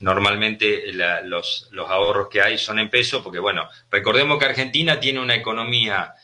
[0.00, 0.90] normalmente
[1.24, 5.34] los, los ahorros que hay son en pesos, porque bueno, recordemos que Argentina tiene una
[5.34, 6.14] economía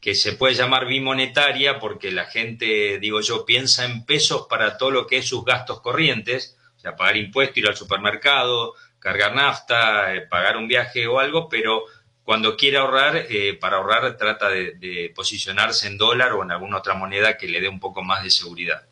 [0.00, 4.90] que se puede llamar bimonetaria porque la gente, digo yo, piensa en pesos para todo
[4.90, 10.14] lo que es sus gastos corrientes, o sea, pagar impuestos, ir al supermercado, cargar nafta,
[10.14, 11.84] eh, pagar un viaje o algo, pero
[12.22, 16.94] cuando quiere ahorrar, eh, para ahorrar trata de, posicionarse en dólar o en alguna otra
[16.94, 18.86] moneda que le dé un poco más de seguridad.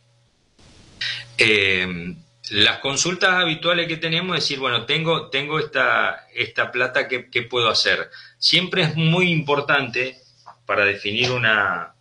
[1.38, 2.16] Eh,
[2.50, 7.42] las consultas habituales que tenemos es decir, bueno, tengo, tengo esta, esta plata, ¿qué, ¿qué
[7.42, 8.10] puedo hacer?
[8.38, 10.25] Siempre es muy importante
[10.66, 11.94] para definir una,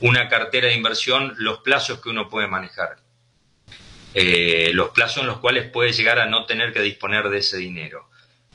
[0.00, 2.96] una cartera de inversión los plazos que uno puede manejar.
[4.14, 7.58] Eh, los plazos en los cuales puede llegar a no tener que disponer de ese
[7.58, 8.08] dinero.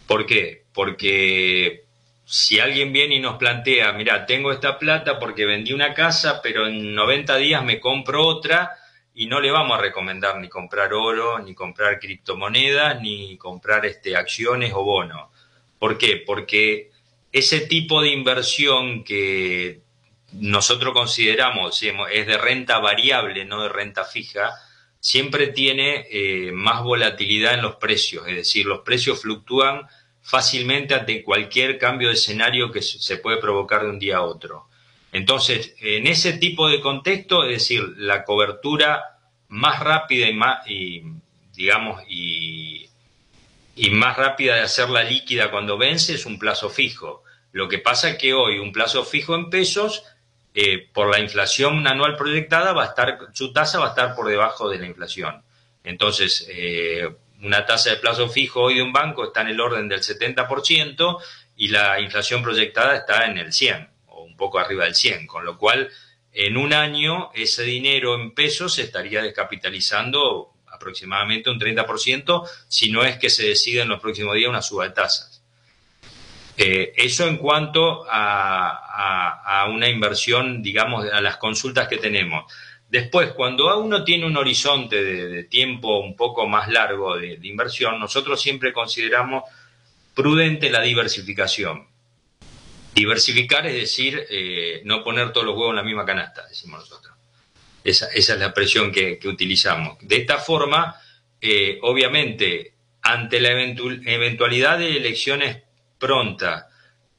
[0.07, 0.63] ¿Por qué?
[0.73, 1.85] Porque
[2.25, 6.67] si alguien viene y nos plantea, mira, tengo esta plata porque vendí una casa, pero
[6.67, 8.77] en 90 días me compro otra
[9.13, 14.15] y no le vamos a recomendar ni comprar oro, ni comprar criptomonedas, ni comprar este,
[14.15, 15.29] acciones o bonos.
[15.77, 16.23] ¿Por qué?
[16.25, 16.88] Porque
[17.31, 19.81] ese tipo de inversión que
[20.33, 24.51] nosotros consideramos es de renta variable, no de renta fija,
[24.99, 29.87] siempre tiene eh, más volatilidad en los precios, es decir, los precios fluctúan
[30.21, 34.67] fácilmente ante cualquier cambio de escenario que se puede provocar de un día a otro.
[35.11, 41.01] Entonces, en ese tipo de contexto, es decir, la cobertura más rápida y más, y,
[41.55, 42.78] digamos, y
[43.79, 47.23] y más rápida de hacerla líquida cuando vence es un plazo fijo.
[47.53, 50.03] Lo que pasa es que hoy un plazo fijo en pesos,
[50.53, 54.27] eh, por la inflación anual proyectada, va a estar, su tasa va a estar por
[54.27, 55.43] debajo de la inflación.
[55.85, 57.07] Entonces, eh,
[57.41, 61.17] una tasa de plazo fijo hoy de un banco está en el orden del 70%
[61.55, 65.45] y la inflación proyectada está en el 100 o un poco arriba del 100, con
[65.45, 65.89] lo cual
[66.33, 73.03] en un año ese dinero en pesos se estaría descapitalizando aproximadamente un 30%, si no
[73.03, 75.43] es que se decide en los próximos días una suba de tasas.
[76.57, 82.51] Eh, eso en cuanto a, una inversión, digamos, a las consultas que tenemos.
[82.89, 88.41] Después, cuando uno tiene un horizonte de, tiempo un poco más largo de, inversión, nosotros
[88.41, 89.43] siempre consideramos
[90.13, 91.87] prudente la diversificación.
[92.93, 97.18] Diversificar es decir, eh, no poner todos los huevos en la misma canasta, decimos nosotros.
[97.83, 99.97] Esa, es la expresión que, utilizamos.
[100.01, 100.95] De esta forma,
[101.41, 105.63] eh, obviamente, ante la eventualidad de elecciones
[105.97, 106.69] pronta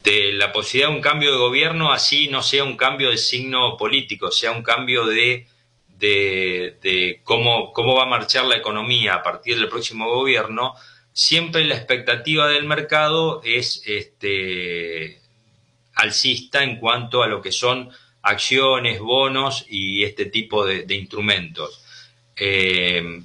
[0.03, 3.77] de la posibilidad de un cambio de gobierno, así no sea un cambio de signo
[3.77, 5.47] político, sea un cambio de,
[5.99, 10.75] de, cómo, cómo va a marchar la economía a partir del próximo gobierno,
[11.13, 15.21] siempre la expectativa del mercado es este,
[15.95, 17.91] alcista en cuanto a lo que son
[18.23, 21.85] acciones, bonos y este tipo de, instrumentos.
[22.37, 23.23] Eh,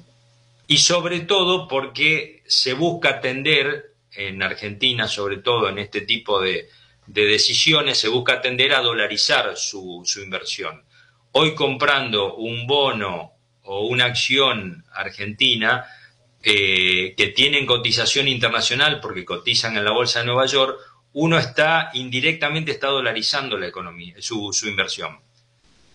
[0.66, 6.68] y sobre todo porque se busca atender en Argentina, sobre todo en este tipo de,
[7.06, 10.82] decisiones, se busca tender a dolarizar su, inversión.
[11.32, 13.32] Hoy comprando un bono
[13.62, 15.84] o una acción argentina
[16.42, 20.78] eh, que tienen cotización internacional porque cotizan en la Bolsa de Nueva York,
[21.18, 25.18] uno está indirectamente está dolarizando la economía, su, su inversión.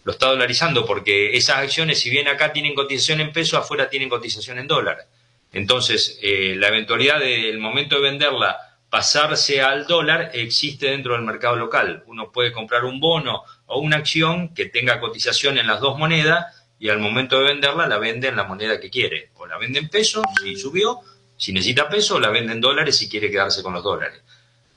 [0.04, 4.10] Lo está dolarizando porque esas acciones, si bien acá tienen cotización en peso, afuera tienen
[4.10, 5.08] cotización en dólar.
[5.54, 11.56] Entonces, eh, la eventualidad del momento de venderla pasarse al dólar existe dentro del mercado
[11.56, 12.04] local.
[12.08, 16.66] Uno puede comprar un bono o una acción que tenga cotización en las dos monedas
[16.80, 19.30] y al momento de venderla la vende en la moneda que quiere.
[19.36, 21.00] O la vende en pesos si subió,
[21.38, 24.24] si necesita peso, la vende en dólares si quiere quedarse con los dólares.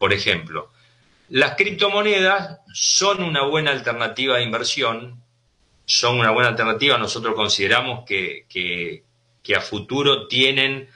[0.05, 0.71] Por ejemplo,
[1.31, 5.23] las criptomonedas son una buena alternativa de inversión,
[5.87, 6.99] son una buena alternativa.
[6.99, 8.45] Nosotros consideramos que,
[9.43, 10.91] que a futuro tienen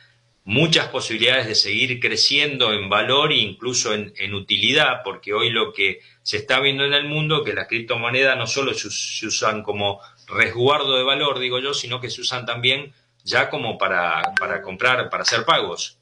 [0.44, 6.00] muchas posibilidades de seguir creciendo en valor e incluso en, utilidad, porque hoy lo que
[6.22, 8.88] se está viendo en el mundo que las criptomonedas no solo se,
[9.26, 12.92] usan como resguardo de valor, digo yo, sino que se usan también
[13.24, 15.97] ya como para, para comprar, para hacer pagos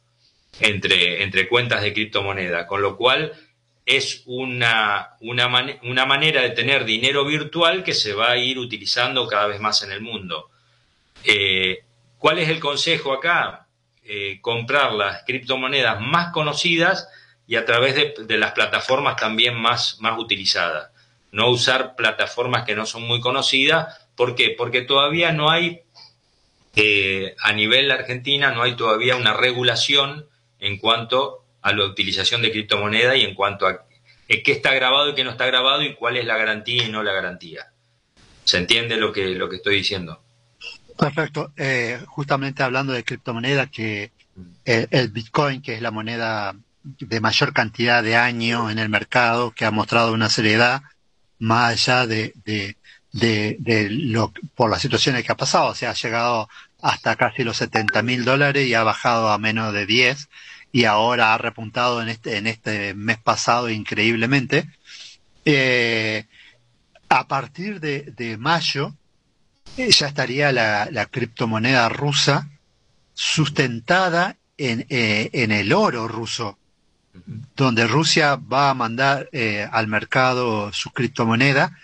[0.60, 3.32] entre, entre cuentas de criptomoneda, con lo cual
[3.86, 9.28] es una, una, una manera de tener dinero virtual que se va a ir utilizando
[9.28, 10.50] cada vez más en el mundo.
[11.22, 11.84] Eh,
[12.18, 13.66] ¿Cuál es el consejo acá?
[14.02, 17.08] Eh, comprar las criptomonedas más conocidas
[17.46, 20.90] y a través de, las plataformas también más, más utilizadas.
[21.30, 24.08] No usar plataformas que no son muy conocidas.
[24.16, 24.54] ¿Por qué?
[24.56, 25.82] Porque todavía no hay,
[26.74, 30.26] eh, a nivel Argentina, no hay todavía una regulación
[30.66, 33.86] en cuanto a la utilización de criptomonedas y en cuanto a
[34.28, 37.02] qué está grabado y qué no está grabado y cuál es la garantía y no
[37.02, 37.72] la garantía.
[38.44, 40.22] ¿Se entiende lo que, lo que estoy diciendo?
[40.98, 41.52] Perfecto.
[41.56, 44.10] Eh, justamente hablando de criptomonedas, que
[44.64, 49.64] el, Bitcoin, que es la moneda de mayor cantidad de años en el mercado, que
[49.64, 50.82] ha mostrado una seriedad
[51.38, 52.32] más allá de,
[53.12, 55.68] de, lo, por las situaciones que ha pasado.
[55.68, 56.48] O sea, ha llegado
[56.80, 60.28] hasta casi los 70 mil dólares y ha bajado a menos de 10
[60.72, 64.68] y ahora ha repuntado en este, en este mes pasado increíblemente.
[65.44, 66.24] Eh,
[67.08, 68.94] a partir de mayo,
[69.76, 72.48] ya estaría la, criptomoneda rusa
[73.14, 76.58] sustentada en, eh, en, el oro ruso,
[77.54, 81.76] donde Rusia va a mandar eh, al mercado su criptomoneda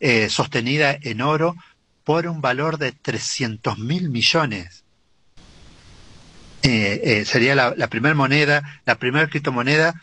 [0.00, 1.56] eh, sostenida en oro
[2.04, 4.84] por un valor de 300 mil millones.
[6.62, 9.94] Sería la, primera moneda, la primera criptomoneda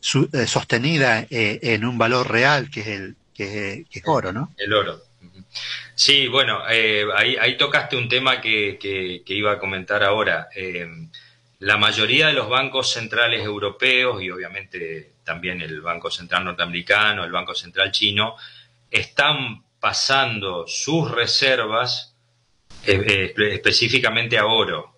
[0.00, 4.52] sostenida en un valor real, que es el que es oro, ¿no?
[4.56, 5.02] El oro.
[5.94, 10.48] Sí, bueno, eh, ahí, tocaste un tema que, iba a comentar ahora.
[10.54, 10.88] Eh,
[11.60, 17.32] la mayoría de los bancos centrales europeos y obviamente también el Banco Central norteamericano, el
[17.32, 18.36] Banco Central chino,
[18.90, 22.14] están pasando sus reservas
[22.84, 24.93] eh, específicamente a oro.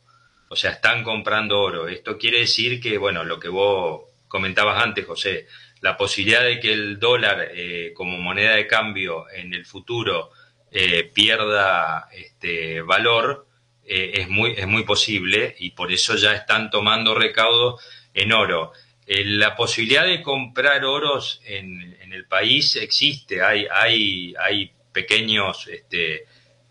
[0.56, 1.86] O sea, están comprando oro.
[1.86, 5.46] Esto quiere decir que, bueno, lo que vos comentabas antes, José,
[5.82, 7.50] la posibilidad de que el dólar
[7.92, 10.30] como moneda de cambio en el futuro
[10.70, 13.46] eh, pierda este valor
[13.84, 17.78] eh, es, muy, es muy posible y por eso ya están tomando recaudo
[18.14, 18.72] en oro.
[19.06, 26.24] Eh, la posibilidad de comprar oros en, el país existe, hay, hay, hay pequeños este,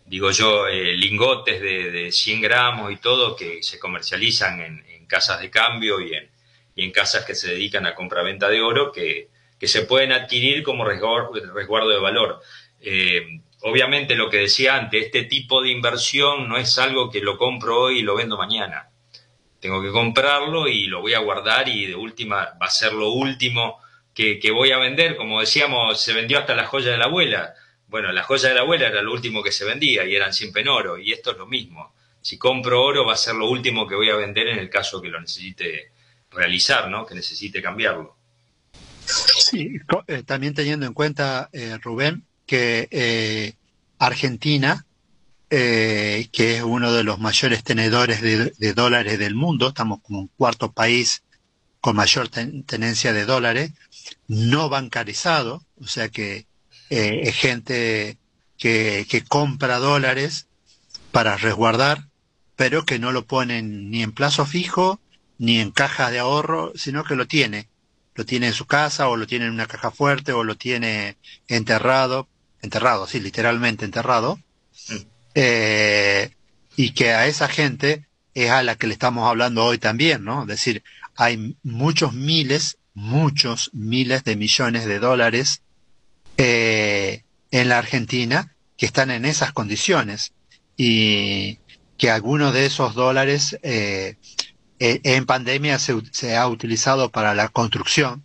[0.06, 5.50] digo yo, eh, lingotes de, 100 gramos y todo que se comercializan en, casas de
[5.50, 6.28] cambio y en,
[6.74, 10.64] y en, casas que se dedican a compra-venta de oro que, que, se pueden adquirir
[10.64, 12.40] como resguardo, de valor.
[12.80, 17.38] Eh, obviamente lo que decía antes, este tipo de inversión no es algo que lo
[17.38, 18.90] compro hoy y lo vendo mañana.
[19.60, 23.10] Tengo que comprarlo y lo voy a guardar y de última va a ser lo
[23.10, 23.78] último
[24.12, 25.14] que, que voy a vender.
[25.14, 27.54] Como decíamos, se vendió hasta la joya de la abuela
[27.88, 30.62] bueno, la joya de la abuela era lo último que se vendía y eran siempre
[30.62, 31.94] en oro, y esto es lo mismo.
[32.20, 35.00] Si compro oro va a ser lo último que voy a vender en el caso
[35.00, 35.92] que lo necesite
[36.30, 37.06] realizar, ¿no?
[37.06, 38.16] Que necesite cambiarlo.
[39.06, 43.54] Sí, eh, también teniendo en cuenta, eh, Rubén, que eh,
[43.98, 44.84] Argentina,
[45.48, 50.72] que es uno de los mayores tenedores de, dólares del mundo, estamos como un cuarto
[50.72, 51.22] país
[51.80, 53.72] con mayor tenencia de dólares,
[54.26, 56.46] no bancarizado, o sea que
[56.90, 58.18] eh, gente
[58.58, 60.46] que, que, compra dólares
[61.12, 62.08] para resguardar,
[62.54, 65.00] pero que no lo ponen ni en plazo fijo
[65.38, 67.68] ni en caja de ahorro, sino que lo tiene.
[68.14, 71.16] Lo tiene en su casa o lo tiene en una caja fuerte o lo tiene
[71.48, 72.28] enterrado,
[72.62, 74.38] enterrado, sí, literalmente enterrado.
[75.34, 76.30] Eh,
[76.76, 80.42] y que a esa gente es a la que le estamos hablando hoy también, ¿no?
[80.42, 80.82] Es decir,
[81.14, 85.62] hay muchos miles, muchos miles de millones de dólares
[86.36, 90.32] eh, en la Argentina que están en esas condiciones
[90.76, 91.58] y
[91.96, 94.16] que algunos de esos dólares eh,
[94.78, 98.24] eh, en pandemia se, ha utilizado para la construcción,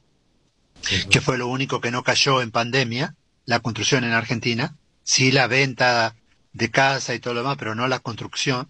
[1.10, 3.16] que fue lo único que no cayó en pandemia,
[3.46, 6.16] la construcción en Argentina, sí la venta
[6.54, 8.68] de casa y todo lo demás, pero no la construcción.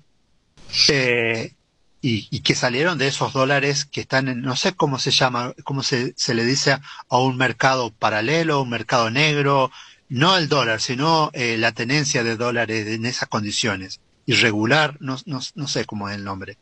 [0.90, 1.54] Eh,
[2.02, 5.84] y, que salieron de esos dólares que están en, no sé cómo se llama, cómo
[5.84, 6.78] se, se le dice
[7.10, 9.72] a un mercado paralelo, un mercado negro,
[10.10, 14.02] no el dólar, sino eh, la tenencia de dólares en esas condiciones.
[14.26, 16.58] Irregular, no, no, no sé cómo es el nombre.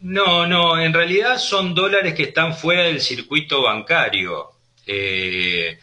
[0.00, 4.52] No, no, en realidad son dólares que están fuera del circuito bancario.
[4.86, 5.78] Eh,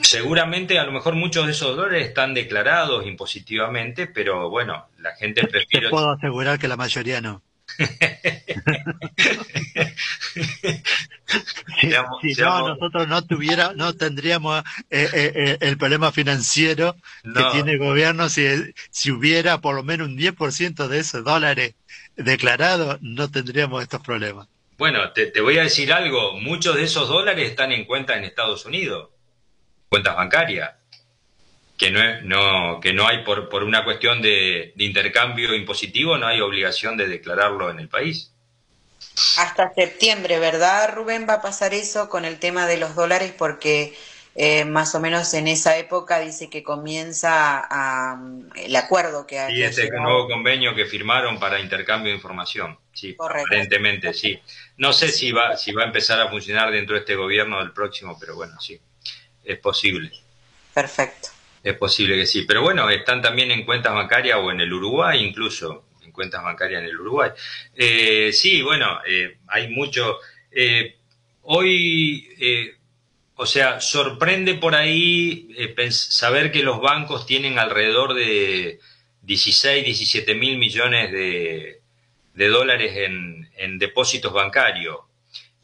[0.00, 5.46] seguramente a lo mejor muchos de esos dólares están declarados impositivamente, pero bueno, la gente
[5.48, 5.86] prefiere...
[5.86, 7.42] Te puedo asegurar que la mayoría no.
[12.22, 17.72] si, no, nosotros no tuviera, no tendríamos eh, eh, eh, el problema financiero que tiene
[17.72, 18.46] el gobierno si,
[18.90, 21.74] si hubiera por lo menos un 10% de esos dólares
[22.16, 24.48] declarados, no tendríamos estos problemas.
[24.78, 28.24] Bueno, te, te, voy a decir algo, muchos de esos dólares están en cuentas en
[28.24, 29.10] Estados Unidos,
[29.88, 30.70] cuentas bancarias
[31.76, 36.40] que no, no, que no hay por, por una cuestión de, intercambio impositivo, no hay
[36.40, 38.32] obligación de declararlo en el país.
[39.38, 41.26] Hasta septiembre, ¿verdad, Rubén?
[41.28, 43.94] Va a pasar eso con el tema de los dólares porque
[44.34, 47.66] eh, más o menos en esa época dice que comienza
[48.54, 49.58] el acuerdo que hay.
[49.58, 54.38] Y este nuevo convenio que firmaron para intercambio de información, sí, aparentemente sí.
[54.78, 57.72] No sé si va, si va a empezar a funcionar dentro de este gobierno del
[57.72, 58.78] próximo, pero bueno, sí,
[59.44, 60.10] es posible.
[60.74, 61.35] Perfecto.
[61.66, 65.20] Es posible que sí, pero bueno, están también en cuentas bancarias o en el Uruguay
[65.24, 67.30] incluso, en cuentas bancarias en el Uruguay.
[67.74, 70.18] Eh, sí, bueno, eh, hay mucho.
[70.52, 70.94] Eh,
[71.42, 72.28] hoy,
[73.34, 75.48] o sea, sorprende por ahí
[75.90, 78.78] saber que los bancos tienen alrededor de
[79.22, 81.80] 16, 17 mil millones de,
[82.32, 84.98] dólares en depósitos bancarios.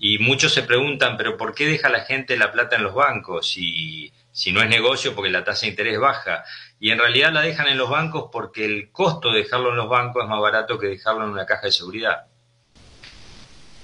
[0.04, 3.56] Y muchos se preguntan, pero ¿por qué deja la gente la plata en los bancos?
[3.56, 6.42] Y si no es negocio porque la tasa de interés baja.
[6.80, 9.88] Y en realidad la dejan en los bancos porque el costo de dejarlo en los
[9.88, 12.26] bancos es más barato que dejarlo en una caja de seguridad.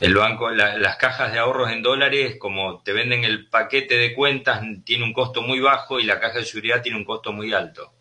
[0.00, 4.60] El banco, las cajas de ahorros en dólares, como te venden el paquete de cuentas,
[4.84, 7.92] tiene un costo muy bajo y la caja de seguridad tiene un costo muy alto.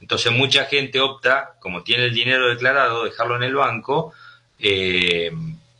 [0.00, 4.14] Entonces mucha gente opta, como tiene el dinero declarado, dejarlo en el banco
[4.58, 5.30] eh,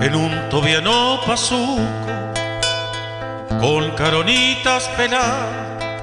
[0.00, 1.80] En un tobiano pasuco
[3.60, 6.02] con caronitas peladas.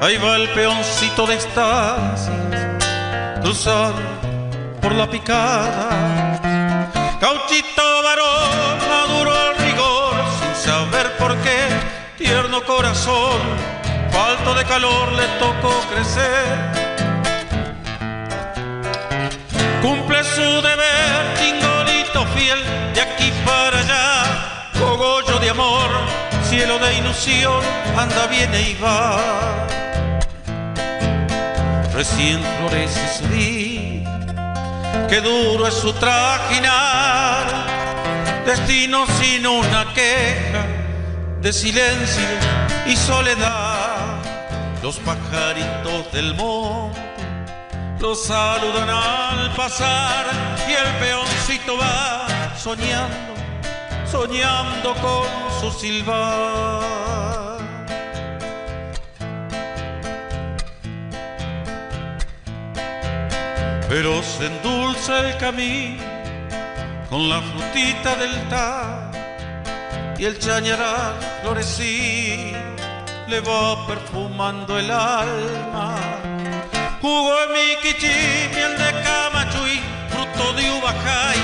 [0.00, 2.30] Ahí va el peoncito de estas
[3.42, 3.94] cruzar
[4.80, 6.40] por la picada.
[7.20, 11.68] Cauchito varón, maduro al rigor, sin saber por qué,
[12.18, 13.40] tierno corazón,
[14.10, 16.86] falto de calor le tocó crecer.
[19.86, 21.34] cumple su deber,
[22.26, 22.58] fiel,
[22.94, 25.90] de aquí para allá, cogollo de amor,
[26.48, 27.60] cielo de ilusión,
[27.96, 29.66] anda, viene y va.
[31.92, 34.26] Recién florece su día,
[35.08, 37.44] qué duro es su trajinar,
[38.46, 40.64] destino sin una queja,
[41.40, 42.24] de silencio
[42.86, 44.22] y soledad,
[44.82, 47.15] los pajaritos del monte
[48.00, 50.26] los saludan al pasar
[50.68, 53.34] y el peoncito va soñando,
[54.10, 55.26] soñando con
[55.60, 57.56] su silbar.
[63.88, 66.02] Pero se endulza el camino
[67.08, 69.10] con la frutita del ta
[70.18, 72.58] y el chañaral florecido
[73.28, 75.96] le va perfumando el alma
[77.06, 78.16] Jugo de miquichi,
[78.52, 79.80] miel de camachuí,
[80.10, 81.38] fruto de ubajay,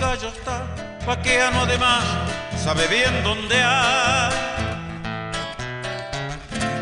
[0.00, 0.66] gallo está,
[1.06, 2.02] vaqueano además,
[2.64, 4.34] sabe bien dónde hay.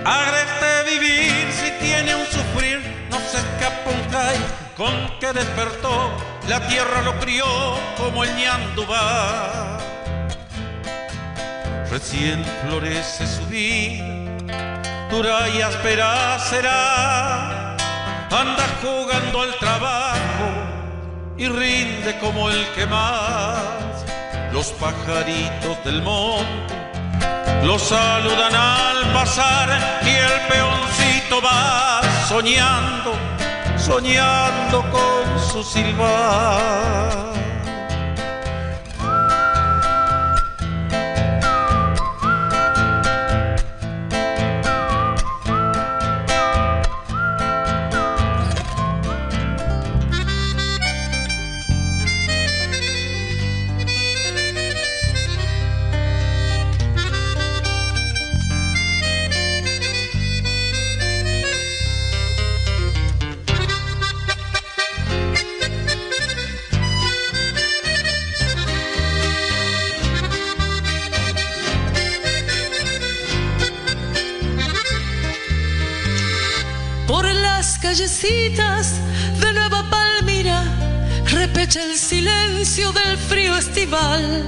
[0.03, 2.81] Agreste vivir si tiene un sufrir,
[3.11, 4.39] no se escapa un cay,
[4.79, 6.17] con que despertó,
[6.49, 7.45] la tierra lo crió
[7.99, 9.77] como el ñandubá.
[11.91, 14.81] Recién florece su vida,
[15.11, 17.64] dura y áspera será
[18.35, 20.47] anda jugando al trabajo
[21.37, 24.05] y rinde como el que más.
[24.53, 26.75] Los pajaritos del monte
[27.65, 29.69] los saludan al pasar
[30.03, 33.15] y el peoncito va soñando,
[33.77, 37.44] soñando con su silbar.
[81.77, 84.45] El silencio del frío estival.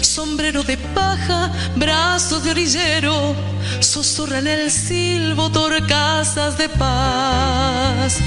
[0.00, 3.34] Sombrero de paja, brazos de orillero,
[3.80, 8.18] susurran el silbo torcasas de paz.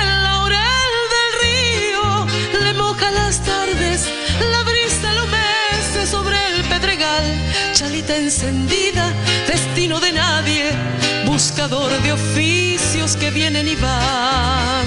[0.00, 2.26] El laurel del río
[2.64, 4.08] le moja las tardes,
[4.52, 7.24] la brisa lo mece sobre el pedregal,
[7.72, 9.12] chalita encendida,
[9.46, 14.86] destino de nadie buscador de oficios que vienen y van.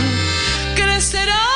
[0.76, 1.51] Crecerá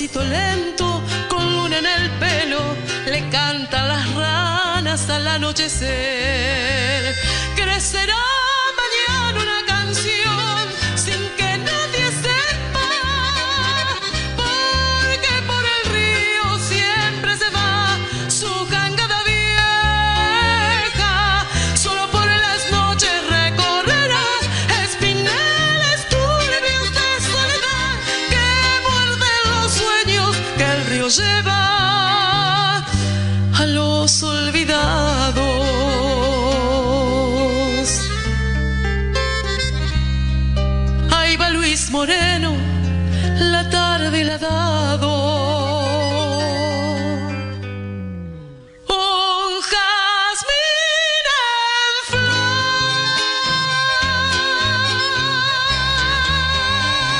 [0.00, 2.58] pasito lento, con luna en el pelo,
[3.04, 6.69] le cantan las ranas al anochecer.